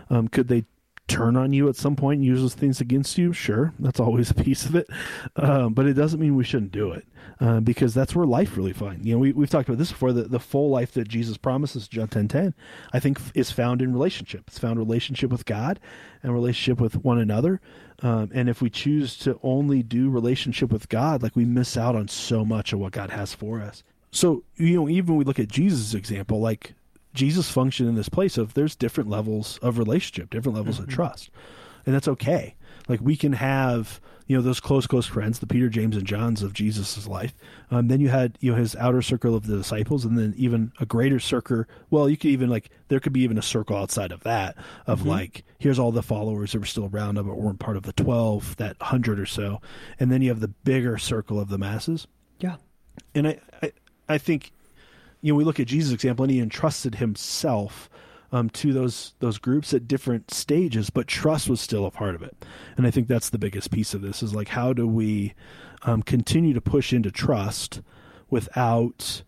Um, 0.10 0.28
could 0.28 0.48
they 0.48 0.65
turn 1.08 1.36
on 1.36 1.52
you 1.52 1.68
at 1.68 1.76
some 1.76 1.96
point 1.96 2.20
and 2.20 2.26
use 2.26 2.42
those 2.42 2.54
things 2.54 2.80
against 2.80 3.18
you? 3.18 3.34
Sure, 3.34 3.74
that's 3.80 4.00
always 4.00 4.30
a 4.32 4.36
piece 4.36 4.65
of 4.65 4.76
it, 4.76 4.88
um, 5.36 5.74
but 5.74 5.86
it 5.86 5.94
doesn't 5.94 6.20
mean 6.20 6.36
we 6.36 6.44
shouldn't 6.44 6.72
do 6.72 6.92
it 6.92 7.06
uh, 7.39 7.60
because 7.60 7.94
that's 7.94 8.15
where 8.15 8.26
life 8.26 8.58
really 8.58 8.74
finds. 8.74 9.06
You 9.06 9.13
know, 9.13 9.20
we 9.20 9.32
we've 9.34 9.50
talked 9.50 9.70
about 9.70 9.78
this 9.78 9.92
before. 9.92 10.13
The 10.13 10.24
the 10.24 10.39
full 10.39 10.70
life 10.70 10.94
that 10.94 11.08
Jesus 11.08 11.38
promises, 11.38 11.88
John 11.88 12.08
ten 12.08 12.28
ten, 12.28 12.54
I 12.94 13.00
think 13.00 13.20
is 13.34 13.52
found 13.52 13.82
in 13.82 13.94
relationship. 13.94 14.44
It's 14.48 14.60
found 14.60 14.80
relationship 14.80 15.32
with 15.32 15.46
God 15.46 15.80
and 16.24 16.34
relationship 16.34 16.82
with 16.82 17.04
one 17.04 17.20
another. 17.20 17.62
Um, 18.01 18.31
and 18.33 18.47
if 18.47 18.62
we 18.62 18.69
choose 18.69 19.17
to 19.19 19.39
only 19.43 19.83
do 19.83 20.09
relationship 20.09 20.71
with 20.71 20.89
God, 20.89 21.21
like 21.21 21.35
we 21.35 21.45
miss 21.45 21.75
out 21.75 21.95
on 21.95 22.07
so 22.07 22.45
much 22.45 22.71
of 22.71 22.79
what 22.79 22.93
God 22.93 23.09
has 23.09 23.33
for 23.33 23.59
us. 23.59 23.83
So 24.12 24.43
you 24.55 24.75
know, 24.75 24.89
even 24.89 25.07
when 25.09 25.17
we 25.17 25.25
look 25.25 25.39
at 25.39 25.49
Jesus' 25.49 25.93
example, 25.93 26.39
like 26.39 26.73
Jesus 27.13 27.49
functioned 27.49 27.89
in 27.89 27.95
this 27.95 28.09
place 28.09 28.38
of 28.38 28.53
there's 28.53 28.75
different 28.75 29.09
levels 29.09 29.59
of 29.62 29.77
relationship, 29.77 30.29
different 30.29 30.55
levels 30.55 30.79
of 30.79 30.88
trust, 30.88 31.29
and 31.85 31.93
that's 31.93 32.07
okay. 32.07 32.55
Like 32.88 33.01
we 33.01 33.15
can 33.15 33.33
have 33.33 33.99
you 34.30 34.38
know 34.38 34.42
those 34.42 34.62
close 34.62 34.88
close 34.88 35.06
friends, 35.06 35.39
the 35.39 35.48
Peter, 35.48 35.68
James, 35.68 35.98
and 35.98 36.08
Johns 36.08 36.42
of 36.42 36.54
Jesus' 36.54 37.06
life. 37.06 37.34
Um, 37.70 37.89
then 37.89 38.00
you 38.00 38.08
had 38.08 38.38
you 38.39 38.52
know 38.52 38.58
his 38.58 38.78
outer 38.78 39.02
circle 39.02 39.36
of 39.36 39.48
the 39.48 39.58
disciples, 39.58 40.06
and 40.06 40.18
then 40.18 40.34
even 40.38 40.72
a 40.80 40.86
greater 40.86 41.20
circle. 41.20 41.65
Well, 41.89 42.08
you 42.08 42.15
could 42.15 42.30
even 42.32 42.50
like 42.50 42.70
there 42.88 43.02
could 43.02 43.12
be 43.12 43.22
even 43.22 43.38
a 43.38 43.42
circle 43.42 43.76
outside 43.76 44.13
of 44.13 44.24
that 44.24 44.56
of 44.88 45.06
like 45.06 45.44
here's 45.58 45.80
all 45.80 45.92
the 45.92 46.02
followers 46.02 46.54
that 46.54 46.60
were 46.60 46.65
still 46.65 46.89
around 46.94 47.15
but 47.15 47.26
weren't 47.26 47.60
part 47.60 47.76
of 47.76 47.84
the 47.84 47.92
twelve, 47.92 48.56
that 48.56 48.78
hundred 48.80 49.20
or 49.20 49.26
so, 49.26 49.60
and 50.00 50.10
then 50.10 50.22
you 50.22 50.30
have 50.30 50.39
the 50.39 50.48
bigger 50.48 50.98
circle 50.98 51.39
of 51.39 51.50
the 51.50 51.58
masses 51.58 52.08
yeah. 52.39 52.56
and 53.13 53.28
I, 53.28 53.39
I, 53.62 53.72
I 54.08 54.18
think, 54.18 54.52
you 55.22 55.34
know, 55.34 55.38
we 55.38 55.44
look 55.44 55.60
at 55.60 55.68
Jesus' 55.68 55.94
example, 55.94 56.24
and 56.24 56.32
he 56.32 56.39
entrusted 56.39 56.96
himself 56.96 57.89
um, 58.32 58.50
to 58.52 58.74
those 58.74 59.13
those 59.20 59.38
groups 59.38 59.74
at 59.74 59.88
different 59.88 60.32
stages, 60.32 60.89
but 60.89 61.08
trust 61.08 61.50
was 61.50 61.60
still 61.62 61.86
a 61.86 61.92
part 61.92 62.15
of 62.15 62.22
it. 62.22 62.46
And 62.78 62.86
I 62.86 62.92
think 62.92 63.08
that's 63.08 63.30
the 63.30 63.38
biggest 63.38 63.72
piece 63.72 63.94
of 63.94 64.02
this 64.02 64.22
is 64.22 64.36
like, 64.36 64.50
how 64.50 64.74
do 64.74 64.88
we 64.88 65.34
um, 65.84 66.04
continue 66.04 66.54
to 66.54 66.62
push 66.62 66.94
into 66.94 67.12
trust 67.12 67.82
without, 68.30 69.24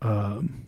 um, 0.00 0.66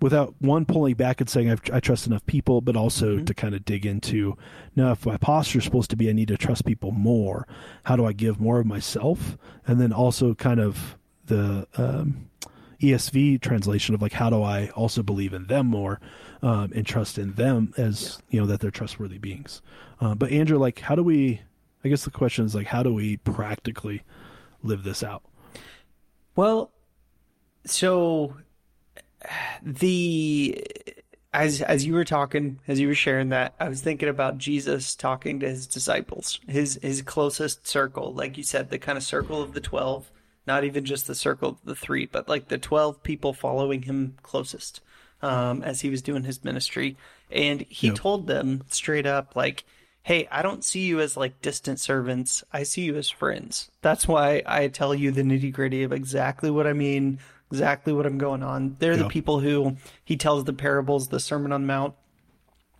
without 0.00 0.34
one 0.40 0.64
pulling 0.64 0.94
back 0.94 1.20
and 1.20 1.30
saying 1.30 1.50
I've, 1.50 1.62
I 1.72 1.80
trust 1.80 2.06
enough 2.06 2.26
people, 2.26 2.60
but 2.60 2.76
also 2.76 3.20
to 3.20 3.34
kind 3.34 3.54
of 3.54 3.64
dig 3.64 3.86
into 3.86 4.36
now 4.74 4.92
if 4.92 5.06
my 5.06 5.16
posture 5.16 5.58
is 5.58 5.64
supposed 5.64 5.90
to 5.90 5.96
be 5.96 6.08
I 6.08 6.12
need 6.12 6.28
to 6.28 6.36
trust 6.36 6.64
people 6.64 6.90
more. 6.90 7.46
How 7.84 7.96
do 7.96 8.04
I 8.04 8.12
give 8.12 8.40
more 8.40 8.58
of 8.60 8.66
myself? 8.66 9.36
And 9.66 9.80
then 9.80 9.92
also 9.92 10.34
kind 10.34 10.60
of 10.60 10.96
the 11.26 11.68
um, 11.76 12.28
ESV 12.82 13.40
translation 13.40 13.94
of 13.94 14.02
like 14.02 14.12
how 14.12 14.28
do 14.28 14.42
I 14.42 14.68
also 14.70 15.02
believe 15.02 15.32
in 15.32 15.46
them 15.46 15.66
more 15.66 16.00
um, 16.42 16.72
and 16.74 16.84
trust 16.84 17.16
in 17.16 17.34
them 17.34 17.72
as 17.76 18.20
you 18.30 18.40
know 18.40 18.46
that 18.46 18.60
they're 18.60 18.70
trustworthy 18.70 19.18
beings. 19.18 19.62
Uh, 20.00 20.14
but 20.14 20.30
Andrew, 20.30 20.58
like 20.58 20.80
how 20.80 20.94
do 20.94 21.02
we? 21.02 21.40
I 21.84 21.88
guess 21.88 22.04
the 22.04 22.10
question 22.10 22.44
is 22.44 22.54
like 22.54 22.66
how 22.66 22.82
do 22.82 22.92
we 22.92 23.16
practically 23.18 24.02
live 24.62 24.82
this 24.82 25.02
out? 25.02 25.22
Well, 26.34 26.70
so 27.64 28.36
the 29.62 30.66
as 31.32 31.62
as 31.62 31.86
you 31.86 31.94
were 31.94 32.04
talking, 32.04 32.58
as 32.68 32.78
you 32.78 32.88
were 32.88 32.94
sharing 32.94 33.30
that, 33.30 33.54
I 33.58 33.68
was 33.68 33.80
thinking 33.80 34.08
about 34.08 34.38
Jesus 34.38 34.94
talking 34.94 35.40
to 35.40 35.48
his 35.48 35.66
disciples, 35.66 36.40
his 36.46 36.78
his 36.82 37.02
closest 37.02 37.66
circle, 37.66 38.12
like 38.12 38.36
you 38.36 38.42
said, 38.42 38.70
the 38.70 38.78
kind 38.78 38.98
of 38.98 39.04
circle 39.04 39.40
of 39.40 39.54
the 39.54 39.60
12, 39.60 40.10
not 40.46 40.64
even 40.64 40.84
just 40.84 41.06
the 41.06 41.14
circle 41.14 41.50
of 41.50 41.58
the 41.64 41.74
3, 41.74 42.06
but 42.06 42.28
like 42.28 42.48
the 42.48 42.58
12 42.58 43.02
people 43.02 43.32
following 43.32 43.82
him 43.82 44.16
closest. 44.22 44.80
Um, 45.24 45.62
as 45.62 45.82
he 45.82 45.88
was 45.88 46.02
doing 46.02 46.24
his 46.24 46.42
ministry, 46.42 46.96
and 47.30 47.60
he 47.68 47.86
Yep. 47.86 47.96
told 47.96 48.26
them 48.26 48.64
straight 48.70 49.06
up, 49.06 49.36
like, 49.36 49.62
"Hey, 50.02 50.26
I 50.32 50.42
don't 50.42 50.64
see 50.64 50.80
you 50.80 50.98
as 51.00 51.16
like 51.16 51.40
distant 51.40 51.78
servants. 51.78 52.42
I 52.52 52.64
see 52.64 52.82
you 52.82 52.96
as 52.96 53.08
friends. 53.08 53.70
That's 53.82 54.08
why 54.08 54.42
I 54.46 54.66
tell 54.66 54.92
you 54.92 55.12
the 55.12 55.22
nitty 55.22 55.52
gritty 55.52 55.84
of 55.84 55.92
exactly 55.92 56.50
what 56.50 56.66
I 56.66 56.72
mean, 56.72 57.20
exactly 57.52 57.92
what 57.92 58.04
I'm 58.04 58.18
going 58.18 58.42
on. 58.42 58.74
They're 58.80 58.96
the 58.96 59.04
people 59.08 59.38
who 59.38 59.76
he 60.04 60.16
tells 60.16 60.42
the 60.42 60.52
parables, 60.52 61.06
the 61.06 61.20
Sermon 61.20 61.52
on 61.52 61.60
the 61.62 61.66
Mount, 61.68 61.94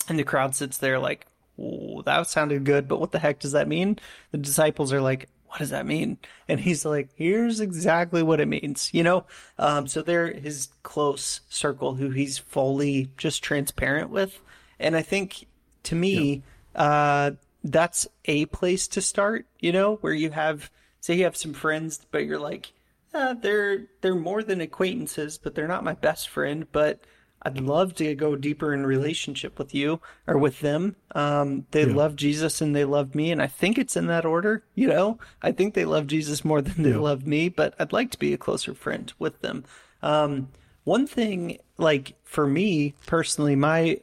and 0.08 0.18
the 0.18 0.24
crowd 0.24 0.56
sits 0.56 0.78
there 0.78 0.98
like, 0.98 1.28
"Ooh, 1.60 2.02
that 2.06 2.26
sounded 2.26 2.64
good, 2.64 2.88
but 2.88 2.98
what 2.98 3.12
the 3.12 3.20
heck 3.20 3.38
does 3.38 3.52
that 3.52 3.68
mean?" 3.68 4.00
The 4.32 4.38
disciples 4.38 4.92
are 4.92 5.00
like, 5.00 5.28
"What 5.52 5.58
does 5.58 5.70
that 5.70 5.84
mean?" 5.84 6.16
And 6.48 6.60
he's 6.60 6.86
like, 6.86 7.10
"Here's 7.14 7.60
exactly 7.60 8.22
what 8.22 8.40
it 8.40 8.48
means." 8.48 8.88
You 8.94 9.02
know, 9.02 9.26
um, 9.58 9.86
so 9.86 10.00
they're 10.00 10.32
his 10.32 10.70
close 10.82 11.42
circle 11.50 11.96
who 11.96 12.08
he's 12.08 12.38
fully 12.38 13.10
just 13.18 13.44
transparent 13.44 14.08
with, 14.08 14.40
and 14.80 14.96
I 14.96 15.02
think 15.02 15.46
to 15.82 15.94
me, 15.94 16.42
uh, 16.74 17.32
that's 17.62 18.08
a 18.24 18.46
place 18.46 18.88
to 18.88 19.02
start. 19.02 19.46
You 19.60 19.72
know, 19.72 19.96
where 19.96 20.14
you 20.14 20.30
have, 20.30 20.70
say, 21.00 21.16
you 21.16 21.24
have 21.24 21.36
some 21.36 21.52
friends, 21.52 22.00
but 22.10 22.24
you're 22.24 22.40
like, 22.40 22.72
uh, 23.12 23.34
they're 23.34 23.84
they're 24.00 24.14
more 24.14 24.42
than 24.42 24.62
acquaintances, 24.62 25.36
but 25.36 25.54
they're 25.54 25.68
not 25.68 25.84
my 25.84 25.94
best 25.94 26.30
friend. 26.30 26.66
But 26.72 27.00
I'd 27.44 27.60
love 27.60 27.94
to 27.96 28.14
go 28.14 28.36
deeper 28.36 28.72
in 28.72 28.86
relationship 28.86 29.58
with 29.58 29.74
you 29.74 30.00
or 30.26 30.38
with 30.38 30.60
them. 30.60 30.96
Um, 31.14 31.66
they 31.72 31.84
Yeah. 31.84 31.94
love 31.94 32.16
Jesus 32.16 32.60
and 32.60 32.74
they 32.74 32.84
love 32.84 33.14
me, 33.14 33.32
and 33.32 33.42
I 33.42 33.48
think 33.48 33.78
it's 33.78 33.96
in 33.96 34.06
that 34.06 34.24
order. 34.24 34.62
You 34.74 34.88
know, 34.88 35.18
I 35.42 35.52
think 35.52 35.74
they 35.74 35.84
love 35.84 36.06
Jesus 36.06 36.44
more 36.44 36.62
than 36.62 36.82
they 36.82 36.90
Yeah. 36.90 36.98
love 36.98 37.26
me, 37.26 37.48
but 37.48 37.74
I'd 37.78 37.92
like 37.92 38.10
to 38.12 38.18
be 38.18 38.32
a 38.32 38.38
closer 38.38 38.74
friend 38.74 39.12
with 39.18 39.40
them. 39.40 39.64
Um, 40.02 40.48
one 40.84 41.06
thing, 41.06 41.58
like 41.78 42.14
for 42.24 42.46
me 42.46 42.94
personally, 43.06 43.56
my 43.56 44.00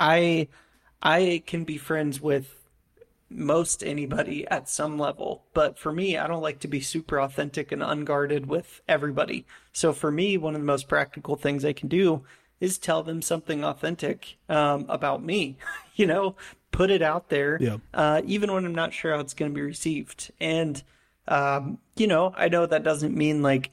I 0.00 0.48
I 1.02 1.42
can 1.46 1.64
be 1.64 1.76
friends 1.76 2.20
with 2.20 2.52
most 3.28 3.82
anybody 3.82 4.46
at 4.46 4.68
some 4.68 4.98
level. 4.98 5.44
But 5.52 5.78
for 5.78 5.92
me, 5.92 6.16
I 6.16 6.26
don't 6.26 6.42
like 6.42 6.60
to 6.60 6.68
be 6.68 6.80
super 6.80 7.20
authentic 7.20 7.72
and 7.72 7.82
unguarded 7.82 8.46
with 8.46 8.80
everybody. 8.88 9.44
So 9.72 9.92
for 9.92 10.10
me, 10.12 10.36
one 10.36 10.54
of 10.54 10.60
the 10.60 10.66
most 10.66 10.88
practical 10.88 11.36
things 11.36 11.64
I 11.64 11.72
can 11.72 11.88
do 11.88 12.24
is 12.60 12.78
tell 12.78 13.02
them 13.02 13.20
something 13.22 13.64
authentic 13.64 14.36
um, 14.48 14.86
about 14.88 15.22
me. 15.22 15.56
you 15.96 16.06
know, 16.06 16.36
put 16.72 16.90
it 16.90 17.02
out 17.02 17.28
there, 17.28 17.58
Yeah. 17.60 17.76
uh, 17.94 18.22
even 18.26 18.52
when 18.52 18.64
I'm 18.64 18.74
not 18.74 18.92
sure 18.92 19.14
how 19.14 19.20
it's 19.20 19.34
going 19.34 19.50
to 19.50 19.54
be 19.54 19.62
received. 19.62 20.30
And 20.40 20.82
um, 21.28 21.78
you 21.96 22.06
know, 22.06 22.32
I 22.36 22.48
know 22.48 22.66
that 22.66 22.82
doesn't 22.84 23.16
mean 23.16 23.42
like 23.42 23.70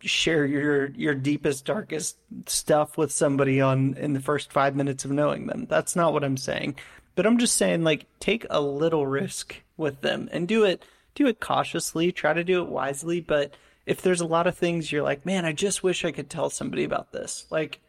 share 0.00 0.46
your 0.46 0.86
your 0.90 1.14
deepest 1.14 1.64
darkest 1.64 2.16
stuff 2.46 2.96
with 2.96 3.10
somebody 3.10 3.60
on 3.60 3.94
in 3.94 4.12
the 4.12 4.20
first 4.20 4.52
5 4.52 4.76
minutes 4.76 5.04
of 5.04 5.10
knowing 5.10 5.46
them. 5.46 5.66
That's 5.68 5.96
not 5.96 6.12
what 6.12 6.22
I'm 6.22 6.36
saying. 6.36 6.76
but 7.16 7.26
I'm 7.26 7.38
just 7.38 7.56
saying, 7.56 7.82
like, 7.84 8.06
take 8.20 8.46
a 8.50 8.60
little 8.60 9.06
risk 9.06 9.62
with 9.76 10.00
them 10.02 10.28
and 10.32 10.46
do 10.48 10.64
it, 10.64 10.82
do 11.14 11.26
it 11.26 11.40
cautiously. 11.40 12.12
Try 12.12 12.32
to 12.32 12.44
do 12.44 12.62
it 12.62 12.68
wisely. 12.68 13.20
But 13.20 13.54
if 13.86 14.00
there's 14.02 14.20
a 14.20 14.26
lot 14.26 14.46
of 14.46 14.56
things 14.56 14.90
you're 14.92 15.02
like, 15.02 15.24
man, 15.26 15.44
I 15.44 15.52
just 15.52 15.82
wish 15.82 16.04
I 16.04 16.12
could 16.12 16.30
tell 16.30 16.50
somebody 16.50 16.84
about 16.84 17.12
this. 17.12 17.46
Like, 17.50 17.80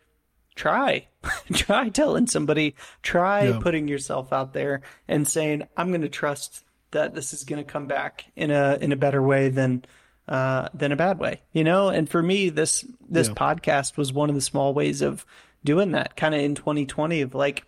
try, 0.55 1.07
try 1.53 1.89
telling 1.89 2.27
somebody. 2.27 2.75
Try 3.01 3.49
Yeah. 3.49 3.59
putting 3.59 3.87
yourself 3.87 4.31
out 4.33 4.53
there 4.53 4.81
and 5.07 5.27
saying, 5.27 5.67
I'm 5.77 5.89
going 5.89 6.01
to 6.01 6.09
trust 6.09 6.63
that 6.91 7.13
this 7.13 7.33
is 7.33 7.43
going 7.43 7.63
to 7.63 7.69
come 7.69 7.87
back 7.87 8.25
in 8.35 8.51
a 8.51 8.77
in 8.79 8.91
a 8.91 8.95
better 8.95 9.21
way 9.21 9.49
than 9.49 9.83
uh, 10.27 10.69
than 10.73 10.91
a 10.91 10.95
bad 10.95 11.19
way, 11.19 11.41
you 11.51 11.63
know. 11.63 11.89
And 11.89 12.09
for 12.09 12.23
me, 12.23 12.49
this 12.49 12.85
this 13.07 13.27
Yeah. 13.27 13.33
podcast 13.33 13.97
was 13.97 14.11
one 14.13 14.29
of 14.29 14.35
the 14.35 14.41
small 14.41 14.73
ways 14.73 15.01
of 15.01 15.25
doing 15.63 15.91
that. 15.91 16.15
Kind 16.15 16.33
of 16.33 16.41
in 16.41 16.55
2020, 16.55 17.21
of 17.21 17.35
like, 17.35 17.63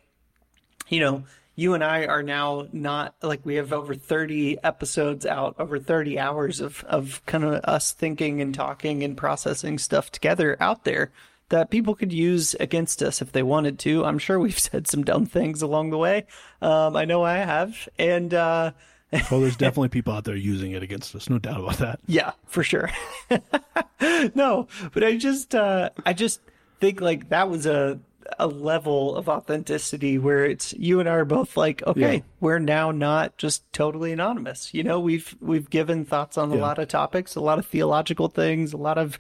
you 0.88 0.99
know, 0.99 1.23
you 1.55 1.73
and 1.73 1.83
I 1.83 2.05
are 2.05 2.23
now 2.23 2.67
not 2.71 3.15
like 3.21 3.41
we 3.43 3.55
have 3.55 3.73
over 3.73 3.95
30 3.95 4.59
episodes 4.63 5.25
out, 5.25 5.55
over 5.59 5.77
30 5.79 6.17
hours 6.19 6.61
of 6.61 6.83
of 6.85 7.21
kind 7.25 7.43
of 7.43 7.55
us 7.65 7.91
thinking 7.91 8.41
and 8.41 8.53
talking 8.55 9.03
and 9.03 9.17
processing 9.17 9.77
stuff 9.77 10.11
together 10.11 10.55
out 10.59 10.83
there 10.85 11.11
that 11.50 11.70
people 11.70 11.95
could 11.95 12.12
use 12.12 12.54
against 12.60 13.02
us 13.02 13.22
if 13.22 13.32
they 13.32 13.43
wanted 13.43 13.80
to. 13.80 14.04
I'm 14.06 14.20
sure 14.20 14.39
we've 14.39 14.58
said 14.70 14.88
some 14.88 15.04
dumb 15.04 15.26
things 15.26 15.62
along 15.62 15.89
the 15.91 15.98
way. 15.98 16.26
Um, 16.62 16.95
I 16.95 17.06
know 17.06 17.24
I 17.24 17.38
have, 17.38 17.88
and. 17.98 18.34
uh 18.34 18.72
Well, 19.32 19.39
there's 19.39 19.56
definitely 19.56 19.88
people 19.88 20.12
out 20.12 20.26
there 20.26 20.36
using 20.36 20.74
it 20.74 20.84
against 20.84 21.16
us, 21.16 21.30
no 21.30 21.39
doubt 21.39 21.62
about 21.62 21.78
that. 21.78 22.00
yeah, 22.08 22.32
for 22.45 22.62
sure. 22.62 22.89
no, 24.36 24.68
but 24.93 25.04
I 25.04 25.18
just 25.18 25.56
uh 25.56 25.89
I 26.06 26.14
just 26.14 26.41
think 26.80 27.02
like 27.02 27.30
that 27.30 27.50
was 27.50 27.66
a 27.66 28.00
a 28.38 28.48
level 28.48 29.16
of 29.16 29.30
authenticity 29.30 30.18
where 30.18 30.43
it's 30.45 30.74
you 30.74 31.00
and 31.00 31.08
I 31.08 31.14
are 31.14 31.24
both 31.26 31.56
like, 31.56 31.82
okay, 31.88 32.16
Yeah. 32.16 32.22
we're 32.41 32.60
now 32.60 32.91
not 32.91 33.38
just 33.38 33.64
totally 33.72 34.12
anonymous. 34.12 34.74
You 34.74 34.84
know, 34.84 35.00
we've 35.00 35.36
we've 35.39 35.70
given 35.70 36.04
thoughts 36.04 36.38
on 36.38 36.52
a 36.52 36.56
lot 36.56 36.78
of 36.78 36.89
topics, 36.89 37.36
a 37.36 37.39
lot 37.41 37.58
of 37.60 37.66
theological 37.66 38.28
things, 38.28 38.74
a 38.74 38.78
lot 38.78 38.98
of 38.98 39.18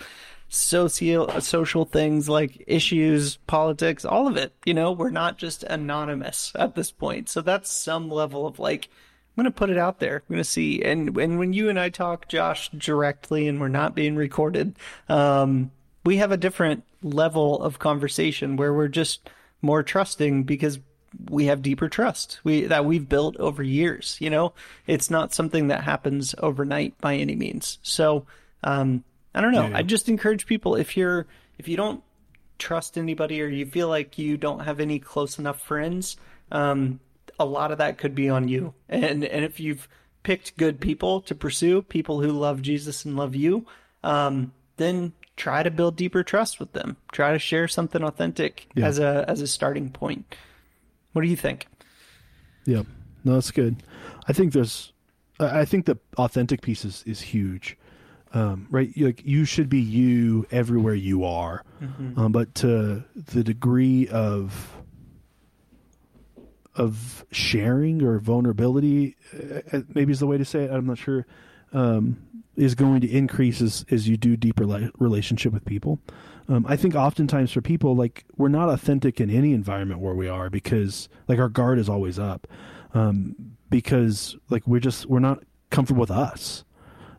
socio 0.49 1.39
social 1.39 1.85
things 1.85 2.29
like 2.29 2.63
issues, 2.67 3.37
politics, 3.47 4.05
all 4.05 4.27
of 4.27 4.37
it. 4.37 4.53
You 4.65 4.73
know, 4.73 4.91
we're 4.91 5.09
not 5.09 5.37
just 5.37 5.63
anonymous 5.63 6.51
at 6.55 6.75
this 6.75 6.91
point. 6.91 7.29
So 7.29 7.41
that's 7.41 7.71
some 7.71 8.09
level 8.09 8.45
of 8.47 8.59
like 8.59 8.89
I'm 9.37 9.43
gonna 9.43 9.51
put 9.51 9.69
it 9.69 9.77
out 9.77 9.99
there. 9.99 10.17
I'm 10.17 10.35
gonna 10.35 10.43
see. 10.43 10.81
And 10.81 11.17
and 11.17 11.37
when 11.37 11.53
you 11.53 11.69
and 11.69 11.79
I 11.79 11.89
talk, 11.89 12.27
Josh, 12.27 12.69
directly, 12.69 13.47
and 13.47 13.59
we're 13.59 13.67
not 13.67 13.95
being 13.95 14.15
recorded, 14.15 14.75
um, 15.09 15.71
we 16.05 16.17
have 16.17 16.31
a 16.31 16.37
different 16.37 16.83
level 17.03 17.61
of 17.61 17.79
conversation 17.79 18.55
where 18.55 18.73
we're 18.73 18.87
just 18.87 19.29
more 19.61 19.83
trusting 19.83 20.43
because 20.43 20.79
we 21.29 21.45
have 21.45 21.61
deeper 21.61 21.89
trust 21.89 22.39
we 22.43 22.61
that 22.65 22.85
we've 22.85 23.07
built 23.07 23.37
over 23.37 23.61
years. 23.61 24.17
You 24.19 24.29
know, 24.29 24.53
it's 24.87 25.09
not 25.09 25.33
something 25.33 25.67
that 25.67 25.83
happens 25.83 26.33
overnight 26.39 26.97
by 26.99 27.15
any 27.15 27.35
means. 27.35 27.79
So 27.83 28.25
um, 28.63 29.03
I 29.33 29.41
don't 29.41 29.51
know. 29.51 29.67
Yeah. 29.67 29.77
I 29.77 29.83
just 29.83 30.09
encourage 30.09 30.45
people 30.47 30.75
if 30.75 30.97
you're 30.97 31.27
if 31.57 31.67
you 31.67 31.77
don't 31.77 32.03
trust 32.59 32.97
anybody 32.97 33.41
or 33.41 33.47
you 33.47 33.65
feel 33.65 33.87
like 33.87 34.17
you 34.17 34.37
don't 34.37 34.61
have 34.61 34.79
any 34.79 34.99
close 34.99 35.37
enough 35.37 35.61
friends, 35.61 36.17
um, 36.51 36.99
a 37.39 37.45
lot 37.45 37.71
of 37.71 37.77
that 37.77 37.97
could 37.97 38.15
be 38.15 38.29
on 38.29 38.47
you. 38.47 38.73
And 38.89 39.23
and 39.23 39.45
if 39.45 39.59
you've 39.59 39.87
picked 40.23 40.57
good 40.57 40.79
people 40.79 41.21
to 41.21 41.35
pursue, 41.35 41.81
people 41.83 42.21
who 42.21 42.31
love 42.31 42.61
Jesus 42.61 43.05
and 43.05 43.15
love 43.15 43.35
you, 43.35 43.65
um, 44.03 44.51
then 44.77 45.13
try 45.35 45.61
to 45.61 45.69
build 45.69 45.95
deeper 45.95 46.23
trust 46.23 46.59
with 46.59 46.73
them. 46.73 46.97
Try 47.11 47.31
to 47.33 47.39
share 47.39 47.67
something 47.67 48.03
authentic 48.03 48.67
Yeah. 48.75 48.87
as 48.87 48.97
a 48.99 49.25
as 49.27 49.41
a 49.41 49.47
starting 49.47 49.89
point. 49.91 50.35
What 51.13 51.21
do 51.21 51.27
you 51.27 51.35
think? 51.37 51.67
Yeah, 52.65 52.83
no, 53.23 53.35
that's 53.35 53.51
good. 53.51 53.77
I 54.27 54.33
think 54.33 54.51
there's, 54.53 54.91
I 55.39 55.61
I 55.61 55.65
think 55.65 55.85
the 55.85 55.97
authentic 56.17 56.61
piece 56.61 56.83
is, 56.83 57.03
is 57.05 57.21
huge, 57.21 57.77
um, 58.33 58.67
right? 58.69 58.91
Like 58.97 59.25
you 59.25 59.45
should 59.45 59.69
be 59.69 59.79
you 59.79 60.45
everywhere 60.51 60.93
you 60.95 61.23
are, 61.23 61.63
um, 62.17 62.31
but 62.31 62.53
to 62.55 63.03
the 63.15 63.43
degree 63.43 64.07
of 64.07 64.73
of 66.75 67.25
sharing 67.31 68.03
or 68.03 68.19
vulnerability, 68.19 69.15
uh, 69.33 69.77
uh, 69.77 69.81
maybe 69.93 70.11
is 70.11 70.19
the 70.19 70.27
way 70.27 70.37
to 70.37 70.45
say 70.45 70.63
it. 70.65 70.71
I'm 70.71 70.85
not 70.85 70.97
sure. 70.97 71.25
Um, 71.73 72.17
is 72.55 72.73
going 72.73 73.01
to 73.01 73.11
increase 73.11 73.61
as, 73.61 73.85
as 73.91 74.07
you 74.07 74.17
do 74.17 74.35
deeper 74.35 74.65
li- 74.65 74.89
relationship 74.97 75.53
with 75.53 75.63
people. 75.65 75.99
Um, 76.49 76.65
I 76.67 76.75
think 76.75 76.95
oftentimes 76.95 77.51
for 77.51 77.61
people, 77.61 77.95
like 77.95 78.25
we're 78.35 78.47
not 78.47 78.69
authentic 78.69 79.19
in 79.21 79.29
any 79.29 79.53
environment 79.53 79.99
where 79.99 80.15
we 80.15 80.27
are 80.27 80.49
because 80.49 81.07
like 81.27 81.39
our 81.39 81.49
guard 81.49 81.77
is 81.77 81.87
always 81.89 82.17
up, 82.17 82.47
um, 82.93 83.35
because 83.69 84.35
like 84.49 84.65
we're 84.65 84.79
just 84.79 85.05
we're 85.05 85.19
not 85.19 85.43
comfortable 85.69 85.99
with 86.01 86.11
us. 86.11 86.63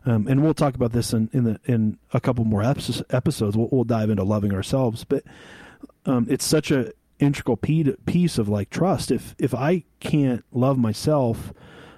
Um, 0.05 0.27
and 0.27 0.43
we'll 0.43 0.53
talk 0.53 0.75
about 0.75 0.91
this 0.91 1.13
in 1.13 1.29
in, 1.33 1.43
the, 1.43 1.59
in 1.65 1.97
a 2.13 2.19
couple 2.19 2.45
more 2.45 2.63
episodes. 2.63 3.57
We'll, 3.57 3.69
we'll 3.71 3.83
dive 3.83 4.09
into 4.09 4.23
loving 4.23 4.53
ourselves, 4.53 5.03
but 5.03 5.23
um, 6.05 6.25
it's 6.29 6.45
such 6.45 6.71
a 6.71 6.91
integral 7.19 7.57
piece 7.57 8.37
of 8.37 8.49
like 8.49 8.69
trust. 8.69 9.11
If 9.11 9.35
if 9.37 9.53
I 9.53 9.83
can't 9.99 10.43
love 10.51 10.77
myself, 10.77 11.53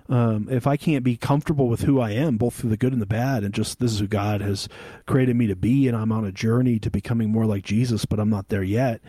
um, 0.09 0.47
if 0.51 0.67
I 0.67 0.77
can't 0.77 1.03
be 1.03 1.15
comfortable 1.15 1.69
with 1.69 1.81
who 1.81 1.99
I 1.99 2.11
am, 2.11 2.37
both 2.37 2.55
through 2.55 2.71
the 2.71 2.77
good 2.77 2.93
and 2.93 3.01
the 3.01 3.05
bad, 3.05 3.43
and 3.43 3.53
just 3.53 3.79
this 3.79 3.93
is 3.93 3.99
who 3.99 4.07
God 4.07 4.41
has 4.41 4.67
created 5.05 5.35
me 5.35 5.47
to 5.47 5.55
be, 5.55 5.87
and 5.87 5.95
I'm 5.95 6.11
on 6.11 6.25
a 6.25 6.31
journey 6.31 6.79
to 6.79 6.89
becoming 6.89 7.31
more 7.31 7.45
like 7.45 7.63
Jesus, 7.63 8.05
but 8.05 8.19
I'm 8.19 8.29
not 8.29 8.49
there 8.49 8.63
yet. 8.63 9.01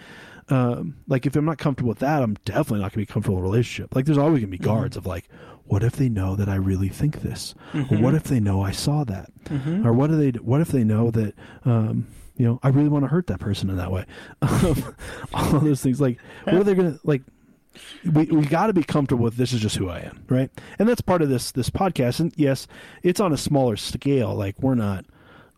Um, 0.49 0.97
like 1.07 1.27
if 1.27 1.37
I'm 1.37 1.45
not 1.45 1.59
comfortable 1.59 1.89
with 1.89 2.01
that, 2.01 2.23
I'm 2.23 2.35
definitely 2.45 2.81
not 2.81 2.93
gonna 2.93 3.03
be 3.03 3.07
comfortable 3.07 3.39
in 3.39 3.45
a 3.45 3.47
relationship. 3.49 3.95
Like 3.95 4.07
there's 4.07 4.19
always 4.19 4.41
gonna 4.41 4.51
be 4.51 4.59
guards 4.59 4.97
of 4.97 5.07
like, 5.07 5.29
what 5.65 5.83
if 5.83 5.93
they 5.97 6.09
know 6.09 6.35
that 6.37 6.49
I 6.49 6.57
really 6.57 6.89
think 6.89 7.23
this, 7.23 7.55
or 7.75 7.81
what 7.99 8.15
if 8.15 8.25
they 8.25 8.41
know 8.41 8.63
I 8.63 8.73
saw 8.73 9.05
that, 9.05 9.31
or 9.85 9.93
what 9.93 10.11
do 10.11 10.17
they, 10.17 10.39
what 10.39 10.61
if 10.61 10.69
they 10.69 10.85
know 10.85 11.11
that, 11.13 11.35
um, 11.65 12.07
you 12.37 12.47
know, 12.47 12.59
I 12.63 12.69
really 12.69 12.89
want 12.89 13.05
to 13.05 13.09
hurt 13.09 13.27
that 13.29 13.41
person 13.41 13.71
in 13.71 13.77
that 13.77 13.91
way. 13.93 14.05
Um, 14.43 14.95
all 15.33 15.61
those 15.61 15.83
things, 15.83 16.01
like, 16.01 16.19
what 16.45 16.55
are 16.57 16.65
they 16.65 16.75
gonna 16.75 16.99
like? 17.05 17.23
we 18.05 18.25
we 18.27 18.45
got 18.45 18.67
to 18.67 18.73
be 18.73 18.83
comfortable 18.83 19.25
with 19.25 19.37
this 19.37 19.53
is 19.53 19.61
just 19.61 19.77
who 19.77 19.89
I 19.89 20.01
am, 20.01 20.25
right? 20.29 20.51
And 20.79 20.89
that's 20.89 21.01
part 21.01 21.23
of 21.23 21.29
this 21.29 21.53
this 21.53 21.71
podcast. 21.71 22.21
And 22.21 22.33
yes, 22.37 22.67
it's 23.03 23.21
on 23.21 23.33
a 23.33 23.37
smaller 23.39 23.77
scale. 23.77 24.35
Like 24.35 24.61
we're 24.61 24.75
not 24.75 25.07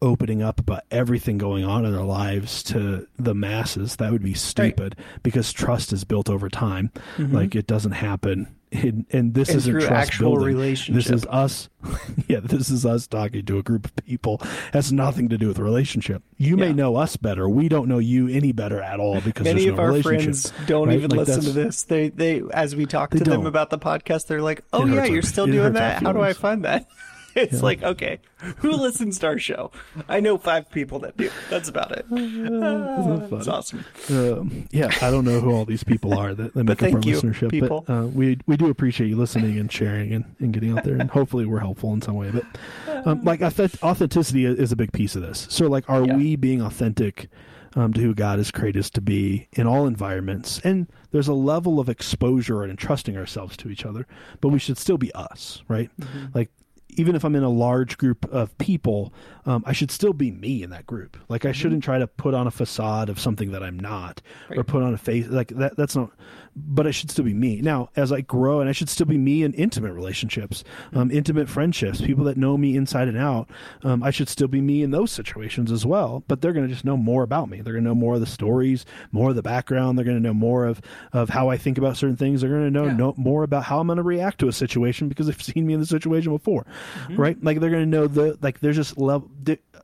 opening 0.05 0.43
up 0.43 0.61
about 0.61 0.83
everything 0.91 1.39
going 1.39 1.65
on 1.65 1.85
in 1.85 1.93
their 1.93 2.03
lives 2.05 2.63
to 2.65 3.07
the 3.19 3.35
masses. 3.35 3.97
That 3.97 4.13
would 4.13 4.23
be 4.23 4.35
stupid 4.35 4.97
because 5.23 5.53
trust 5.53 5.93
is 5.93 6.05
built 6.05 6.29
over 6.29 6.49
time. 6.49 6.91
Like 7.19 7.55
it 7.55 7.67
doesn't 7.67 7.93
happen. 7.93 8.55
In, 8.71 9.07
and 9.13 9.35
this 9.35 9.51
Mm-hmm. 9.51 9.69
And 9.71 9.79
isn't 9.79 9.81
trust 9.89 10.19
building. 10.19 10.47
relationship. 10.49 11.05
This 11.05 11.13
is 11.13 11.25
us. 11.27 11.69
yeah, 12.29 12.41
this 12.43 12.71
is 12.71 12.85
us 12.85 13.07
talking 13.07 13.45
to 13.47 13.59
a 13.59 13.63
group 13.63 13.85
of 13.87 13.95
people. 14.05 14.41
Has 14.73 14.93
nothing 14.93 15.29
to 15.29 15.39
do 15.39 15.47
with 15.47 15.61
relationship. 15.61 16.25
You 16.39 16.57
may 16.57 16.73
know 16.73 16.97
us 16.97 17.17
better. 17.17 17.49
We 17.49 17.69
don't 17.69 17.87
know 17.89 17.99
you 18.01 18.27
any 18.27 18.51
better 18.51 18.81
at 18.83 18.99
all 18.99 19.21
because 19.21 19.45
Many 19.45 19.67
there's 19.67 19.71
of 19.73 19.77
no 19.77 19.83
our 19.95 20.03
friends 20.03 20.53
don't 20.67 20.89
right? 20.89 20.97
even 20.97 21.11
Like, 21.11 21.29
listen 21.29 21.43
to 21.45 21.53
this. 21.53 21.85
They 21.85 22.09
they 22.09 22.43
as 22.53 22.75
we 22.75 22.85
talk 22.87 23.11
to 23.13 23.19
them 23.19 23.27
don't. 23.27 23.47
about 23.47 23.71
the 23.71 23.79
podcast, 23.79 24.27
they're 24.27 24.43
like, 24.43 24.65
"Oh 24.73 24.85
It 24.87 24.93
yeah, 24.93 25.05
you're 25.05 25.23
still 25.23 25.45
it 25.49 25.53
doing 25.53 25.75
that. 25.75 26.03
How 26.03 26.13
do 26.13 26.21
I 26.21 26.33
find 26.33 26.65
that?" 26.65 26.89
It's 27.37 27.63
like, 27.63 27.83
okay, 27.83 28.21
who 28.59 28.73
listens 28.73 29.19
to 29.19 29.27
our 29.27 29.39
show? 29.39 29.71
I 30.09 30.21
know 30.21 30.39
five 30.39 30.71
people 30.71 30.99
that 31.01 31.17
do. 31.17 31.31
That's 31.51 31.69
about 31.69 31.93
it. 31.93 32.07
Ah, 32.65 33.27
it's 33.37 33.49
awesome. 33.49 33.85
um, 34.11 34.69
yeah, 34.71 34.91
I 35.03 35.11
don't 35.11 35.25
know 35.25 35.41
who 35.41 35.53
all 35.53 35.65
these 35.65 35.85
people 35.85 36.15
are 36.15 36.35
that, 36.35 36.55
that 36.55 36.65
make 36.65 36.83
up 36.83 36.93
our 36.95 37.01
you, 37.01 37.17
listenership, 37.17 37.51
people. 37.51 37.85
but 37.87 37.93
uh, 37.93 38.07
we 38.07 38.39
we 38.47 38.57
do 38.57 38.71
appreciate 38.71 39.09
you 39.09 39.17
listening 39.17 39.59
and 39.59 39.71
sharing 39.71 40.13
and, 40.13 40.25
and 40.39 40.53
getting 40.53 40.77
out 40.77 40.85
there, 40.85 40.95
and 40.97 41.11
hopefully 41.11 41.45
we're 41.47 41.59
helpful 41.61 41.93
in 41.93 42.01
some 42.03 42.15
way. 42.15 42.31
But 42.31 43.07
um, 43.07 43.23
like 43.25 43.43
authenticity 43.83 44.45
is 44.47 44.73
a 44.73 44.77
big 44.77 44.93
piece 44.93 45.17
of 45.17 45.23
this. 45.23 45.47
So 45.51 45.67
like, 45.69 45.89
are 45.91 46.05
Yeah. 46.05 46.17
we 46.17 46.37
being 46.37 46.61
authentic 46.63 47.29
um, 47.77 47.93
to 47.95 48.01
who 48.01 48.15
God 48.15 48.39
has 48.39 48.51
created 48.51 48.81
us 48.81 48.91
to 48.91 49.01
be 49.01 49.49
in 49.53 49.67
all 49.67 49.87
environments? 49.87 50.61
And 50.61 50.87
there's 51.11 51.29
a 51.29 51.35
level 51.35 51.81
of 51.81 51.89
exposure 51.89 52.63
and 52.63 52.71
entrusting 52.71 53.17
ourselves 53.17 53.57
to 53.59 53.69
each 53.71 53.85
other, 53.85 54.07
but 54.41 54.49
we 54.49 54.59
should 54.59 54.79
still 54.79 54.99
be 54.99 55.13
us, 55.15 55.63
right? 55.69 55.91
Mm-hmm. 56.01 56.27
Like 56.35 56.51
even 56.95 57.15
if 57.15 57.25
I'm 57.25 57.35
in 57.35 57.43
a 57.43 57.49
large 57.49 57.99
group 57.99 58.25
of 58.33 58.57
people, 58.59 59.13
um, 59.47 59.63
I 59.67 59.73
should 59.73 59.91
still 59.91 60.13
be 60.13 60.31
me 60.31 60.63
in 60.63 60.71
that 60.71 60.87
group. 60.87 61.17
Like 61.29 61.45
I 61.45 61.53
shouldn't 61.53 61.85
try 61.85 61.99
to 61.99 62.07
put 62.07 62.35
on 62.35 62.47
a 62.47 62.51
facade 62.51 63.09
of 63.09 63.19
something 63.21 63.53
that 63.53 63.63
I'm 63.63 63.79
not, 63.79 64.23
or 64.57 64.65
put 64.65 64.83
on 64.83 64.95
a 64.95 64.99
face 64.99 65.27
like 65.29 65.49
that. 65.49 65.77
That's 65.77 65.97
not. 65.97 66.11
But 66.57 66.87
I 66.87 66.93
should 66.93 67.11
still 67.11 67.25
be 67.25 67.35
me. 67.35 67.61
Now, 67.61 67.91
as 67.97 68.13
I 68.13 68.21
grow, 68.21 68.61
and 68.61 68.69
I 68.69 68.73
should 68.73 68.89
still 68.89 69.07
be 69.07 69.19
me 69.19 69.43
in 69.43 69.53
intimate 69.55 69.93
relationships, 69.93 70.63
um, 70.93 71.11
intimate 71.11 71.49
friendships, 71.49 72.01
people 72.01 72.25
that 72.25 72.37
know 72.37 72.57
me 72.57 72.77
inside 72.77 73.09
and 73.09 73.19
out. 73.19 73.51
Um, 73.83 74.03
I 74.03 74.11
should 74.11 74.29
still 74.29 74.47
be 74.49 74.61
me 74.61 74.83
in 74.83 74.91
those 74.93 75.11
situations 75.11 75.73
as 75.73 75.85
well. 75.85 76.23
But 76.29 76.41
they're 76.41 76.53
going 76.53 76.67
to 76.69 76.73
just 76.73 76.85
know 76.85 76.97
more 76.97 77.23
about 77.25 77.49
me. 77.49 77.61
They're 77.61 77.73
going 77.73 77.85
to 77.85 77.91
know 77.91 77.95
more 77.95 78.15
of 78.15 78.21
the 78.21 78.27
stories, 78.27 78.87
more 79.11 79.31
of 79.31 79.37
the 79.37 79.43
background. 79.43 79.99
They're 79.99 80.05
going 80.05 80.17
to 80.17 80.23
know 80.23 80.35
more 80.35 80.65
of 80.67 80.81
of 81.13 81.29
how 81.29 81.49
I 81.51 81.57
think 81.57 81.77
about 81.79 81.97
certain 81.97 82.17
things. 82.17 82.41
They're 82.41 82.51
going 82.51 82.65
to 82.65 82.71
know, 82.71 82.85
Yeah. 82.87 82.97
know 82.97 83.15
more 83.17 83.43
about 83.43 83.65
how 83.65 83.81
I'm 83.81 83.87
going 83.89 83.97
to 83.97 84.03
react 84.03 84.39
to 84.41 84.49
a 84.49 84.53
situation 84.53 85.09
because 85.09 85.27
they've 85.27 85.43
seen 85.43 85.67
me 85.67 85.75
in 85.75 85.81
the 85.81 85.87
situation 85.87 86.33
before. 86.33 86.67
right? 87.11 87.43
Like 87.43 87.61
they're 87.61 87.71
going 87.71 87.91
to 87.91 87.97
know 87.99 88.07
the 88.07 88.39
like 88.43 88.61
there's 88.61 88.77
just 88.77 88.97
level 88.99 89.31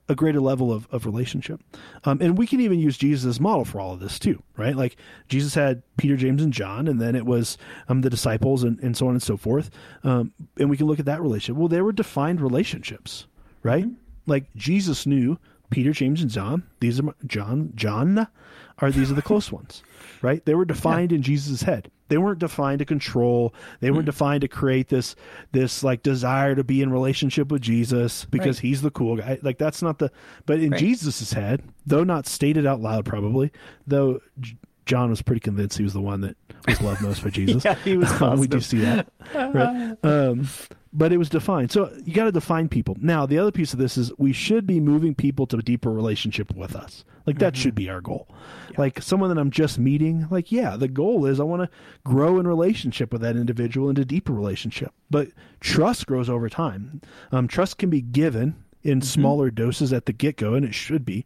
a 0.09 0.15
greater 0.15 0.41
level 0.41 0.73
of, 0.73 0.87
of 0.91 1.05
relationship. 1.05 1.61
Um, 2.03 2.19
and 2.21 2.37
we 2.37 2.45
can 2.47 2.59
even 2.59 2.79
use 2.79 2.97
Jesus 2.97 3.25
as 3.25 3.39
model 3.39 3.63
for 3.63 3.79
all 3.79 3.93
of 3.93 3.99
this 3.99 4.19
too, 4.19 4.41
right? 4.61 4.75
Like 4.75 4.95
Jesus 5.27 5.55
had 5.55 5.81
Peter, 5.97 6.15
James, 6.15 6.41
and 6.41 6.53
John, 6.53 6.87
and 6.87 7.01
then 7.01 7.15
it 7.15 7.25
was 7.25 7.57
um, 7.89 8.01
the 8.01 8.09
disciples 8.09 8.63
and, 8.63 8.79
and 8.79 8.95
so 8.95 9.07
on 9.07 9.13
and 9.13 9.23
so 9.23 9.35
forth. 9.35 9.71
Um, 10.03 10.31
and 10.57 10.69
we 10.69 10.77
can 10.77 10.85
look 10.85 10.99
at 10.99 11.05
that 11.05 11.21
relationship. 11.21 11.59
Well, 11.59 11.67
they 11.67 11.81
were 11.81 11.91
defined 11.91 12.39
relationships, 12.39 13.25
right? 13.63 13.85
Mm-hmm. 13.85 13.95
Like 14.27 14.45
Jesus 14.55 15.05
knew 15.05 15.37
Peter, 15.71 15.91
James, 15.91 16.21
and 16.21 16.29
John. 16.29 16.63
These 16.79 16.99
are 16.99 17.15
John, 17.25 17.73
John 17.75 18.27
are 18.77 18.91
these 18.91 19.11
are 19.11 19.15
the 19.15 19.21
close 19.23 19.51
ones, 19.51 19.83
right? 20.21 20.45
They 20.45 20.55
were 20.55 20.65
defined 20.65 21.11
yeah. 21.11 21.17
in 21.17 21.23
Jesus' 21.23 21.63
head. 21.63 21.89
They 22.11 22.17
weren't 22.17 22.39
defined 22.39 22.79
to 22.79 22.85
control. 22.85 23.55
They 23.79 23.89
weren't 23.89 24.03
mm. 24.03 24.07
defined 24.07 24.41
to 24.41 24.49
create 24.49 24.89
this 24.89 25.15
this 25.53 25.81
like 25.81 26.03
desire 26.03 26.55
to 26.55 26.63
be 26.65 26.81
in 26.81 26.91
relationship 26.91 27.49
with 27.49 27.61
Jesus 27.61 28.25
because 28.25 28.57
right. 28.57 28.63
he's 28.63 28.81
the 28.81 28.91
cool 28.91 29.15
guy. 29.15 29.39
Like 29.41 29.57
that's 29.57 29.81
not 29.81 29.99
the. 29.99 30.11
But 30.45 30.59
in 30.59 30.71
right. 30.71 30.79
Jesus' 30.79 31.31
head, 31.31 31.63
though 31.85 32.03
not 32.03 32.27
stated 32.27 32.65
out 32.65 32.81
loud, 32.81 33.05
probably 33.05 33.53
though. 33.87 34.19
John 34.85 35.09
was 35.09 35.21
pretty 35.21 35.39
convinced 35.39 35.77
he 35.77 35.85
was 35.85 35.93
the 35.93 36.01
one 36.01 36.19
that 36.21 36.35
was 36.67 36.81
loved 36.81 37.01
most 37.01 37.23
by 37.23 37.29
Jesus. 37.31 37.63
yeah, 37.63 37.75
he 37.75 37.95
was. 37.95 38.11
we 38.37 38.47
do 38.47 38.59
see 38.59 38.79
that, 38.79 39.07
right? 39.33 39.95
Um, 40.03 40.49
but 40.93 41.13
it 41.13 41.17
was 41.17 41.29
defined. 41.29 41.71
So 41.71 41.91
you 42.03 42.13
got 42.13 42.25
to 42.25 42.31
define 42.31 42.69
people. 42.69 42.97
Now, 42.99 43.25
the 43.25 43.37
other 43.37 43.51
piece 43.51 43.73
of 43.73 43.79
this 43.79 43.97
is 43.97 44.11
we 44.17 44.33
should 44.33 44.67
be 44.67 44.79
moving 44.79 45.15
people 45.15 45.47
to 45.47 45.57
a 45.57 45.61
deeper 45.61 45.91
relationship 45.91 46.53
with 46.53 46.75
us. 46.75 47.05
Like 47.25 47.39
that 47.39 47.53
mm-hmm. 47.53 47.61
should 47.61 47.75
be 47.75 47.89
our 47.89 48.01
goal. 48.01 48.27
Yeah. 48.71 48.79
Like 48.79 49.01
someone 49.01 49.29
that 49.29 49.39
I'm 49.39 49.51
just 49.51 49.77
meeting, 49.77 50.27
like 50.31 50.51
yeah, 50.51 50.75
the 50.75 50.87
goal 50.87 51.25
is 51.25 51.39
I 51.39 51.43
want 51.43 51.61
to 51.61 51.69
grow 52.03 52.39
in 52.39 52.47
relationship 52.47 53.13
with 53.13 53.21
that 53.21 53.35
individual 53.35 53.89
into 53.89 54.01
a 54.01 54.05
deeper 54.05 54.33
relationship. 54.33 54.91
But 55.09 55.29
trust 55.59 56.07
grows 56.07 56.29
over 56.29 56.49
time. 56.49 57.01
Um, 57.31 57.47
trust 57.47 57.77
can 57.77 57.89
be 57.89 58.01
given 58.01 58.55
in 58.83 58.99
mm-hmm. 58.99 59.05
smaller 59.05 59.51
doses 59.51 59.93
at 59.93 60.05
the 60.05 60.13
get 60.13 60.37
go, 60.37 60.53
and 60.53 60.65
it 60.65 60.73
should 60.73 61.05
be. 61.05 61.25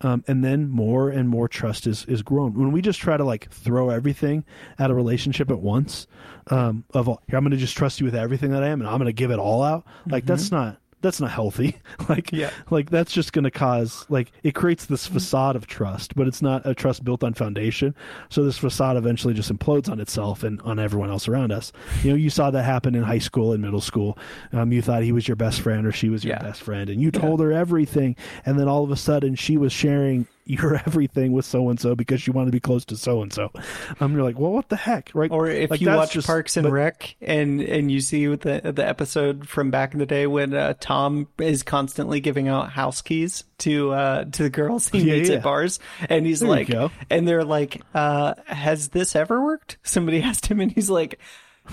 Um, 0.00 0.24
and 0.26 0.44
then 0.44 0.68
more 0.68 1.10
and 1.10 1.28
more 1.28 1.48
trust 1.48 1.86
is 1.86 2.04
is 2.06 2.22
grown. 2.22 2.54
When 2.54 2.72
we 2.72 2.82
just 2.82 3.00
try 3.00 3.16
to 3.16 3.24
like 3.24 3.50
throw 3.50 3.90
everything 3.90 4.44
at 4.78 4.90
a 4.90 4.94
relationship 4.94 5.50
at 5.50 5.60
once, 5.60 6.06
um, 6.48 6.84
of 6.94 7.08
all, 7.08 7.22
here 7.28 7.38
I'm 7.38 7.44
going 7.44 7.52
to 7.52 7.56
just 7.56 7.76
trust 7.76 8.00
you 8.00 8.04
with 8.04 8.14
everything 8.14 8.50
that 8.50 8.62
I 8.62 8.68
am, 8.68 8.80
and 8.80 8.88
I'm 8.88 8.98
going 8.98 9.06
to 9.06 9.12
give 9.12 9.30
it 9.30 9.38
all 9.38 9.62
out. 9.62 9.86
Like 10.06 10.24
mm-hmm. 10.24 10.32
that's 10.32 10.50
not 10.50 10.78
that's 11.06 11.20
not 11.20 11.30
healthy. 11.30 11.76
like 12.08 12.32
yeah. 12.32 12.50
like 12.70 12.90
that's 12.90 13.12
just 13.12 13.32
going 13.32 13.44
to 13.44 13.50
cause 13.50 14.04
like 14.08 14.32
it 14.42 14.54
creates 14.54 14.86
this 14.86 15.06
facade 15.06 15.56
of 15.56 15.66
trust, 15.66 16.14
but 16.14 16.26
it's 16.26 16.42
not 16.42 16.66
a 16.66 16.74
trust 16.74 17.04
built 17.04 17.22
on 17.22 17.32
foundation. 17.32 17.94
So 18.28 18.44
this 18.44 18.58
facade 18.58 18.96
eventually 18.96 19.32
just 19.32 19.52
implodes 19.52 19.88
on 19.88 20.00
itself 20.00 20.42
and 20.42 20.60
on 20.62 20.78
everyone 20.78 21.10
else 21.10 21.28
around 21.28 21.52
us. 21.52 21.72
You 22.02 22.10
know, 22.10 22.16
you 22.16 22.30
saw 22.30 22.50
that 22.50 22.64
happen 22.64 22.94
in 22.94 23.02
high 23.02 23.18
school 23.18 23.52
and 23.52 23.62
middle 23.62 23.80
school. 23.80 24.18
Um, 24.52 24.72
you 24.72 24.82
thought 24.82 25.02
he 25.02 25.12
was 25.12 25.28
your 25.28 25.36
best 25.36 25.60
friend 25.60 25.86
or 25.86 25.92
she 25.92 26.08
was 26.08 26.24
your 26.24 26.34
yeah. 26.34 26.42
best 26.42 26.62
friend, 26.62 26.90
and 26.90 27.00
you 27.00 27.10
told 27.10 27.40
yeah. 27.40 27.46
her 27.46 27.52
everything, 27.52 28.16
and 28.44 28.58
then 28.58 28.68
all 28.68 28.82
of 28.82 28.90
a 28.90 28.96
sudden 28.96 29.36
she 29.36 29.56
was 29.56 29.72
sharing 29.72 30.26
your 30.46 30.76
everything 30.86 31.32
with 31.32 31.44
so 31.44 31.68
and 31.68 31.78
so 31.78 31.94
because 31.94 32.26
you 32.26 32.32
want 32.32 32.46
to 32.48 32.52
be 32.52 32.60
close 32.60 32.84
to 32.86 32.96
so 32.96 33.22
and 33.22 33.32
so. 33.32 33.50
Um, 34.00 34.14
you're 34.14 34.22
like, 34.22 34.38
well, 34.38 34.52
what 34.52 34.68
the 34.68 34.76
heck, 34.76 35.10
right? 35.14 35.30
Or 35.30 35.48
if 35.48 35.70
like, 35.70 35.80
you 35.80 35.88
watch 35.88 36.12
just, 36.12 36.26
Parks 36.26 36.56
and 36.56 36.64
but, 36.64 36.72
Rec 36.72 37.16
and 37.20 37.60
and 37.60 37.90
you 37.90 38.00
see 38.00 38.28
with 38.28 38.42
the 38.42 38.72
the 38.72 38.86
episode 38.86 39.48
from 39.48 39.70
back 39.70 39.92
in 39.92 39.98
the 39.98 40.06
day 40.06 40.26
when 40.26 40.54
uh, 40.54 40.74
Tom 40.80 41.28
is 41.38 41.62
constantly 41.62 42.20
giving 42.20 42.48
out 42.48 42.70
house 42.70 43.02
keys 43.02 43.44
to 43.58 43.92
uh 43.92 44.24
to 44.24 44.42
the 44.42 44.50
girls 44.50 44.88
he 44.88 45.00
yeah, 45.00 45.14
meets 45.14 45.28
yeah. 45.28 45.36
at 45.36 45.42
bars, 45.42 45.78
and 46.08 46.26
he's 46.26 46.40
there 46.40 46.48
like, 46.48 46.70
and 47.10 47.26
they're 47.26 47.44
like, 47.44 47.82
uh, 47.94 48.34
has 48.46 48.88
this 48.88 49.16
ever 49.16 49.42
worked? 49.42 49.78
Somebody 49.82 50.22
asked 50.22 50.46
him, 50.46 50.60
and 50.60 50.72
he's 50.72 50.90
like 50.90 51.18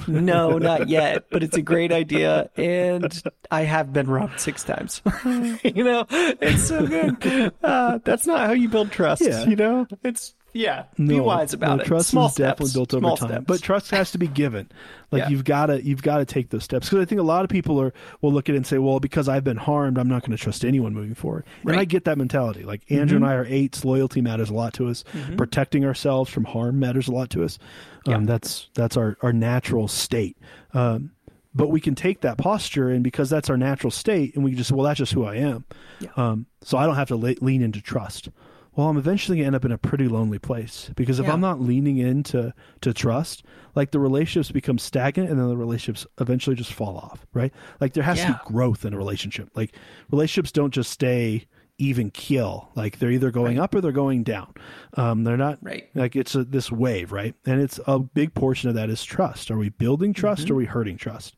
no, 0.08 0.58
not 0.58 0.90
yet, 0.90 1.26
but 1.30 1.44
it's 1.44 1.58
a 1.58 1.62
great 1.62 1.92
idea. 1.92 2.50
And 2.58 3.22
I 3.52 3.62
have 3.62 3.94
been 3.94 4.08
robbed 4.08 4.40
six 4.40 4.64
times. 4.64 5.02
you 5.64 5.84
know, 5.84 6.06
it's 6.10 6.68
so 6.68 6.86
good. 6.86 7.54
Uh, 7.64 8.00
that's 8.04 8.28
not 8.28 8.46
how 8.48 8.52
you 8.52 8.68
build 8.68 8.92
trust. 8.92 9.22
Yeah. 9.22 9.46
You 9.46 9.56
know, 9.56 9.88
it's, 10.04 10.36
yeah, 10.54 10.86
no, 10.98 11.08
be 11.08 11.20
wise 11.20 11.54
about 11.54 11.78
no, 11.78 11.84
it. 11.84 11.88
Trust 11.88 12.10
Small 12.10 12.28
is 12.28 12.34
steps. 12.34 12.52
definitely 12.52 12.74
built 12.74 12.94
over 12.94 13.02
Small 13.02 13.18
time, 13.18 13.30
steps. 13.30 13.46
but 13.48 13.62
trust 13.62 13.92
has 13.92 14.12
to 14.12 14.18
be 14.18 14.28
given. 14.28 14.70
Like 15.14 15.26
yeah. 15.26 15.30
you've 15.30 15.44
got 15.44 15.68
to 15.68 15.80
you've 15.86 16.02
got 16.02 16.18
to 16.18 16.26
take 16.26 16.50
those 16.50 16.64
steps 16.64 16.90
because 16.90 17.04
I 17.04 17.06
think 17.06 17.22
a 17.22 17.24
lot 17.24 17.44
of 17.44 17.50
people 17.52 17.80
are 17.80 17.94
will 18.22 18.34
look 18.34 18.50
at 18.50 18.56
it 18.56 18.58
and 18.58 18.66
say, 18.66 18.80
well, 18.80 19.00
because 19.00 19.30
I've 19.30 19.44
been 19.44 19.58
harmed, 19.58 20.00
I'm 20.00 20.08
not 20.08 20.24
going 20.24 20.36
to 20.36 20.44
trust 20.44 20.66
anyone 20.66 20.96
moving 20.96 21.14
forward. 21.14 21.46
Right. 21.64 21.74
And 21.74 21.80
I 21.80 21.86
get 21.86 22.06
that 22.06 22.18
mentality. 22.18 22.64
Like 22.64 22.82
Andrew 22.90 23.20
mm-hmm. 23.20 23.26
and 23.26 23.32
I 23.32 23.36
are 23.36 23.46
eights. 23.46 23.86
Loyalty 23.86 24.22
matters 24.22 24.50
a 24.50 24.56
lot 24.56 24.74
to 24.74 24.88
us. 24.88 25.04
Mm-hmm. 25.14 25.36
Protecting 25.36 25.86
ourselves 25.86 26.32
from 26.32 26.46
harm 26.46 26.80
matters 26.80 27.08
a 27.08 27.12
lot 27.12 27.30
to 27.30 27.44
us. 27.44 27.60
Um, 28.08 28.12
yeah. 28.12 28.20
That's 28.24 28.70
that's 28.74 28.98
our 28.98 29.18
our 29.22 29.32
natural 29.32 29.88
state. 29.88 30.36
Um, 30.74 31.12
but 31.54 31.68
we 31.68 31.80
can 31.80 31.94
take 31.94 32.22
that 32.22 32.38
posture 32.40 32.90
and 32.90 33.04
because 33.04 33.30
that's 33.30 33.50
our 33.52 33.58
natural 33.58 33.92
state 33.92 34.34
and 34.36 34.44
we 34.44 34.56
just 34.56 34.70
say, 34.70 34.76
well 34.76 34.86
that's 34.86 34.98
just 34.98 35.14
who 35.14 35.24
i 35.24 35.36
am 35.36 35.64
yeah. 36.00 36.10
um, 36.16 36.46
so 36.64 36.78
i 36.78 36.86
don't 36.86 36.96
have 36.96 37.08
to 37.08 37.16
le- 37.16 37.36
lean 37.42 37.62
into 37.62 37.82
trust 37.82 38.30
well 38.76 38.88
i'm 38.88 38.98
eventually 38.98 39.38
going 39.38 39.44
to 39.44 39.48
end 39.48 39.56
up 39.56 39.66
in 39.66 39.72
a 39.72 39.78
pretty 39.78 40.08
lonely 40.08 40.40
place 40.40 40.90
because 40.96 41.20
if 41.20 41.26
yeah. 41.26 41.34
i'm 41.34 41.42
not 41.42 41.60
leaning 41.60 41.98
into 41.98 42.54
to 42.82 42.94
trust 42.94 43.44
like 43.76 43.92
the 43.92 44.00
relationships 44.00 44.52
become 44.52 44.78
stagnant 44.78 45.30
and 45.30 45.40
then 45.40 45.48
the 45.48 45.58
relationships 45.58 46.06
eventually 46.20 46.56
just 46.56 46.74
fall 46.74 46.98
off 46.98 47.26
right 47.34 47.54
like 47.80 47.94
there 47.94 48.04
has 48.04 48.20
yeah. 48.20 48.28
to 48.28 48.34
be 48.34 48.40
growth 48.46 48.86
in 48.86 48.94
a 48.94 48.98
relationship 48.98 49.50
like 49.56 49.76
relationships 50.12 50.52
don't 50.52 50.74
just 50.74 50.92
stay 50.92 51.46
even 51.78 52.12
keel. 52.12 52.70
Like 52.76 53.00
they're 53.00 53.12
either 53.12 53.32
going 53.32 53.58
right. 53.58 53.64
up 53.64 53.76
or 53.76 53.82
they're 53.82 53.92
going 53.92 54.24
down. 54.24 54.54
Um, 54.96 55.24
they're 55.24 55.38
not 55.38 55.60
right. 55.62 55.90
like 55.96 56.16
it's 56.16 56.36
a, 56.36 56.44
this 56.44 56.72
wave, 56.72 57.12
right? 57.12 57.36
And 57.46 57.62
it's 57.62 57.80
a 57.88 58.00
big 58.00 58.34
portion 58.34 58.70
of 58.70 58.76
that 58.76 58.90
is 58.90 59.04
trust. 59.04 59.50
Are 59.52 59.58
we 59.58 59.70
building 59.70 60.14
trust? 60.14 60.44
Mm-hmm. 60.44 60.52
Or 60.52 60.56
are 60.56 60.58
we 60.58 60.66
hurting 60.66 60.98
trust? 60.98 61.36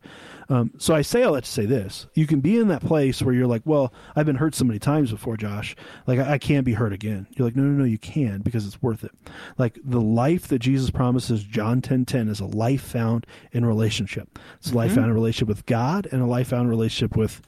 Um, 0.50 0.72
so 0.78 0.94
I 0.94 1.02
say 1.02 1.24
all 1.24 1.34
that 1.34 1.44
to 1.44 1.50
say 1.50 1.66
this: 1.66 2.08
you 2.14 2.28
can 2.28 2.40
be 2.40 2.58
in 2.58 2.68
that 2.70 2.82
place 2.84 3.22
where 3.22 3.34
you're 3.34 3.48
like, 3.48 3.64
"Well, 3.66 3.94
I've 4.16 4.26
been 4.26 4.36
hurt 4.36 4.56
so 4.56 4.66
many 4.66 4.80
times 4.80 5.12
before, 5.12 5.38
Josh. 5.38 5.76
Like 6.08 6.20
I, 6.20 6.34
I 6.34 6.38
can't 6.38 6.66
be 6.66 6.74
hurt 6.74 6.94
again." 6.94 7.28
You're 7.32 7.48
like, 7.48 7.56
"No, 7.56 7.64
no, 7.64 7.80
no, 7.80 7.86
you 7.86 7.98
can 7.98 8.42
because 8.42 8.66
it's 8.66 8.82
worth 8.82 9.04
it." 9.04 9.12
Like 9.58 9.80
the 9.84 10.02
life 10.02 10.48
that 10.48 10.60
Jesus 10.60 10.90
promises, 10.92 11.44
John 11.44 11.82
ten 11.82 12.06
ten, 12.06 12.28
is 12.28 12.40
a 12.40 12.46
life 12.46 12.82
found 12.82 13.26
in 13.52 13.66
relationship. 13.66 14.40
It's 14.58 14.68
a 14.68 14.70
mm-hmm. 14.70 14.78
life 14.78 14.94
found 14.94 15.08
in 15.08 15.14
relationship 15.14 15.48
with 15.48 15.66
God 15.66 16.08
and 16.12 16.22
a 16.22 16.26
life 16.26 16.50
found 16.50 16.64
in 16.64 16.70
relationship 16.70 17.18
with 17.18 17.42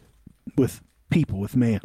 with 0.56 0.82
people, 1.10 1.40
with 1.40 1.56
man. 1.56 1.80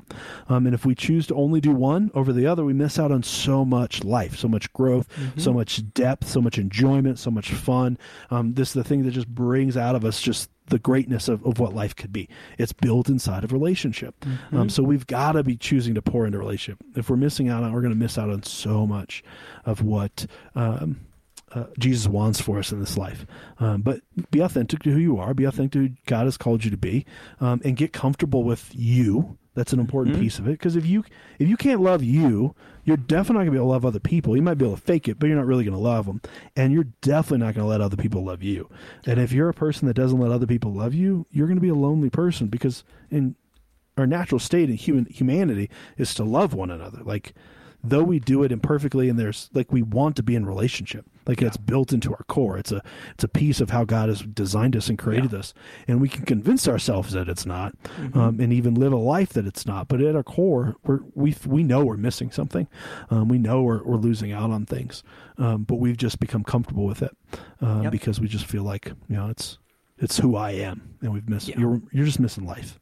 Um, 0.49 0.67
and 0.67 0.75
if 0.75 0.85
we 0.85 0.95
choose 0.95 1.27
to 1.29 1.35
only 1.35 1.61
do 1.61 1.73
one 1.73 2.11
over 2.15 2.33
the 2.33 2.47
other, 2.47 2.65
we 2.65 2.73
miss 2.73 2.99
out 2.99 3.13
on 3.13 3.23
so 3.23 3.65
much 3.65 4.05
life, 4.05 4.37
so 4.37 4.49
much 4.49 4.73
growth, 4.73 5.09
mm-hmm. 5.17 5.39
so 5.39 5.53
much 5.53 5.93
depth, 5.93 6.29
so 6.29 6.41
much 6.41 6.59
enjoyment, 6.59 7.19
so 7.19 7.31
much 7.31 7.53
fun. 7.53 7.99
Um, 8.31 8.55
this 8.55 8.69
is 8.69 8.75
the 8.75 8.85
thing 8.85 9.05
that 9.05 9.13
just 9.13 9.29
brings 9.29 9.77
out 9.77 9.95
of 9.95 10.05
us 10.05 10.21
just 10.21 10.51
the 10.73 10.79
greatness 10.79 11.29
of, 11.29 11.45
of 11.47 11.61
what 11.61 11.75
life 11.75 11.95
could 11.95 12.13
be. 12.13 12.29
It's 12.59 12.73
built 12.73 13.09
inside 13.09 13.45
of 13.45 13.53
relationship. 13.53 14.19
Mm-hmm. 14.21 14.57
Um, 14.57 14.69
so 14.69 14.83
we've 14.83 15.07
got 15.07 15.33
to 15.33 15.45
be 15.45 15.57
choosing 15.57 15.95
to 15.95 16.03
pour 16.03 16.27
into 16.27 16.39
relationship. 16.39 16.79
If 16.97 17.11
we're 17.11 17.17
missing 17.17 17.49
out 17.49 17.63
on, 17.63 17.73
we're 17.73 17.83
going 17.83 17.93
to 17.93 17.99
miss 17.99 18.19
out 18.19 18.31
on 18.31 18.43
so 18.43 18.87
much 18.87 19.23
of 19.67 19.83
what 19.83 20.27
um, 20.55 21.01
uh, 21.55 21.65
Jesus 21.79 22.09
wants 22.09 22.41
for 22.41 22.59
us 22.59 22.73
in 22.73 22.81
this 22.81 22.97
life. 22.97 23.27
Um, 23.61 23.83
but 23.83 24.01
be 24.31 24.41
authentic 24.41 24.83
to 24.85 24.91
who 24.91 24.99
you 24.99 25.19
are. 25.19 25.35
Be 25.35 25.45
authentic 25.45 25.73
to 25.73 25.79
who 25.81 25.89
God 26.07 26.25
has 26.25 26.37
called 26.37 26.65
you 26.65 26.71
to 26.71 26.77
be, 26.77 27.05
um, 27.41 27.61
and 27.65 27.77
get 27.77 27.93
comfortable 27.93 28.43
with 28.43 28.71
you. 28.73 29.39
That's 29.55 29.73
an 29.73 29.81
important 29.81 30.15
mm-hmm. 30.15 30.25
piece 30.25 30.39
of 30.39 30.47
it 30.49 30.53
because 30.53 30.77
if 30.77 30.87
you 30.87 31.05
if 31.39 31.49
you 31.49 31.57
can't 31.57 31.81
love 31.81 32.03
you, 32.03 32.55
you're 32.85 32.97
definitely 32.97 33.35
not 33.35 33.41
going 33.41 33.47
to 33.47 33.53
be 33.53 33.57
able 33.59 33.67
to 33.67 33.73
love 33.73 33.85
other 33.85 34.01
people. 34.01 34.35
You 34.35 34.43
might 34.43 34.55
be 34.55 34.65
able 34.65 34.77
to 34.77 34.83
fake 34.83 35.09
it, 35.09 35.19
but 35.19 35.27
you're 35.27 35.37
not 35.37 35.47
really 35.47 35.65
going 35.65 35.77
to 35.77 35.83
love 35.83 36.07
them, 36.07 36.23
and 36.57 36.73
you're 36.73 36.89
definitely 37.03 37.45
not 37.45 37.55
going 37.55 37.65
to 37.65 37.69
let 37.69 37.81
other 37.81 37.97
people 37.97 38.25
love 38.25 38.43
you. 38.43 38.71
And 39.07 39.21
if 39.21 39.33
you're 39.33 39.51
a 39.51 39.55
person 39.55 39.87
that 39.89 39.95
doesn't 39.95 40.19
let 40.19 40.33
other 40.33 40.47
people 40.47 40.73
love 40.73 40.95
you, 40.95 41.27
you're 41.31 41.47
going 41.47 41.59
to 41.59 41.63
be 41.63 41.69
a 41.69 41.75
lonely 41.75 42.09
person 42.09 42.47
because 42.47 42.83
in 43.11 43.37
our 43.99 44.07
natural 44.07 44.39
state 44.39 44.71
in 44.71 44.77
human 44.77 45.05
humanity 45.07 45.69
is 45.99 46.15
to 46.15 46.25
love 46.25 46.55
one 46.55 46.71
another. 46.71 47.03
Like 47.03 47.35
though 47.85 48.03
we 48.03 48.19
do 48.19 48.43
it 48.43 48.53
imperfectly 48.53 49.09
and 49.09 49.19
there's 49.19 49.51
like 49.53 49.73
we 49.73 49.83
want 49.83 50.15
to 50.17 50.23
be 50.23 50.35
in 50.35 50.47
relationship 50.47 51.05
like 51.27 51.41
yeah. 51.41 51.49
it's 51.49 51.57
built 51.57 51.93
into 51.93 52.11
our 52.13 52.25
core 52.29 52.57
it's 52.57 52.71
a 52.71 52.83
it's 53.13 53.25
a 53.25 53.29
piece 53.29 53.61
of 53.61 53.71
how 53.71 53.85
god 53.85 54.09
has 54.09 54.23
designed 54.23 54.77
us 54.77 54.89
and 54.89 54.99
created 54.99 55.33
yeah. 55.33 55.39
us 55.39 55.53
and 55.89 56.01
we 56.01 56.09
can 56.09 56.25
convince 56.25 56.69
ourselves 56.69 57.13
that 57.13 57.29
it's 57.29 57.45
not 57.45 57.77
mm-hmm. 57.83 58.19
um, 58.19 58.41
and 58.41 58.53
even 58.53 58.75
live 58.75 58.93
a 58.93 58.97
life 58.97 59.31
that 59.31 59.47
it's 59.47 59.67
not 59.67 59.89
but 59.89 60.01
at 60.01 60.15
our 60.15 60.23
core 60.23 60.77
we're, 60.85 61.01
we 61.15 61.35
we 61.47 61.63
know 61.63 61.85
we're 61.85 61.97
missing 61.97 62.31
something 62.31 62.69
um, 63.11 63.29
we 63.29 63.39
know 63.39 63.63
we're, 63.63 63.83
we're 63.83 63.97
losing 63.97 64.33
out 64.33 64.51
on 64.51 64.65
things 64.65 65.03
um, 65.39 65.65
but 65.65 65.77
we've 65.77 65.97
just 65.97 66.21
become 66.21 66.45
comfortable 66.45 66.85
with 66.85 67.03
it 67.03 67.17
uh, 67.61 67.81
yep. 67.83 67.93
because 67.93 68.21
we 68.21 68.29
just 68.29 68.47
feel 68.47 68.63
like 68.63 68.87
you 69.09 69.17
know 69.17 69.29
it's 69.29 69.59
it's 69.99 70.19
who 70.19 70.37
i 70.37 70.51
am 70.53 70.97
and 71.01 71.13
we've 71.13 71.29
missed 71.29 71.49
yeah. 71.49 71.59
you're 71.59 71.83
you're 71.91 72.07
just 72.07 72.21
missing 72.21 72.47
life 72.47 72.79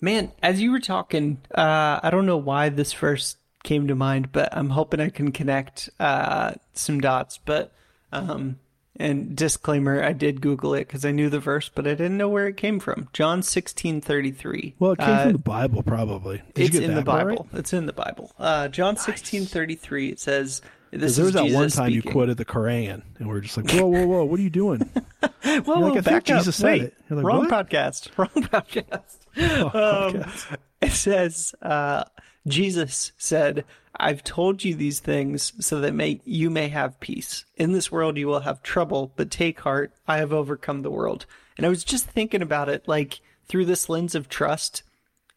man 0.00 0.32
as 0.42 0.60
you 0.60 0.70
were 0.70 0.80
talking 0.80 1.40
uh, 1.54 2.00
i 2.02 2.08
don't 2.10 2.26
know 2.26 2.36
why 2.36 2.70
this 2.70 2.92
first 2.92 3.38
came 3.66 3.88
to 3.88 3.94
mind, 3.94 4.32
but 4.32 4.48
I'm 4.56 4.70
hoping 4.70 5.00
I 5.00 5.10
can 5.10 5.32
connect 5.32 5.90
uh, 6.00 6.52
some 6.72 7.00
dots. 7.00 7.38
But 7.44 7.74
um, 8.12 8.58
and 8.98 9.36
disclaimer, 9.36 10.02
I 10.02 10.14
did 10.14 10.40
Google 10.40 10.72
it 10.74 10.86
because 10.86 11.04
I 11.04 11.10
knew 11.10 11.28
the 11.28 11.40
verse, 11.40 11.68
but 11.68 11.86
I 11.86 11.90
didn't 11.90 12.16
know 12.16 12.30
where 12.30 12.46
it 12.46 12.56
came 12.56 12.80
from. 12.80 13.08
John 13.12 13.42
sixteen 13.42 14.00
thirty 14.00 14.30
three. 14.30 14.74
Well, 14.78 14.92
it 14.92 14.98
came 15.00 15.10
uh, 15.10 15.22
from 15.24 15.32
the 15.32 15.38
Bible, 15.38 15.82
probably. 15.82 16.42
Did 16.54 16.74
it's 16.74 16.76
in 16.76 16.94
the 16.94 17.02
Bible. 17.02 17.48
Right? 17.52 17.60
It's 17.60 17.74
in 17.74 17.84
the 17.84 17.92
Bible. 17.92 18.32
Uh, 18.38 18.68
John 18.68 18.94
nice. 18.94 19.04
sixteen 19.04 19.44
thirty 19.44 19.74
three. 19.74 20.08
It 20.08 20.20
says. 20.20 20.62
This 20.92 21.16
there 21.16 21.24
was 21.26 21.34
that 21.34 21.50
one 21.50 21.68
time 21.68 21.90
speaking. 21.90 21.94
you 21.94 22.02
quoted 22.02 22.36
the 22.38 22.44
Quran, 22.44 23.02
and 23.18 23.28
we 23.28 23.34
are 23.36 23.40
just 23.40 23.56
like, 23.56 23.70
"Whoa, 23.70 23.86
whoa, 23.86 24.06
whoa! 24.06 24.24
What 24.24 24.38
are 24.38 24.42
you 24.42 24.48
doing?" 24.48 24.78
Whoa, 25.46 25.80
like, 25.80 25.90
I 25.90 25.94
think 25.94 26.04
back 26.04 26.30
up. 26.30 26.38
Jesus 26.38 26.56
said 26.56 26.64
Wait, 26.64 26.82
it. 26.82 26.94
Like, 27.10 27.24
wrong 27.24 27.48
podcast. 27.48 28.08
Wrong 28.16 28.28
podcast. 28.28 29.16
Oh, 29.74 30.08
Um, 30.08 30.32
it 30.80 30.92
says 30.92 31.54
uh, 31.60 32.04
Jesus 32.46 33.12
said, 33.18 33.64
"I've 33.96 34.22
told 34.22 34.64
you 34.64 34.74
these 34.74 35.00
things 35.00 35.52
so 35.58 35.80
that 35.80 35.94
may 35.94 36.20
you 36.24 36.50
may 36.50 36.68
have 36.68 37.00
peace. 37.00 37.44
In 37.56 37.72
this 37.72 37.90
world 37.90 38.16
you 38.16 38.26
will 38.26 38.40
have 38.40 38.62
trouble, 38.62 39.12
but 39.16 39.30
take 39.30 39.60
heart, 39.60 39.92
I 40.06 40.18
have 40.18 40.32
overcome 40.32 40.82
the 40.82 40.90
world." 40.90 41.26
And 41.56 41.64
I 41.64 41.68
was 41.68 41.84
just 41.84 42.06
thinking 42.06 42.42
about 42.42 42.68
it, 42.68 42.86
like 42.86 43.20
through 43.48 43.64
this 43.64 43.88
lens 43.88 44.14
of 44.14 44.28
trust. 44.28 44.82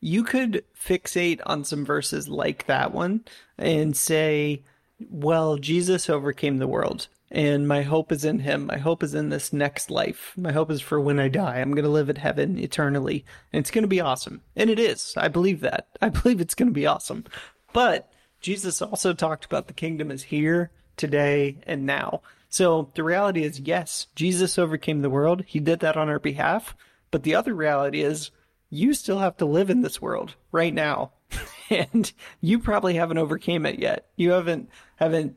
You 0.01 0.23
could 0.23 0.63
fixate 0.77 1.41
on 1.45 1.63
some 1.63 1.85
verses 1.85 2.29
like 2.29 2.67
that 2.67 2.93
one 2.93 3.25
and 3.57 3.95
say, 3.97 4.63
well, 5.09 5.57
Jesus 5.57 6.09
overcame 6.09 6.57
the 6.57 6.67
world, 6.67 7.07
and 7.31 7.67
my 7.67 7.83
hope 7.83 8.11
is 8.11 8.25
in 8.25 8.39
him. 8.39 8.65
My 8.65 8.77
hope 8.77 9.03
is 9.03 9.13
in 9.13 9.29
this 9.29 9.53
next 9.53 9.91
life. 9.91 10.33
My 10.35 10.51
hope 10.51 10.71
is 10.71 10.81
for 10.81 10.99
when 10.99 11.19
I 11.19 11.27
die. 11.27 11.59
I'm 11.59 11.71
going 11.71 11.83
to 11.83 11.89
live 11.89 12.09
in 12.09 12.15
heaven 12.15 12.57
eternally, 12.57 13.25
and 13.53 13.59
it's 13.59 13.71
going 13.71 13.83
to 13.83 13.87
be 13.87 14.01
awesome. 14.01 14.41
And 14.55 14.69
it 14.69 14.79
is. 14.79 15.13
I 15.15 15.27
believe 15.27 15.61
that. 15.61 15.87
I 16.01 16.09
believe 16.09 16.41
it's 16.41 16.55
going 16.55 16.69
to 16.69 16.73
be 16.73 16.87
awesome. 16.87 17.25
But 17.73 18.11
Jesus 18.41 18.81
also 18.81 19.13
talked 19.13 19.45
about 19.45 19.67
the 19.67 19.73
kingdom 19.73 20.11
is 20.11 20.23
here, 20.23 20.71
today, 20.97 21.57
and 21.67 21.85
now. 21.85 22.21
So 22.49 22.89
the 22.95 23.03
reality 23.03 23.43
is, 23.43 23.59
yes, 23.59 24.07
Jesus 24.15 24.57
overcame 24.57 25.01
the 25.01 25.09
world. 25.09 25.43
He 25.45 25.59
did 25.59 25.81
that 25.81 25.97
on 25.97 26.09
our 26.09 26.19
behalf. 26.19 26.75
But 27.11 27.23
the 27.23 27.35
other 27.35 27.53
reality 27.53 28.01
is, 28.01 28.31
you 28.69 28.93
still 28.93 29.19
have 29.19 29.37
to 29.37 29.45
live 29.45 29.69
in 29.69 29.81
this 29.81 30.01
world 30.01 30.35
right 30.51 30.73
now 30.73 31.11
and 31.69 32.11
you 32.41 32.59
probably 32.59 32.95
haven't 32.95 33.17
overcame 33.17 33.65
it 33.65 33.79
yet 33.79 34.07
you 34.15 34.31
haven't 34.31 34.69
haven't 34.97 35.35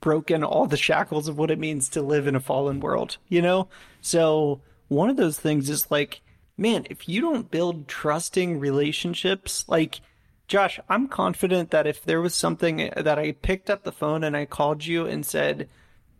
broken 0.00 0.42
all 0.44 0.66
the 0.66 0.76
shackles 0.76 1.28
of 1.28 1.38
what 1.38 1.50
it 1.50 1.58
means 1.58 1.88
to 1.88 2.02
live 2.02 2.26
in 2.26 2.34
a 2.34 2.40
fallen 2.40 2.80
world 2.80 3.16
you 3.28 3.42
know 3.42 3.68
so 4.00 4.60
one 4.88 5.10
of 5.10 5.16
those 5.16 5.38
things 5.38 5.68
is 5.68 5.90
like 5.90 6.20
man 6.56 6.86
if 6.90 7.08
you 7.08 7.20
don't 7.20 7.50
build 7.50 7.88
trusting 7.88 8.58
relationships 8.58 9.64
like 9.68 10.00
josh 10.48 10.80
i'm 10.88 11.08
confident 11.08 11.70
that 11.70 11.86
if 11.86 12.02
there 12.04 12.20
was 12.20 12.34
something 12.34 12.90
that 12.96 13.18
i 13.18 13.32
picked 13.32 13.70
up 13.70 13.82
the 13.84 13.92
phone 13.92 14.24
and 14.24 14.36
i 14.36 14.44
called 14.44 14.84
you 14.84 15.06
and 15.06 15.24
said 15.24 15.68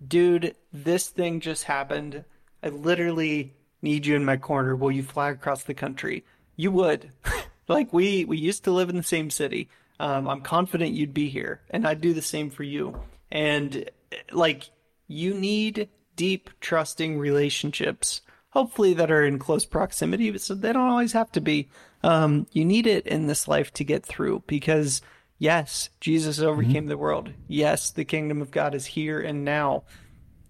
dude 0.07 0.55
this 0.73 1.09
thing 1.09 1.41
just 1.41 1.65
happened 1.65 2.25
i 2.63 2.69
literally 2.69 3.55
need 3.83 4.07
you 4.07 4.15
in 4.15 4.25
my 4.25 4.37
corner 4.37 4.77
will 4.77 4.93
you 4.93 5.03
fly 5.03 5.31
across 5.31 5.65
the 5.65 5.75
country 5.75 6.25
you 6.61 6.71
would. 6.71 7.11
like 7.69 7.93
we 7.93 8.25
we 8.25 8.37
used 8.37 8.65
to 8.65 8.71
live 8.71 8.91
in 8.91 8.97
the 8.97 9.03
same 9.03 9.31
city. 9.31 9.69
Um, 9.99 10.29
I'm 10.29 10.43
confident 10.43 10.93
you'd 10.93 11.15
be 11.15 11.29
here, 11.29 11.61
and 11.71 11.87
I'd 11.87 12.01
do 12.01 12.13
the 12.13 12.23
same 12.23 12.51
for 12.51 12.63
you. 12.63 13.01
And 13.31 13.89
like 14.33 14.71
you 15.07 15.35
need 15.35 15.89
deep, 16.17 16.51
trusting 16.61 17.19
relationships. 17.19 18.23
Hopefully 18.51 18.95
that 18.95 19.11
are 19.11 19.25
in 19.25 19.39
close 19.39 19.65
proximity, 19.65 20.37
so 20.39 20.55
they 20.55 20.73
don't 20.73 20.91
always 20.91 21.13
have 21.13 21.31
to 21.33 21.41
be. 21.41 21.69
Um, 22.03 22.47
you 22.53 22.65
need 22.65 22.87
it 22.87 23.07
in 23.07 23.27
this 23.27 23.47
life 23.47 23.73
to 23.75 23.85
get 23.85 24.05
through 24.05 24.43
because 24.47 25.03
yes, 25.39 25.91
Jesus 26.01 26.41
overcame 26.41 26.87
the 26.87 26.99
world. 26.99 27.31
Yes, 27.47 27.91
the 27.91 28.05
kingdom 28.05 28.43
of 28.43 28.51
God 28.51 28.75
is 28.75 28.87
here 28.87 29.21
and 29.21 29.45
now. 29.45 29.85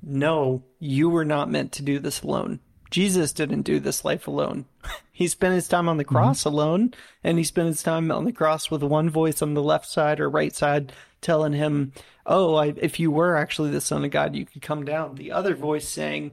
No, 0.03 0.65
you 0.79 1.11
were 1.11 1.27
not 1.27 1.51
meant 1.51 1.73
to 1.73 1.83
do 1.83 1.99
this 1.99 2.23
alone. 2.23 2.61
Jesus 2.91 3.33
didn't 3.33 3.63
do 3.63 3.79
this 3.79 4.05
life 4.05 4.27
alone. 4.27 4.65
he 5.13 5.29
spent 5.29 5.55
his 5.55 5.69
time 5.69 5.89
on 5.89 5.97
the 5.97 6.05
cross 6.05 6.45
alone, 6.45 6.93
and 7.23 7.39
he 7.39 7.45
spent 7.45 7.69
his 7.69 7.83
time 7.83 8.11
on 8.11 8.25
the 8.25 8.33
cross 8.33 8.71
with 8.71 8.83
one 8.83 9.09
voice 9.09 9.43
on 9.43 9.55
the 9.55 9.63
left 9.63 9.87
side 9.87 10.21
or 10.21 10.29
right 10.29 10.55
side 10.55 10.93
telling 11.21 11.53
him, 11.53 11.93
Oh, 12.27 12.55
I, 12.57 12.75
if 12.77 13.01
you 13.01 13.11
were 13.11 13.37
actually 13.37 13.71
the 13.71 13.81
Son 13.81 14.05
of 14.05 14.11
God, 14.11 14.35
you 14.35 14.47
could 14.47 14.63
come 14.63 14.85
down. 14.85 15.15
The 15.15 15.33
other 15.33 15.55
voice 15.55 15.89
saying, 15.89 16.33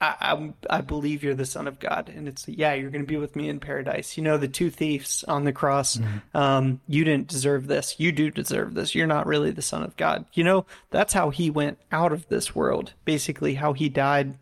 I, 0.00 0.14
I, 0.20 0.78
I 0.78 0.80
believe 0.82 1.22
you're 1.22 1.34
the 1.34 1.44
Son 1.44 1.66
of 1.66 1.80
God. 1.80 2.12
And 2.14 2.28
it's, 2.28 2.46
yeah, 2.48 2.74
you're 2.74 2.90
going 2.90 3.04
to 3.04 3.08
be 3.08 3.16
with 3.16 3.34
me 3.34 3.48
in 3.48 3.60
paradise. 3.60 4.16
You 4.16 4.22
know, 4.22 4.36
the 4.36 4.48
two 4.48 4.70
thieves 4.70 5.24
on 5.24 5.44
the 5.44 5.52
cross, 5.52 5.98
um, 6.34 6.80
you 6.86 7.04
didn't 7.04 7.28
deserve 7.28 7.66
this. 7.66 7.98
You 7.98 8.12
do 8.12 8.30
deserve 8.30 8.74
this. 8.74 8.94
You're 8.94 9.06
not 9.06 9.26
really 9.26 9.50
the 9.50 9.62
Son 9.62 9.82
of 9.82 9.96
God. 9.96 10.26
You 10.34 10.44
know, 10.44 10.66
that's 10.90 11.12
how 11.12 11.30
he 11.30 11.50
went 11.50 11.78
out 11.90 12.12
of 12.12 12.28
this 12.28 12.54
world, 12.54 12.92
basically, 13.04 13.54
how 13.54 13.72
he 13.72 13.88
died 13.88 14.36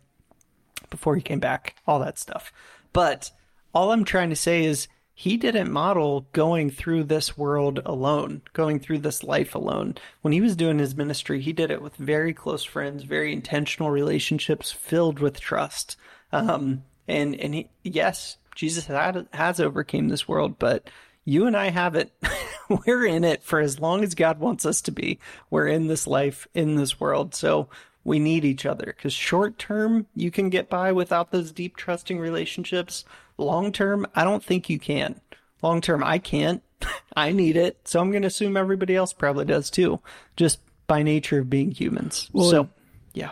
before 0.89 1.15
he 1.15 1.21
came 1.21 1.39
back, 1.39 1.75
all 1.87 1.99
that 1.99 2.19
stuff. 2.19 2.53
But 2.93 3.31
all 3.73 3.91
I'm 3.91 4.05
trying 4.05 4.29
to 4.29 4.35
say 4.35 4.63
is 4.65 4.87
he 5.17 5.37
didn't 5.37 5.71
model 5.71 6.27
going 6.33 6.69
through 6.69 7.05
this 7.05 7.37
world 7.37 7.79
alone, 7.85 8.41
going 8.51 8.79
through 8.79 8.99
this 8.99 9.23
life 9.23 9.55
alone. 9.55 9.95
When 10.21 10.33
he 10.33 10.41
was 10.41 10.57
doing 10.57 10.77
his 10.77 10.97
ministry, 10.97 11.41
he 11.41 11.53
did 11.53 11.71
it 11.71 11.81
with 11.81 11.95
very 11.95 12.33
close 12.33 12.65
friends, 12.65 13.03
very 13.03 13.31
intentional 13.31 13.91
relationships 13.91 14.73
filled 14.73 15.19
with 15.19 15.39
trust. 15.39 15.95
Um, 16.33 16.83
and 17.07 17.33
and 17.39 17.55
he, 17.55 17.69
yes, 17.81 18.35
Jesus 18.55 18.87
had, 18.87 19.25
has 19.31 19.61
overcame 19.61 20.09
this 20.09 20.27
world, 20.27 20.59
but 20.59 20.89
you 21.23 21.47
and 21.47 21.55
I 21.55 21.69
haven't. 21.69 22.11
We're 22.85 23.05
in 23.05 23.23
it 23.23 23.41
for 23.41 23.61
as 23.61 23.79
long 23.79 24.03
as 24.03 24.15
God 24.15 24.39
wants 24.39 24.65
us 24.65 24.81
to 24.81 24.91
be. 24.91 25.19
We're 25.49 25.67
in 25.67 25.87
this 25.87 26.07
life, 26.07 26.45
in 26.53 26.75
this 26.75 26.99
world. 26.99 27.33
So 27.33 27.69
we 28.05 28.19
need 28.19 28.45
each 28.45 28.65
other. 28.65 28.85
Because 28.85 29.11
short 29.11 29.59
term 29.59 30.05
you 30.15 30.31
can 30.31 30.49
get 30.49 30.69
by 30.69 30.93
without 30.93 31.31
those 31.31 31.51
deep 31.51 31.75
trusting 31.75 32.17
relationships. 32.19 33.03
Long 33.37 33.73
term 33.73 34.07
i 34.15 34.23
don't 34.23 34.43
think 34.43 34.69
you 34.69 34.79
can. 34.79 35.19
Long 35.61 35.81
term 35.81 36.01
i 36.03 36.17
can't. 36.17 36.63
I 37.17 37.33
need 37.33 37.57
it. 37.57 37.79
So 37.83 37.99
i'm 37.99 38.11
going 38.11 38.21
to 38.21 38.29
assume 38.29 38.55
everybody 38.55 38.95
else 38.95 39.11
probably 39.11 39.43
does 39.43 39.69
too 39.69 39.99
just 40.37 40.59
by 40.87 41.03
nature 41.03 41.39
of 41.39 41.49
being 41.49 41.71
humans. 41.71 42.29
Well, 42.31 42.49
so 42.49 42.69
yeah. 43.13 43.31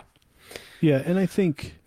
Yeah, 0.82 1.01
and 1.05 1.17
I 1.17 1.26
think 1.28 1.80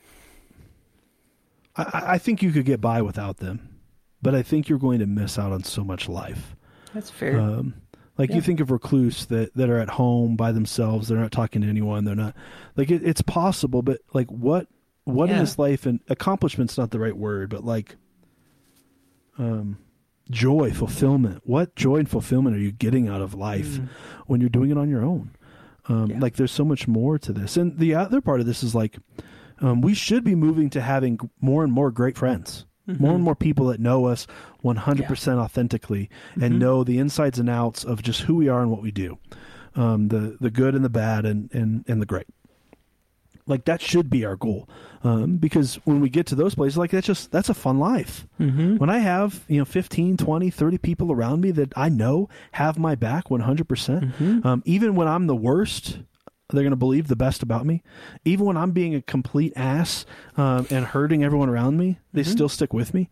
I, 1.77 2.03
I 2.15 2.19
think 2.19 2.41
you 2.41 2.53
could 2.53 2.65
get 2.65 2.81
by 2.81 3.03
without 3.03 3.39
them, 3.39 3.77
but 4.23 4.35
I 4.35 4.43
think 4.43 4.69
you're 4.69 4.79
going 4.79 5.01
to 5.01 5.07
miss 5.07 5.39
out 5.39 5.53
on 5.53 5.65
so 5.65 5.85
much 5.85 6.09
life. 6.09 6.55
that's 6.95 7.11
fair. 7.11 7.39
Um, 7.41 7.75
like 8.19 8.31
Yeah. 8.31 8.37
you 8.37 8.43
think 8.43 8.61
of 8.61 8.71
recluse 8.71 9.27
that, 9.27 9.55
that 9.55 9.69
are 9.69 9.79
at 9.79 9.91
home 9.91 10.37
by 10.37 10.53
themselves, 10.53 11.09
they're 11.09 11.19
not 11.19 11.33
talking 11.33 11.63
to 11.63 11.69
anyone, 11.69 12.05
they're 12.05 12.15
not 12.15 12.35
like 12.77 12.91
it, 12.91 13.03
it's 13.05 13.23
possible, 13.23 13.83
but 13.83 14.01
like 14.13 14.31
what 14.31 14.69
what 15.05 15.31
in 15.31 15.39
this 15.39 15.59
life 15.59 15.87
and 15.87 16.01
accomplishment's 16.09 16.77
not 16.77 16.91
the 16.91 16.99
right 16.99 17.17
word, 17.17 17.49
but 17.51 17.65
like 17.65 17.97
um 19.39 19.79
joy, 20.31 20.73
fulfillment. 20.73 21.41
What 21.45 21.77
joy 21.77 21.97
and 21.99 22.09
fulfillment 22.11 22.57
are 22.57 22.61
you 22.61 22.73
getting 22.73 23.09
out 23.09 23.21
of 23.21 23.35
life 23.35 23.79
when 24.27 24.41
you're 24.41 24.51
doing 24.51 24.71
it 24.71 24.79
on 24.79 24.89
your 24.89 25.05
own? 25.05 25.31
Um, 25.89 26.07
Yeah. 26.11 26.19
Like 26.19 26.35
there's 26.35 26.51
so 26.51 26.65
much 26.65 26.89
more 26.89 27.17
to 27.19 27.33
this, 27.33 27.57
and 27.57 27.79
the 27.79 27.95
other 27.95 28.21
part 28.21 28.41
of 28.41 28.47
this 28.47 28.63
is 28.65 28.75
like 28.75 28.99
um, 29.61 29.81
we 29.81 29.95
should 29.95 30.25
be 30.25 30.35
moving 30.35 30.69
to 30.71 30.81
having 30.81 31.19
more 31.41 31.63
and 31.65 31.73
more 31.73 31.91
great 31.93 32.19
friends, 32.19 32.67
more 32.87 33.15
and 33.15 33.23
more 33.23 33.35
people 33.35 33.67
that 33.67 33.81
know 33.81 34.07
us 34.07 34.27
100% 34.65 35.39
authentically 35.39 36.09
and 36.41 36.59
know 36.59 36.85
the 36.85 36.99
insides 36.99 37.39
and 37.39 37.51
outs 37.51 37.85
of 37.85 38.03
just 38.03 38.23
who 38.23 38.35
we 38.37 38.49
are 38.49 38.63
and 38.63 38.71
what 38.71 38.83
we 38.83 38.91
do, 38.91 39.19
um, 39.75 40.09
the 40.09 40.37
the 40.41 40.51
good 40.51 40.75
and 40.75 40.85
the 40.85 40.91
bad 40.91 41.25
and 41.25 41.53
and 41.53 41.85
and 41.89 42.01
the 42.01 42.07
great. 42.07 42.27
Like 43.49 43.65
that 43.67 43.81
should 43.81 44.11
be 44.11 44.25
our 44.25 44.35
goal, 44.35 44.69
um, 45.05 45.37
because 45.37 45.77
when 45.85 46.01
we 46.01 46.09
get 46.09 46.27
to 46.27 46.35
those 46.35 46.57
places, 46.57 46.77
like 46.77 46.91
that's 46.91 47.07
just 47.07 47.31
that's 47.31 47.49
a 47.49 47.55
fun 47.55 47.79
life. 47.79 48.27
mm-hmm. 48.41 48.77
When 48.77 48.91
I 48.91 48.99
have 48.99 49.45
you 49.47 49.59
know 49.59 49.65
15, 49.65 50.17
20, 50.17 50.51
30 50.51 50.79
people 50.79 51.13
around 51.13 51.43
me 51.43 51.53
that 51.53 51.73
I 51.77 51.89
know 51.89 52.29
have 52.53 52.77
my 52.77 52.97
back 52.97 53.29
100%, 53.29 53.69
percent 53.69 54.05
Mm-hmm. 54.05 54.47
um, 54.47 54.63
even 54.67 54.97
when 54.97 55.07
I'm 55.07 55.29
the 55.29 55.37
worst, 55.37 56.01
they're 56.51 56.63
going 56.63 56.71
to 56.71 56.77
believe 56.77 57.09
the 57.09 57.17
best 57.17 57.43
about 57.43 57.67
me. 57.67 57.83
Even 58.25 58.47
when 58.47 58.57
I'm 58.57 58.71
being 58.71 58.95
a 58.95 59.03
complete 59.03 59.53
ass 59.57 60.07
um, 60.37 60.67
and 60.71 60.85
hurting 60.85 61.25
everyone 61.25 61.49
around 61.49 61.77
me, 61.77 61.99
they 62.13 62.23
Mm-hmm. 62.23 62.31
still 62.31 62.49
stick 62.49 62.73
with 62.73 62.95
me. 62.95 63.09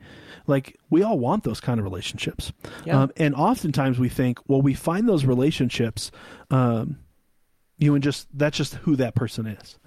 Like 0.47 0.79
we 0.91 1.03
all 1.03 1.19
want 1.19 1.43
those 1.45 1.61
kind 1.61 1.81
of 1.81 1.85
relationships, 1.85 2.53
Yeah. 2.85 3.03
um, 3.03 3.11
and 3.17 3.35
oftentimes 3.35 3.99
we 3.99 4.09
think, 4.09 4.39
well, 4.49 4.61
we 4.63 4.75
find 4.75 5.09
those 5.09 5.25
relationships, 5.25 6.11
um, 6.51 6.99
you 7.79 7.89
know, 7.91 7.95
and 7.95 8.05
just 8.05 8.29
that's 8.33 8.57
just 8.57 8.75
who 8.77 8.95
that 8.97 9.15
person 9.15 9.47
is. 9.47 9.79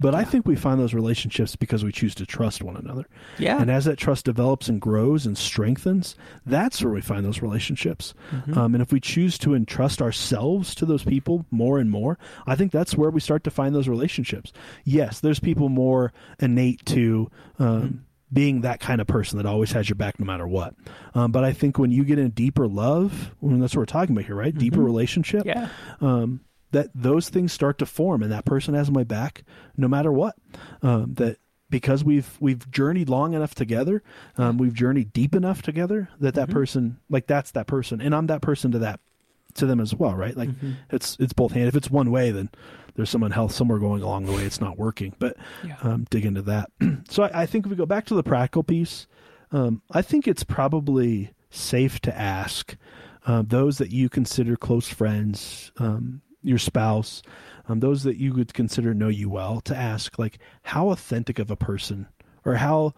But 0.00 0.14
I 0.14 0.24
think 0.24 0.46
we 0.46 0.56
find 0.56 0.80
those 0.80 0.94
relationships 0.94 1.54
because 1.54 1.84
we 1.84 1.92
choose 1.92 2.14
to 2.16 2.26
trust 2.26 2.62
one 2.62 2.76
another. 2.76 3.06
Yeah. 3.38 3.60
And 3.60 3.70
as 3.70 3.84
that 3.84 3.98
trust 3.98 4.24
develops 4.24 4.68
and 4.68 4.80
grows 4.80 5.26
and 5.26 5.38
strengthens, 5.38 6.16
that's 6.44 6.82
where 6.82 6.92
we 6.92 7.00
find 7.00 7.24
those 7.24 7.40
relationships. 7.40 8.14
Mm-hmm. 8.32 8.58
Um, 8.58 8.74
and 8.74 8.82
if 8.82 8.92
we 8.92 8.98
choose 9.00 9.38
to 9.38 9.54
entrust 9.54 10.02
ourselves 10.02 10.74
to 10.76 10.86
those 10.86 11.04
people 11.04 11.46
more 11.50 11.78
and 11.78 11.90
more, 11.90 12.18
I 12.46 12.56
think 12.56 12.72
that's 12.72 12.96
where 12.96 13.10
we 13.10 13.20
start 13.20 13.44
to 13.44 13.50
find 13.50 13.74
those 13.74 13.88
relationships. 13.88 14.52
Yes, 14.84 15.20
there's 15.20 15.40
people 15.40 15.68
more 15.68 16.12
innate 16.40 16.84
to. 16.86 17.30
Um, 17.58 17.82
Mm-hmm. 17.82 17.96
Being 18.32 18.62
that 18.62 18.80
kind 18.80 19.02
of 19.02 19.06
person 19.06 19.36
that 19.36 19.44
always 19.44 19.72
has 19.72 19.90
your 19.90 19.96
back 19.96 20.18
no 20.18 20.24
matter 20.24 20.48
what. 20.48 20.74
Um, 21.14 21.32
but 21.32 21.44
I 21.44 21.52
think 21.52 21.78
when 21.78 21.90
you 21.90 22.02
get 22.02 22.18
in 22.18 22.30
deeper 22.30 22.66
love, 22.66 23.34
I 23.42 23.46
mean, 23.46 23.60
that's 23.60 23.74
what 23.76 23.80
we're 23.80 23.84
talking 23.84 24.16
about 24.16 24.24
here, 24.24 24.34
right? 24.34 24.56
Deeper 24.56 24.80
relationship 24.80 25.44
yeah 25.44 25.68
um, 26.00 26.40
that 26.72 26.88
those 26.94 27.28
things 27.28 27.52
start 27.52 27.78
to 27.78 27.86
form, 27.86 28.22
and 28.22 28.32
that 28.32 28.44
person 28.44 28.74
has 28.74 28.90
my 28.90 29.04
back 29.04 29.44
no 29.76 29.88
matter 29.88 30.12
what. 30.12 30.34
Um, 30.82 31.14
that 31.14 31.38
because 31.70 32.04
we've 32.04 32.36
we've 32.40 32.70
journeyed 32.70 33.08
long 33.08 33.32
enough 33.34 33.54
together, 33.54 34.02
um, 34.36 34.58
we've 34.58 34.74
journeyed 34.74 35.12
deep 35.12 35.34
enough 35.34 35.62
together 35.62 36.08
that 36.20 36.34
that 36.34 36.50
person 36.50 36.98
like 37.08 37.26
that's 37.26 37.52
that 37.52 37.66
person, 37.66 38.00
and 38.00 38.14
I'm 38.14 38.26
that 38.26 38.42
person 38.42 38.72
to 38.72 38.78
that 38.80 39.00
to 39.54 39.66
them 39.66 39.80
as 39.80 39.94
well, 39.94 40.14
right? 40.14 40.36
Like 40.36 40.48
it's 40.90 41.16
it's 41.20 41.32
both 41.32 41.52
hand. 41.52 41.68
If 41.68 41.76
it's 41.76 41.90
one 41.90 42.10
way, 42.10 42.30
then 42.30 42.50
there's 42.94 43.08
some 43.10 43.22
unhealth 43.22 43.52
somewhere 43.52 43.78
going 43.78 44.02
along 44.02 44.26
the 44.26 44.32
way. 44.32 44.44
It's 44.44 44.60
not 44.60 44.78
working. 44.78 45.14
But 45.18 45.36
Yeah. 45.64 45.76
um, 45.82 46.06
dig 46.10 46.26
into 46.26 46.42
that. 46.42 46.70
so 47.08 47.22
I, 47.22 47.42
I 47.42 47.46
think 47.46 47.64
if 47.64 47.70
we 47.70 47.76
go 47.76 47.86
back 47.86 48.04
to 48.06 48.14
the 48.14 48.22
practical 48.22 48.62
piece, 48.62 49.06
um, 49.50 49.80
I 49.90 50.02
think 50.02 50.28
it's 50.28 50.44
probably 50.44 51.32
safe 51.50 52.00
to 52.00 52.18
ask 52.18 52.76
uh, 53.26 53.42
those 53.46 53.78
that 53.78 53.90
you 53.90 54.08
consider 54.10 54.56
close 54.56 54.88
friends, 54.88 55.72
um, 55.78 56.20
your 56.42 56.58
spouse, 56.58 57.22
um, 57.68 57.80
those 57.80 58.02
that 58.02 58.16
you 58.16 58.34
would 58.34 58.52
consider 58.54 58.92
know 58.94 59.08
you 59.08 59.28
well, 59.30 59.60
to 59.62 59.76
ask 59.76 60.18
like 60.18 60.38
how 60.62 60.90
authentic 60.90 61.38
of 61.38 61.50
a 61.50 61.56
person 61.56 62.08
or 62.44 62.56
how 62.56 62.94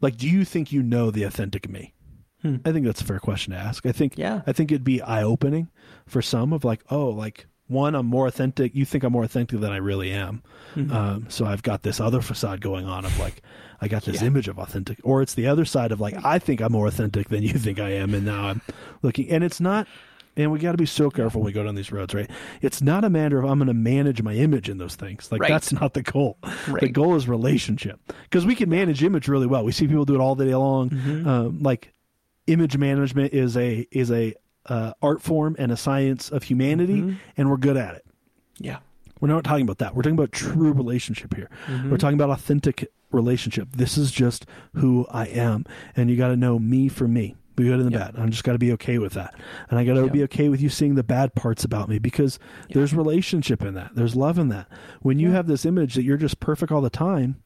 like 0.00 0.16
do 0.16 0.28
you 0.28 0.44
think 0.44 0.70
you 0.72 0.82
know 0.82 1.10
the 1.10 1.24
authentic 1.24 1.68
me? 1.68 1.94
Hmm. 2.42 2.56
I 2.64 2.70
think 2.72 2.86
that's 2.86 3.00
a 3.00 3.04
fair 3.04 3.18
question 3.18 3.52
to 3.52 3.58
ask. 3.58 3.84
I 3.84 3.92
think 3.92 4.16
Yeah. 4.16 4.42
I 4.46 4.52
think 4.52 4.70
it'd 4.70 4.84
be 4.84 5.02
eye 5.02 5.22
opening 5.24 5.68
for 6.06 6.22
some 6.22 6.52
of 6.52 6.64
like, 6.64 6.82
oh, 6.90 7.08
like 7.08 7.46
one, 7.66 7.94
I'm 7.94 8.06
more 8.06 8.26
authentic. 8.26 8.74
You 8.74 8.84
think 8.84 9.02
I'm 9.04 9.12
more 9.12 9.24
authentic 9.24 9.60
than 9.60 9.72
I 9.72 9.76
really 9.76 10.10
am. 10.12 10.42
Mm-hmm. 10.74 10.92
Um, 10.92 11.26
so 11.28 11.44
I've 11.46 11.62
got 11.62 11.82
this 11.82 12.00
other 12.00 12.22
facade 12.22 12.60
going 12.60 12.86
on 12.86 13.04
of 13.04 13.18
like, 13.18 13.42
I 13.80 13.88
got 13.88 14.04
this 14.04 14.20
Yeah. 14.22 14.28
image 14.28 14.48
of 14.48 14.58
authentic, 14.58 14.98
or 15.02 15.20
it's 15.20 15.34
the 15.34 15.48
other 15.48 15.64
side 15.64 15.92
of 15.92 16.00
like, 16.00 16.24
I 16.24 16.38
think 16.38 16.60
I'm 16.60 16.72
more 16.72 16.86
authentic 16.86 17.28
than 17.28 17.42
you 17.42 17.52
think 17.54 17.78
I 17.78 17.90
am, 17.90 18.14
and 18.14 18.24
now 18.24 18.48
I'm 18.48 18.62
looking, 19.02 19.28
and 19.30 19.42
it's 19.44 19.60
not. 19.60 19.86
And 20.38 20.50
we 20.50 20.58
got 20.58 20.72
to 20.72 20.78
be 20.78 20.86
so 20.86 21.10
careful 21.10 21.40
when 21.42 21.46
we 21.46 21.52
go 21.52 21.64
down 21.64 21.74
these 21.74 21.92
roads, 21.92 22.14
right? 22.14 22.30
It's 22.62 22.80
not 22.80 23.04
a 23.04 23.10
matter 23.10 23.38
of 23.40 23.44
I'm 23.50 23.58
going 23.58 23.66
to 23.68 23.74
manage 23.74 24.22
my 24.22 24.32
image 24.34 24.70
in 24.70 24.78
those 24.78 24.94
things. 24.94 25.30
Like 25.30 25.42
Right. 25.42 25.48
that's 25.50 25.72
not 25.72 25.92
the 25.92 26.02
goal. 26.02 26.38
The 26.80 26.88
goal 26.88 27.16
is 27.16 27.28
relationship 27.28 28.00
because 28.22 28.46
we 28.46 28.54
can 28.54 28.70
manage 28.70 29.02
image 29.02 29.28
really 29.28 29.46
well. 29.46 29.64
We 29.64 29.72
see 29.72 29.86
people 29.86 30.04
do 30.06 30.14
it 30.14 30.20
all 30.20 30.34
the 30.36 30.46
day 30.46 30.54
long. 30.54 30.90
Mm-hmm. 30.90 31.28
Um, 31.28 31.62
like 31.62 31.92
image 32.46 32.78
management 32.78 33.34
is 33.34 33.56
a 33.56 33.86
is 33.90 34.10
a 34.10 34.34
uh, 34.66 34.92
art 35.02 35.20
form 35.22 35.56
and 35.58 35.72
a 35.72 35.76
science 35.76 36.30
of 36.30 36.44
humanity, 36.44 37.00
Mm-hmm. 37.00 37.12
and 37.36 37.50
we're 37.50 37.56
good 37.56 37.76
at 37.76 37.94
it. 37.96 38.04
Yeah. 38.58 38.78
We're 39.20 39.28
not 39.28 39.42
talking 39.42 39.62
about 39.64 39.78
that. 39.78 39.96
We're 39.96 40.02
talking 40.02 40.16
about 40.18 40.30
true 40.30 40.72
relationship 40.72 41.34
here. 41.34 41.50
Mm-hmm. 41.66 41.90
We're 41.90 41.96
talking 41.96 42.14
about 42.20 42.30
authentic 42.30 42.86
relationship. 43.10 43.68
This 43.72 43.98
is 43.98 44.12
just 44.12 44.46
who 44.74 45.06
I 45.10 45.26
am, 45.26 45.64
and 45.96 46.08
you 46.10 46.16
got 46.16 46.28
to 46.28 46.36
know 46.36 46.58
me 46.60 46.88
for 46.88 47.08
me. 47.08 47.34
The 47.58 47.64
good 47.64 47.80
and 47.80 47.88
the 47.88 47.92
Yeah. 47.98 48.10
bad. 48.10 48.14
I'm 48.18 48.30
just 48.30 48.44
got 48.44 48.52
to 48.52 48.58
be 48.58 48.72
okay 48.72 48.98
with 48.98 49.12
that, 49.14 49.34
and 49.68 49.78
I 49.78 49.84
got 49.84 49.94
to 49.94 50.02
Yeah. 50.04 50.08
be 50.12 50.22
okay 50.24 50.48
with 50.48 50.60
you 50.60 50.68
seeing 50.68 50.94
the 50.94 51.02
bad 51.02 51.34
parts 51.34 51.64
about 51.64 51.88
me 51.88 51.98
because 51.98 52.38
there's 52.72 52.94
relationship 52.94 53.62
in 53.64 53.74
that. 53.74 53.90
There's 53.94 54.14
love 54.14 54.38
in 54.38 54.48
that. 54.48 54.68
When 55.02 55.18
you 55.18 55.30
have 55.32 55.46
this 55.48 55.66
image 55.66 55.94
that 55.94 56.04
you're 56.04 56.16
just 56.16 56.38
perfect 56.40 56.70
all 56.72 56.80
the 56.80 56.88
time, 56.90 57.36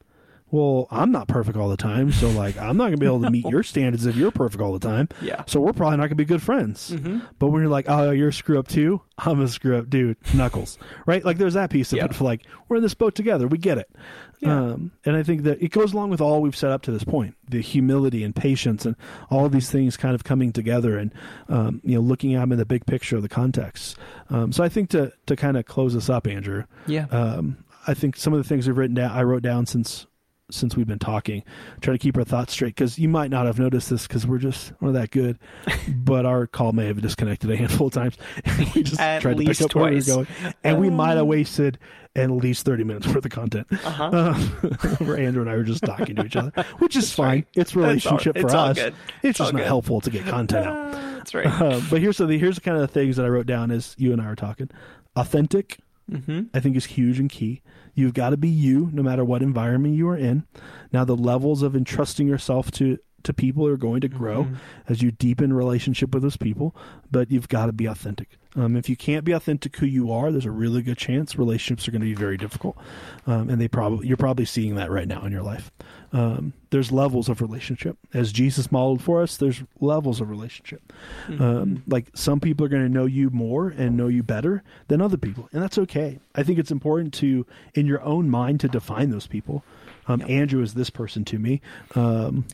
well, 0.53 0.87
I'm 0.91 1.11
not 1.11 1.27
perfect 1.27 1.57
all 1.57 1.67
the 1.67 1.75
time, 1.77 2.11
so 2.11 2.29
like 2.29 2.57
I'm 2.59 2.77
not 2.77 2.85
gonna 2.85 2.97
be 2.97 3.07
able 3.07 3.21
to 3.23 3.31
meet 3.31 3.45
your 3.49 3.63
standards 3.63 4.05
if 4.05 4.15
you're 4.15 4.29
perfect 4.31 4.61
all 4.61 4.71
the 4.71 4.87
time. 4.87 5.09
Yeah. 5.19 5.43
So 5.47 5.59
we're 5.59 5.73
probably 5.73 5.97
not 5.97 6.03
gonna 6.05 6.15
be 6.15 6.25
good 6.25 6.43
friends. 6.43 6.91
Mm-hmm. 6.91 7.19
But 7.39 7.47
when 7.47 7.61
you're 7.63 7.71
like, 7.71 7.85
oh, 7.89 8.11
you're 8.11 8.29
a 8.29 8.33
screw 8.33 8.59
up 8.59 8.67
too, 8.67 9.01
I'm 9.17 9.41
a 9.41 9.47
screw 9.47 9.77
up 9.79 9.89
dude, 9.89 10.15
knuckles, 10.35 10.77
right? 11.07 11.25
Like 11.25 11.39
there's 11.39 11.55
that 11.55 11.71
piece 11.71 11.91
of 11.91 11.97
Yeah. 11.97 12.05
it 12.05 12.13
for 12.15 12.23
like 12.23 12.43
we're 12.69 12.75
in 12.77 12.83
this 12.83 12.93
boat 12.93 13.15
together, 13.15 13.47
we 13.47 13.57
get 13.57 13.79
it. 13.79 13.89
Yeah. 14.41 14.59
Um, 14.59 14.91
and 15.05 15.15
I 15.15 15.23
think 15.23 15.41
that 15.43 15.59
it 15.63 15.71
goes 15.71 15.93
along 15.93 16.09
with 16.11 16.21
all 16.21 16.41
we've 16.41 16.55
set 16.55 16.69
up 16.69 16.81
to 16.83 16.91
this 16.91 17.03
point, 17.05 17.35
the 17.49 17.61
humility 17.61 18.23
and 18.23 18.35
patience 18.35 18.85
and 18.85 18.95
all 19.31 19.47
these 19.49 19.71
things 19.71 19.97
kind 19.97 20.13
of 20.13 20.23
coming 20.23 20.51
together 20.51 20.97
and 20.99 21.13
um, 21.49 21.81
you 21.83 21.95
know 21.95 22.01
looking 22.01 22.35
at 22.35 22.41
them 22.41 22.51
in 22.51 22.57
the 22.59 22.65
big 22.65 22.85
picture 22.85 23.15
of 23.15 23.23
the 23.23 23.29
context. 23.29 23.97
Um, 24.29 24.51
so 24.51 24.63
I 24.63 24.69
think 24.69 24.89
to 24.91 25.11
to 25.25 25.35
kind 25.35 25.57
of 25.57 25.65
close 25.65 25.93
this 25.95 26.09
up, 26.11 26.27
Andrew, 26.27 26.65
Yeah. 26.85 27.05
um, 27.09 27.63
I 27.87 27.93
think 27.95 28.17
some 28.17 28.33
of 28.33 28.37
the 28.37 28.47
things 28.47 28.67
we've 28.67 28.77
written 28.77 28.95
down, 28.95 29.11
I 29.11 29.23
wrote 29.23 29.41
down 29.43 29.65
since 29.65 30.05
since 30.53 30.75
we've 30.77 30.87
been 30.87 30.99
talking, 30.99 31.43
trying 31.81 31.97
to 31.97 32.01
keep 32.01 32.17
our 32.17 32.23
thoughts 32.23 32.53
straight 32.53 32.75
because 32.75 32.97
you 32.99 33.09
might 33.09 33.29
not 33.31 33.45
have 33.45 33.59
noticed 33.59 33.89
this 33.89 34.07
because 34.07 34.25
we're 34.27 34.37
just 34.37 34.71
we're 34.79 34.91
that 34.93 35.11
good, 35.11 35.39
but 35.87 36.25
our 36.25 36.47
call 36.47 36.71
may 36.71 36.85
have 36.87 37.01
disconnected 37.01 37.49
a 37.51 37.57
handful 37.57 37.87
of 37.87 37.93
times. 37.93 38.17
we 38.75 38.83
just 38.83 38.99
At 38.99 39.21
tried 39.21 39.37
to 39.37 39.45
pick 39.45 39.61
up 39.61 39.73
where 39.75 39.85
we 39.91 39.95
were 39.97 40.01
twice. 40.01 40.07
going, 40.07 40.53
and 40.63 40.79
we 40.79 40.89
might 40.89 41.15
have 41.17 41.25
wasted 41.27 41.77
at 42.15 42.29
least 42.29 42.65
thirty 42.65 42.83
minutes 42.83 43.07
worth 43.07 43.25
of 43.25 43.31
content. 43.31 43.65
Uh-huh. 43.71 44.03
Uh, 44.13 44.33
where 44.99 45.17
Andrew 45.17 45.41
and 45.41 45.49
I 45.49 45.55
were 45.55 45.63
just 45.63 45.83
talking 45.83 46.15
to 46.17 46.25
each 46.25 46.35
other, 46.35 46.51
which 46.77 46.95
is 46.95 47.11
fine. 47.11 47.27
right. 47.27 47.47
It's 47.55 47.75
relationship 47.75 48.35
it's 48.37 48.51
for 48.51 48.57
all 48.57 48.65
us. 48.69 48.77
It's 48.77 48.95
It's 49.23 49.39
all 49.39 49.45
just 49.47 49.53
not 49.53 49.59
good. 49.59 49.67
helpful 49.67 50.01
to 50.01 50.09
get 50.09 50.25
content 50.25 50.67
out. 50.67 50.91
That's 50.91 51.33
right. 51.33 51.47
Uh, 51.47 51.81
but 51.89 52.01
here's 52.01 52.17
the 52.17 52.27
here's 52.27 52.55
the 52.55 52.61
kind 52.61 52.75
of 52.77 52.81
the 52.81 52.87
things 52.87 53.15
that 53.15 53.25
I 53.25 53.29
wrote 53.29 53.47
down 53.47 53.71
as 53.71 53.95
you 53.97 54.11
and 54.13 54.21
I 54.21 54.27
were 54.27 54.35
talking. 54.35 54.69
Authentic, 55.15 55.77
mm-hmm. 56.11 56.43
I 56.53 56.59
think 56.59 56.75
is 56.75 56.85
huge 56.85 57.19
and 57.19 57.29
key. 57.29 57.61
You've 57.93 58.13
got 58.13 58.31
to 58.31 58.37
be 58.37 58.49
you 58.49 58.89
no 58.93 59.03
matter 59.03 59.23
what 59.23 59.41
environment 59.41 59.95
you 59.95 60.07
are 60.09 60.17
in. 60.17 60.45
Now 60.91 61.05
the 61.05 61.15
levels 61.15 61.61
of 61.61 61.75
entrusting 61.75 62.27
yourself 62.27 62.71
to 62.71 62.97
to 63.23 63.33
people 63.33 63.65
are 63.65 63.77
going 63.77 64.01
to 64.01 64.09
grow 64.09 64.43
Mm-hmm. 64.43 64.55
as 64.89 65.01
you 65.01 65.11
deepen 65.11 65.53
relationship 65.53 66.13
with 66.13 66.23
those 66.23 66.35
people, 66.35 66.75
but 67.09 67.31
you've 67.31 67.47
got 67.47 67.67
to 67.67 67.71
be 67.71 67.85
authentic. 67.85 68.37
Um, 68.55 68.75
if 68.75 68.87
you 68.87 68.95
can't 68.95 69.25
be 69.25 69.31
authentic 69.31 69.75
who 69.77 69.85
you 69.85 70.11
are, 70.11 70.31
there's 70.31 70.45
a 70.45 70.51
really 70.51 70.81
good 70.81 70.97
chance 70.97 71.37
relationships 71.37 71.87
are 71.87 71.91
going 71.91 72.01
to 72.01 72.07
be 72.07 72.13
very 72.13 72.37
difficult, 72.37 72.77
um, 73.25 73.49
and 73.49 73.59
they 73.59 73.67
probably 73.67 74.07
you're 74.07 74.17
probably 74.17 74.45
seeing 74.45 74.75
that 74.75 74.91
right 74.91 75.07
now 75.07 75.25
in 75.25 75.31
your 75.31 75.41
life. 75.41 75.71
Um, 76.11 76.53
there's 76.69 76.91
levels 76.91 77.27
of 77.27 77.41
relationship 77.41 77.97
as 78.13 78.31
Jesus 78.31 78.71
modeled 78.71 79.01
for 79.01 79.23
us. 79.23 79.37
There's 79.37 79.63
levels 79.79 80.21
of 80.21 80.29
relationship. 80.29 80.93
Mm-hmm. 81.27 81.43
Um, 81.43 81.83
like 81.87 82.05
some 82.13 82.39
people 82.39 82.65
are 82.65 82.69
going 82.69 82.83
to 82.83 82.89
know 82.89 83.05
you 83.05 83.31
more 83.31 83.69
and 83.69 83.97
know 83.97 84.07
you 84.07 84.21
better 84.21 84.63
than 84.87 85.01
other 85.01 85.17
people, 85.17 85.49
and 85.51 85.61
that's 85.61 85.79
okay. 85.79 86.19
I 86.35 86.43
think 86.43 86.59
it's 86.59 86.71
important 86.71 87.13
to, 87.15 87.47
in 87.73 87.87
your 87.87 88.01
own 88.03 88.29
mind, 88.29 88.59
to 88.61 88.67
define 88.67 89.09
those 89.09 89.27
people. 89.27 89.63
Um, 90.07 90.19
Yep. 90.19 90.29
Andrew 90.29 90.61
is 90.61 90.73
this 90.73 90.89
person 90.89 91.25
to 91.25 91.39
me. 91.39 91.61
Um, 91.95 92.45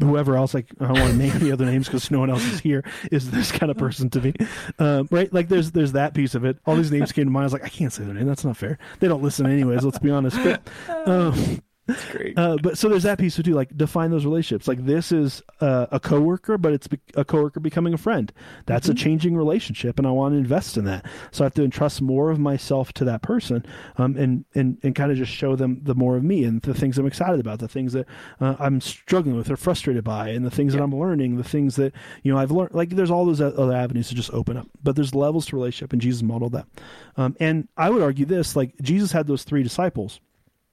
whoever 0.00 0.36
else, 0.36 0.54
like 0.54 0.66
I 0.80 0.86
don't 0.86 1.00
want 1.00 1.12
to 1.12 1.18
name 1.18 1.32
any 1.36 1.52
other 1.52 1.66
names 1.66 1.86
because 1.86 2.10
no 2.10 2.20
one 2.20 2.30
else 2.30 2.44
is 2.44 2.60
here, 2.60 2.84
is 3.10 3.30
this 3.30 3.52
kind 3.52 3.70
of 3.70 3.78
person 3.78 4.10
to 4.10 4.20
me, 4.20 4.34
um, 4.78 5.08
right? 5.10 5.32
Like 5.32 5.48
there's 5.48 5.72
there's 5.72 5.92
that 5.92 6.14
piece 6.14 6.34
of 6.34 6.44
it. 6.44 6.58
All 6.66 6.76
these 6.76 6.90
names 6.90 7.12
came 7.12 7.26
to 7.26 7.30
mind. 7.30 7.44
I 7.44 7.46
was 7.46 7.52
like, 7.52 7.64
I 7.64 7.68
can't 7.68 7.92
say 7.92 8.04
their 8.04 8.14
name. 8.14 8.26
That's 8.26 8.44
not 8.44 8.56
fair. 8.56 8.78
They 9.00 9.08
don't 9.08 9.22
listen 9.22 9.46
anyways. 9.46 9.84
Let's 9.84 9.98
be 9.98 10.10
honest. 10.10 10.36
But 10.42 10.68
um, 11.08 11.62
That's 11.90 12.10
great. 12.10 12.38
uh, 12.38 12.56
but 12.62 12.78
so 12.78 12.88
there's 12.88 13.02
that 13.02 13.18
piece 13.18 13.36
too. 13.36 13.54
Like 13.54 13.76
define 13.76 14.10
those 14.10 14.24
relationships. 14.24 14.68
Like 14.68 14.84
this 14.84 15.12
is 15.12 15.42
uh, 15.60 15.86
a 15.90 16.00
coworker, 16.00 16.58
but 16.58 16.72
it's 16.72 16.86
be- 16.88 17.00
a 17.14 17.24
coworker 17.24 17.60
becoming 17.60 17.94
a 17.94 17.98
friend. 17.98 18.32
That's 18.66 18.88
a 18.88 18.94
changing 18.94 19.36
relationship, 19.36 19.98
and 19.98 20.06
I 20.06 20.10
want 20.10 20.34
to 20.34 20.38
invest 20.38 20.76
in 20.76 20.84
that. 20.84 21.06
So 21.32 21.44
I 21.44 21.46
have 21.46 21.54
to 21.54 21.64
entrust 21.64 22.02
more 22.02 22.30
of 22.30 22.38
myself 22.38 22.92
to 22.94 23.04
that 23.04 23.22
person, 23.22 23.64
um, 23.96 24.16
and 24.16 24.44
and 24.54 24.78
and 24.82 24.94
kind 24.94 25.10
of 25.10 25.18
just 25.18 25.32
show 25.32 25.56
them 25.56 25.80
the 25.82 25.94
more 25.94 26.16
of 26.16 26.24
me 26.24 26.44
and 26.44 26.62
the 26.62 26.74
things 26.74 26.98
I'm 26.98 27.06
excited 27.06 27.40
about, 27.40 27.58
the 27.58 27.68
things 27.68 27.92
that 27.92 28.06
uh, 28.40 28.56
I'm 28.58 28.80
struggling 28.80 29.36
with 29.36 29.50
or 29.50 29.56
frustrated 29.56 30.04
by, 30.04 30.28
and 30.28 30.44
the 30.44 30.50
things 30.50 30.72
that 30.74 30.82
I'm 30.82 30.94
learning, 30.94 31.36
the 31.36 31.44
things 31.44 31.76
that 31.76 31.92
you 32.22 32.32
know 32.32 32.38
I've 32.38 32.50
learned. 32.50 32.74
Like 32.74 32.90
there's 32.90 33.10
all 33.10 33.24
those 33.24 33.40
other 33.40 33.74
avenues 33.74 34.08
to 34.08 34.14
just 34.14 34.32
open 34.32 34.56
up, 34.56 34.68
but 34.82 34.96
there's 34.96 35.14
levels 35.14 35.46
to 35.46 35.56
relationship, 35.56 35.92
and 35.92 36.00
Jesus 36.00 36.22
modeled 36.22 36.52
that. 36.52 36.66
Um, 37.16 37.36
and 37.40 37.68
I 37.76 37.90
would 37.90 38.02
argue 38.02 38.26
this: 38.26 38.56
like 38.56 38.74
Jesus 38.80 39.12
had 39.12 39.26
those 39.26 39.44
three 39.44 39.62
disciples. 39.62 40.20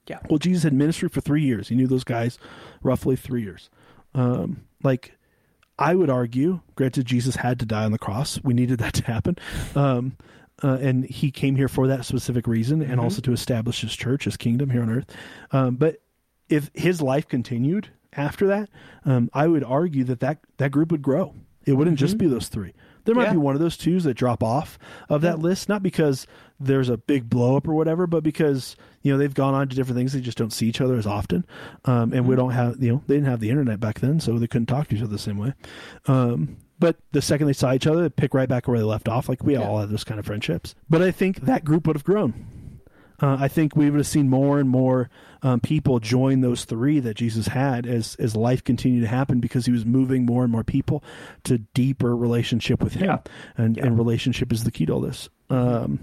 Yeah. 0.08 0.20
Well, 0.28 0.38
Jesus 0.38 0.62
had 0.62 0.72
ministry 0.72 1.08
for 1.08 1.20
three 1.20 1.42
years. 1.42 1.68
He 1.68 1.74
knew 1.74 1.86
those 1.86 2.04
guys 2.04 2.38
roughly 2.82 3.14
three 3.14 3.42
years. 3.42 3.70
Um, 4.14 4.64
like, 4.82 5.16
I 5.78 5.94
would 5.94 6.10
argue, 6.10 6.60
granted, 6.74 7.06
Jesus 7.06 7.36
had 7.36 7.60
to 7.60 7.66
die 7.66 7.84
on 7.84 7.92
the 7.92 7.98
cross. 7.98 8.40
We 8.42 8.54
needed 8.54 8.78
that 8.80 8.94
to 8.94 9.04
happen. 9.04 9.36
Um, 9.76 10.16
uh, 10.62 10.78
and 10.80 11.04
he 11.04 11.30
came 11.30 11.54
here 11.54 11.68
for 11.68 11.86
that 11.86 12.04
specific 12.04 12.48
reason 12.48 12.82
and 12.82 12.98
also 12.98 13.20
to 13.20 13.32
establish 13.32 13.82
his 13.82 13.94
church, 13.94 14.24
his 14.24 14.36
kingdom 14.36 14.70
here 14.70 14.82
on 14.82 14.90
earth. 14.90 15.14
Um, 15.52 15.76
but 15.76 16.02
if 16.48 16.70
his 16.74 17.00
life 17.00 17.28
continued 17.28 17.90
after 18.12 18.48
that, 18.48 18.68
um, 19.04 19.30
I 19.32 19.46
would 19.46 19.62
argue 19.62 20.02
that, 20.04 20.18
that 20.20 20.38
that 20.56 20.72
group 20.72 20.90
would 20.90 21.02
grow. 21.02 21.34
It 21.64 21.74
wouldn't 21.74 21.98
just 21.98 22.18
be 22.18 22.26
those 22.26 22.48
three. 22.48 22.72
There 23.08 23.14
might 23.14 23.24
Yeah. 23.28 23.32
be 23.32 23.38
one 23.38 23.54
of 23.54 23.60
those 23.62 23.78
twos 23.78 24.04
that 24.04 24.12
drop 24.18 24.42
off 24.42 24.78
of 25.08 25.22
that 25.22 25.38
list, 25.38 25.66
not 25.66 25.82
because 25.82 26.26
there's 26.60 26.90
a 26.90 26.98
big 26.98 27.30
blow 27.30 27.56
up 27.56 27.66
or 27.66 27.72
whatever, 27.72 28.06
but 28.06 28.22
because 28.22 28.76
you 29.00 29.10
know 29.10 29.16
they've 29.16 29.32
gone 29.32 29.54
on 29.54 29.66
to 29.66 29.74
different 29.74 29.96
things. 29.96 30.12
They 30.12 30.20
just 30.20 30.36
don't 30.36 30.52
see 30.52 30.68
each 30.68 30.82
other 30.82 30.96
as 30.98 31.06
often, 31.06 31.46
um, 31.86 32.12
and 32.12 32.28
we 32.28 32.36
don't 32.36 32.50
have 32.50 32.82
you 32.82 32.92
know 32.92 33.02
they 33.06 33.14
didn't 33.14 33.30
have 33.30 33.40
the 33.40 33.48
internet 33.48 33.80
back 33.80 34.00
then, 34.00 34.20
so 34.20 34.38
they 34.38 34.46
couldn't 34.46 34.66
talk 34.66 34.88
to 34.88 34.94
each 34.96 35.00
other 35.00 35.10
the 35.10 35.18
same 35.18 35.38
way. 35.38 35.54
Um, 36.06 36.58
but 36.78 36.96
the 37.12 37.22
second 37.22 37.46
they 37.46 37.54
saw 37.54 37.72
each 37.72 37.86
other, 37.86 38.02
they 38.02 38.10
pick 38.10 38.34
right 38.34 38.48
back 38.48 38.68
where 38.68 38.76
they 38.78 38.84
left 38.84 39.08
off. 39.08 39.26
Like 39.26 39.42
we 39.42 39.54
Yeah. 39.54 39.62
all 39.66 39.78
have 39.80 39.88
those 39.90 40.04
kind 40.04 40.20
of 40.20 40.26
friendships. 40.26 40.74
But 40.90 41.00
I 41.00 41.10
think 41.10 41.40
that 41.46 41.64
group 41.64 41.86
would 41.86 41.96
have 41.96 42.04
grown. 42.04 42.34
Uh, 43.20 43.36
I 43.40 43.48
think 43.48 43.74
we 43.74 43.90
would 43.90 43.98
have 43.98 44.06
seen 44.06 44.28
more 44.30 44.60
and 44.60 44.68
more 44.68 45.10
um, 45.42 45.58
people 45.60 45.98
join 45.98 46.40
those 46.40 46.64
three 46.64 47.00
that 47.00 47.14
Jesus 47.14 47.48
had 47.48 47.84
as 47.86 48.14
as 48.16 48.36
life 48.36 48.62
continued 48.62 49.00
to 49.02 49.08
happen 49.08 49.40
because 49.40 49.66
he 49.66 49.72
was 49.72 49.84
moving 49.84 50.24
more 50.24 50.42
and 50.44 50.52
more 50.52 50.64
people 50.64 51.02
to 51.44 51.58
deeper 51.58 52.16
relationship 52.16 52.82
with 52.82 52.94
him, 52.94 53.04
Yeah. 53.06 53.18
and 53.56 53.76
Yeah. 53.76 53.86
and 53.86 53.98
relationship 53.98 54.52
is 54.52 54.64
the 54.64 54.70
key 54.70 54.86
to 54.86 54.92
all 54.92 55.00
this. 55.00 55.28
Um, 55.50 55.98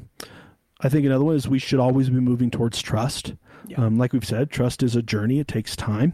I 0.81 0.89
think 0.89 1.05
another 1.05 1.23
one 1.23 1.35
is 1.35 1.47
we 1.47 1.59
should 1.59 1.79
always 1.79 2.09
be 2.09 2.19
moving 2.19 2.51
towards 2.51 2.81
trust. 2.81 3.33
Yeah. 3.67 3.83
Um, 3.83 3.97
like 3.97 4.11
we've 4.13 4.25
said, 4.25 4.51
trust 4.51 4.83
is 4.83 4.95
a 4.95 5.01
journey; 5.01 5.39
it 5.39 5.47
takes 5.47 5.75
time. 5.75 6.13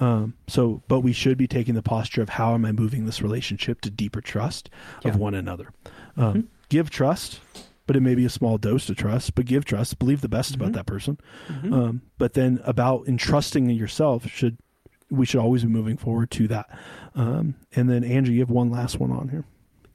Um, 0.00 0.34
so, 0.48 0.82
but 0.88 1.00
we 1.00 1.12
should 1.12 1.38
be 1.38 1.46
taking 1.46 1.74
the 1.74 1.82
posture 1.82 2.22
of 2.22 2.30
how 2.30 2.54
am 2.54 2.64
I 2.64 2.72
moving 2.72 3.04
this 3.06 3.22
relationship 3.22 3.80
to 3.82 3.90
deeper 3.90 4.20
trust 4.20 4.68
of 4.98 5.04
Yeah. 5.04 5.10
Mm-hmm. 5.12 5.20
one 5.20 5.34
another. 5.34 5.68
Um, 6.16 6.48
Give 6.70 6.88
trust, 6.90 7.40
but 7.90 7.96
it 7.96 8.02
may 8.02 8.14
be 8.14 8.24
a 8.24 8.30
small 8.30 8.56
dose 8.56 8.86
to 8.86 8.94
trust. 8.94 9.34
But 9.34 9.46
give 9.46 9.64
trust, 9.64 9.98
believe 9.98 10.20
the 10.20 10.28
best 10.28 10.52
Mm-hmm. 10.52 10.60
about 10.62 10.72
that 10.74 10.86
person. 10.86 11.18
Um, 11.64 12.02
but 12.18 12.34
then 12.34 12.60
about 12.64 13.08
entrusting 13.08 13.68
in 13.68 13.74
yourself 13.74 14.28
should 14.28 14.58
we 15.10 15.26
should 15.26 15.40
always 15.40 15.64
be 15.64 15.68
moving 15.68 15.96
forward 15.96 16.30
to 16.30 16.46
that. 16.46 16.70
Um, 17.16 17.56
and 17.74 17.90
then 17.90 18.04
Andrew, 18.04 18.32
you 18.32 18.38
have 18.42 18.50
one 18.50 18.70
last 18.70 19.00
one 19.00 19.10
on 19.10 19.30
here. 19.30 19.44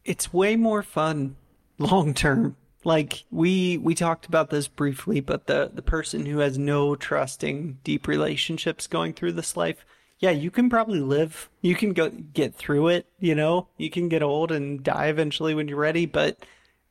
it's 0.04 0.34
way 0.34 0.58
more 0.58 0.84
fun 0.84 1.38
long 1.78 2.14
term. 2.14 2.58
Like 2.84 3.24
we 3.32 3.78
we 3.78 3.96
talked 3.96 4.26
about 4.26 4.50
this 4.50 4.68
briefly, 4.68 5.22
but 5.22 5.48
the 5.48 5.72
the 5.74 5.82
person 5.82 6.26
who 6.26 6.40
has 6.40 6.58
no 6.58 6.96
trusting 6.98 7.80
deep 7.86 8.08
relationships 8.08 8.88
going 8.88 9.14
through 9.14 9.32
this 9.32 9.56
life, 9.56 9.86
yeah, 10.20 10.32
you 10.32 10.52
can 10.52 10.70
probably 10.70 11.00
live. 11.00 11.50
You 11.62 11.76
can 11.76 11.94
go 11.94 12.10
get 12.10 12.54
through 12.56 12.90
it, 12.90 13.08
you 13.20 13.36
know. 13.36 13.70
You 13.78 13.90
can 13.90 14.10
get 14.10 14.22
old 14.22 14.52
and 14.52 14.84
die 14.84 15.08
eventually 15.08 15.56
when 15.56 15.68
you're 15.70 15.78
ready, 15.80 16.06
but 16.06 16.38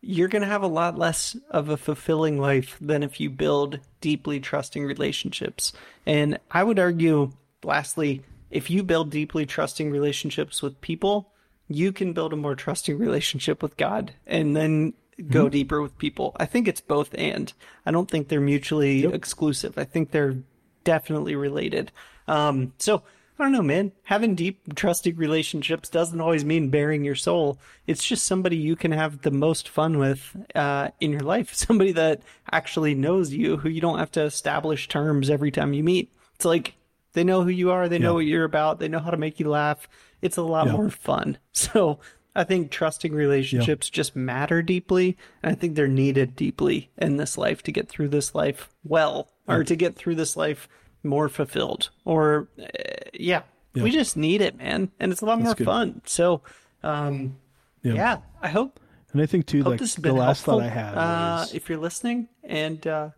you're 0.07 0.29
going 0.29 0.43
to 0.43 0.49
have 0.49 0.63
a 0.63 0.69
lot 0.69 0.99
less 0.99 1.37
of 1.51 1.69
a 1.69 1.77
fulfilling 1.77 2.39
life 2.39 2.77
than 2.81 3.03
if 3.03 3.21
you 3.21 3.31
build 3.31 3.81
deeply 4.01 4.39
trusting 4.39 4.85
relationships. 4.85 5.73
And 6.05 6.39
I 6.51 6.63
would 6.63 6.79
argue 6.79 7.33
lastly, 7.63 8.23
if 8.51 8.71
you 8.71 8.83
build 8.83 9.11
deeply 9.11 9.47
trusting 9.47 9.91
relationships 9.91 10.63
with 10.63 10.81
people, 10.81 11.33
you 11.69 11.93
can 11.93 12.13
build 12.13 12.33
a 12.33 12.37
more 12.37 12.55
trusting 12.55 12.99
relationship 12.99 13.63
with 13.63 13.77
God 13.77 14.13
and 14.27 14.55
then 14.55 14.93
go 15.31 15.49
deeper 15.49 15.81
with 15.81 15.97
people. 15.97 16.37
I 16.37 16.47
think 16.47 16.69
it's 16.69 16.81
both 16.81 17.15
and. 17.17 17.53
I 17.87 17.91
don't 17.91 18.11
think 18.11 18.29
they're 18.29 18.41
mutually 18.41 19.05
exclusive. 19.07 19.79
I 19.79 19.85
think 19.85 20.11
they're 20.11 20.37
definitely 20.85 21.35
related. 21.35 21.91
Um, 22.29 22.73
so 22.79 23.03
I 23.39 23.43
don't 23.43 23.53
know, 23.53 23.63
man. 23.63 23.91
Having 24.05 24.37
deep, 24.37 24.75
trusting 24.77 25.17
relationships 25.17 25.89
doesn't 25.89 26.21
always 26.21 26.45
mean 26.45 26.71
bearing 26.71 27.05
your 27.05 27.17
soul. 27.17 27.59
It's 27.87 28.05
just 28.05 28.25
somebody 28.27 28.57
you 28.57 28.77
can 28.77 28.93
have 28.93 29.23
the 29.23 29.33
most 29.33 29.69
fun 29.69 29.99
with 29.99 30.37
uh, 30.55 30.91
in 31.01 31.11
your 31.11 31.21
life. 31.23 31.53
Somebody 31.55 31.91
that 31.93 32.23
actually 32.53 32.95
knows 32.95 33.33
you, 33.33 33.57
who 33.57 33.69
you 33.69 33.81
don't 33.81 33.99
have 33.99 34.13
to 34.13 34.23
establish 34.23 34.87
terms 34.89 35.31
every 35.31 35.51
time 35.51 35.73
you 35.73 35.83
meet. 35.83 36.13
It's 36.37 36.45
like 36.45 36.75
they 37.15 37.25
know 37.25 37.43
who 37.43 37.51
you 37.51 37.73
are, 37.73 37.89
they 37.89 37.99
know 37.99 38.15
what 38.15 38.27
you're 38.27 38.45
about, 38.45 38.79
they 38.79 38.89
know 38.89 39.01
how 39.01 39.11
to 39.11 39.17
make 39.17 39.41
you 39.41 39.49
laugh. 39.49 39.89
It's 40.23 40.37
a 40.37 40.43
lot 40.43 40.67
Yeah. 40.67 40.73
more 40.73 40.91
fun. 40.91 41.39
So 41.53 41.99
I 42.37 42.43
think 42.45 42.71
trusting 42.73 43.13
relationships 43.13 43.89
just 43.91 44.17
matter 44.17 44.61
deeply, 44.63 45.17
and 45.43 45.53
I 45.53 45.55
think 45.55 45.75
they're 45.77 45.87
needed 45.89 46.35
deeply 46.37 46.91
in 46.99 47.17
this 47.17 47.39
life 47.39 47.63
to 47.65 47.73
get 47.73 47.89
through 47.89 48.09
this 48.09 48.35
life 48.35 48.69
well, 48.85 49.29
or 49.47 49.63
to 49.65 49.77
get 49.77 49.95
through 49.97 50.17
this 50.17 50.37
life 50.37 50.69
more 51.05 51.29
fulfilled. 51.29 51.91
Or, 52.05 52.49
uh, 52.59 52.65
yeah, 53.13 53.43
we 53.75 53.91
just 53.91 54.17
need 54.17 54.41
it, 54.41 54.57
man, 54.57 54.91
and 54.99 55.13
it's 55.13 55.21
a 55.21 55.27
lot 55.27 55.41
more 55.41 55.55
good. 55.55 55.65
fun. 55.65 56.03
So, 56.07 56.43
um, 56.83 57.37
yeah. 57.83 58.19
I 58.41 58.49
hope 58.49 58.81
And 59.13 59.23
I 59.23 59.27
think 59.27 59.47
too, 59.47 59.63
like 59.63 59.81
the 59.81 60.13
last 60.13 60.45
helpful. 60.45 60.61
thought 60.61 60.63
I 60.63 60.69
had 60.69 60.95
uh, 60.95 61.41
was, 61.41 61.55
if 61.55 61.69
you're 61.69 61.79
listening, 61.79 62.29
and 62.43 62.87
uh, 62.87 63.11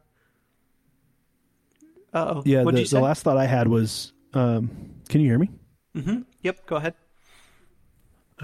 oh, 2.13 2.43
yeah, 2.45 2.63
the, 2.65 2.85
the 2.85 3.01
last 3.01 3.23
thought 3.23 3.37
I 3.37 3.47
had 3.47 3.69
was, 3.69 4.13
um, 4.35 4.71
can 5.09 5.21
you 5.21 5.29
hear 5.29 5.39
me? 5.39 5.51
mm-hmm 5.95 6.23
Yep, 6.43 6.67
go 6.67 6.77
ahead. 6.77 6.95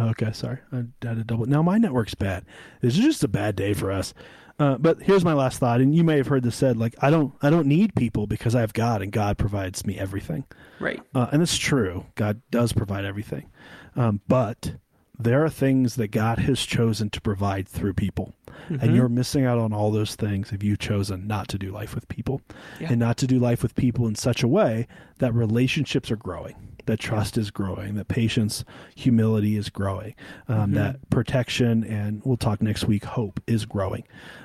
Okay, 0.01 0.33
sorry. 0.33 0.59
I 0.73 0.85
had 1.03 1.19
to 1.19 1.25
double. 1.25 1.45
Now 1.47 1.63
my 1.63 1.77
network's 1.77 2.15
bad. 2.15 2.47
This 2.81 2.97
is 2.97 3.05
just 3.05 3.23
a 3.25 3.29
bad 3.29 3.57
day 3.57 3.75
for 3.75 3.93
us. 3.93 4.15
Uh, 4.59 4.77
but 4.79 5.03
here's 5.03 5.25
my 5.25 5.33
last 5.33 5.59
thought, 5.59 5.81
and 5.81 5.95
you 5.95 6.05
may 6.05 6.17
have 6.19 6.27
heard 6.29 6.43
this 6.43 6.57
said: 6.57 6.77
like 6.77 6.95
I 7.01 7.11
don't, 7.11 7.35
I 7.43 7.51
don't 7.51 7.67
need 7.67 7.95
people 7.95 8.27
because 8.27 8.55
I 8.55 8.61
have 8.61 8.73
God, 8.73 9.03
and 9.03 9.11
God 9.13 9.39
provides 9.39 9.85
me 9.87 9.99
everything. 9.99 10.45
Right. 10.79 11.01
Uh, 11.15 11.29
and 11.33 11.43
it's 11.43 11.57
true. 11.59 12.07
God 12.15 12.43
does 12.51 12.73
provide 12.73 13.05
everything. 13.05 13.51
Um, 13.97 14.21
but 14.29 14.75
there 15.19 15.45
are 15.45 15.51
things 15.51 15.97
that 15.97 16.09
God 16.09 16.39
has 16.41 16.61
chosen 16.61 17.11
to 17.11 17.21
provide 17.21 17.69
through 17.69 17.95
people. 17.95 18.35
And 18.69 18.95
you're 18.95 19.09
missing 19.09 19.45
out 19.45 19.59
on 19.59 19.73
all 19.73 19.91
those 19.91 20.15
things 20.15 20.53
if 20.53 20.63
you've 20.63 20.79
chosen 20.79 21.27
not 21.27 21.49
to 21.49 21.59
do 21.59 21.71
life 21.71 21.95
with 21.95 22.07
people 22.09 22.41
Yeah. 22.81 22.89
and 22.91 22.99
not 22.99 23.17
to 23.19 23.27
do 23.27 23.39
life 23.39 23.63
with 23.63 23.75
people 23.75 24.07
in 24.07 24.15
such 24.15 24.43
a 24.43 24.49
way 24.49 24.87
that 25.19 25.35
relationships 25.35 26.11
are 26.11 26.17
growing, 26.17 26.55
that 26.87 26.99
trust 26.99 27.39
is 27.39 27.51
growing, 27.51 27.95
that 27.95 28.09
patience, 28.09 28.65
humility 28.95 29.57
is 29.57 29.69
growing, 29.69 30.15
um, 30.49 30.73
that 30.73 31.09
protection, 31.11 31.85
and 31.85 32.23
we'll 32.25 32.37
talk 32.37 32.63
next 32.63 32.85
week, 32.85 33.05
hope 33.05 33.41
is 33.47 33.65
growing. 33.65 34.05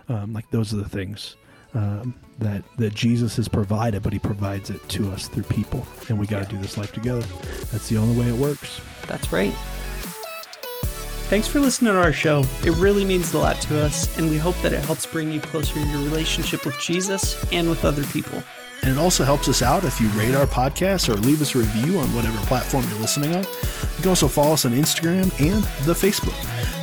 Um, 0.09 0.33
like 0.33 0.49
those 0.51 0.73
are 0.73 0.77
the 0.77 0.89
things 0.89 1.35
um, 1.73 2.15
that 2.39 2.63
that 2.77 2.93
Jesus 2.93 3.35
has 3.35 3.47
provided, 3.47 4.03
but 4.03 4.13
He 4.13 4.19
provides 4.19 4.69
it 4.69 4.88
to 4.89 5.11
us 5.11 5.27
through 5.27 5.43
people, 5.43 5.85
and 6.09 6.19
we 6.19 6.27
got 6.27 6.43
to 6.47 6.55
do 6.55 6.61
this 6.61 6.77
life 6.77 6.91
together. 6.91 7.25
That's 7.71 7.89
the 7.89 7.97
only 7.97 8.19
way 8.19 8.29
it 8.29 8.35
works. 8.35 8.81
That's 9.07 9.31
right. 9.31 9.53
Thanks 11.29 11.45
for 11.47 11.59
listening 11.59 11.91
to 11.91 11.99
our 11.99 12.13
show. 12.13 12.45
It 12.63 12.71
really 12.77 13.03
means 13.03 13.33
a 13.33 13.38
lot 13.38 13.59
to 13.63 13.83
us, 13.83 14.17
and 14.17 14.29
we 14.29 14.38
hope 14.38 14.55
that 14.61 14.71
it 14.71 14.83
helps 14.85 15.05
bring 15.05 15.31
you 15.31 15.41
closer 15.41 15.73
to 15.73 15.79
your 15.81 15.99
relationship 15.99 16.65
with 16.65 16.79
Jesus 16.79 17.45
and 17.51 17.69
with 17.69 17.83
other 17.83 18.05
people. 18.05 18.41
And 18.84 18.91
it 18.91 18.97
also 18.97 19.23
helps 19.23 19.47
us 19.49 19.61
out 19.61 19.84
if 19.84 19.99
you 19.99 20.07
rate 20.09 20.36
our 20.36 20.45
podcast 20.45 21.09
or 21.09 21.15
leave 21.15 21.41
us 21.41 21.55
a 21.55 21.59
review 21.59 21.99
on 21.99 22.07
whatever 22.13 22.38
platform 22.45 22.86
you're 22.89 22.99
listening 22.99 23.36
on. 23.36 23.43
You 23.43 24.01
can 24.01 24.09
also 24.09 24.28
follow 24.28 24.53
us 24.53 24.65
on 24.65 24.71
Instagram 24.71 25.23
and 25.39 25.63
the 25.86 25.93
Facebook. 25.93 26.36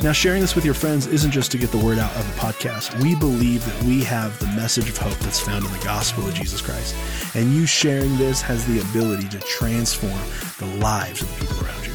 Now, 0.03 0.11
sharing 0.11 0.41
this 0.41 0.55
with 0.55 0.65
your 0.65 0.73
friends 0.73 1.07
isn't 1.07 1.31
just 1.31 1.51
to 1.53 1.57
get 1.57 1.71
the 1.71 1.77
word 1.77 1.97
out 1.97 2.15
of 2.15 2.27
the 2.27 2.39
podcast. 2.39 3.01
We 3.01 3.15
believe 3.15 3.65
that 3.65 3.83
we 3.83 4.03
have 4.03 4.37
the 4.39 4.47
message 4.47 4.89
of 4.89 4.97
hope 4.97 5.17
that's 5.19 5.39
found 5.39 5.65
in 5.65 5.71
the 5.71 5.83
gospel 5.83 6.27
of 6.27 6.33
Jesus 6.33 6.61
Christ. 6.61 6.95
And 7.35 7.53
you 7.53 7.65
sharing 7.65 8.17
this 8.17 8.41
has 8.41 8.65
the 8.65 8.81
ability 8.81 9.29
to 9.29 9.39
transform 9.39 10.19
the 10.59 10.77
lives 10.77 11.21
of 11.21 11.33
the 11.39 11.45
people 11.45 11.65
around 11.65 11.85
you. 11.87 11.94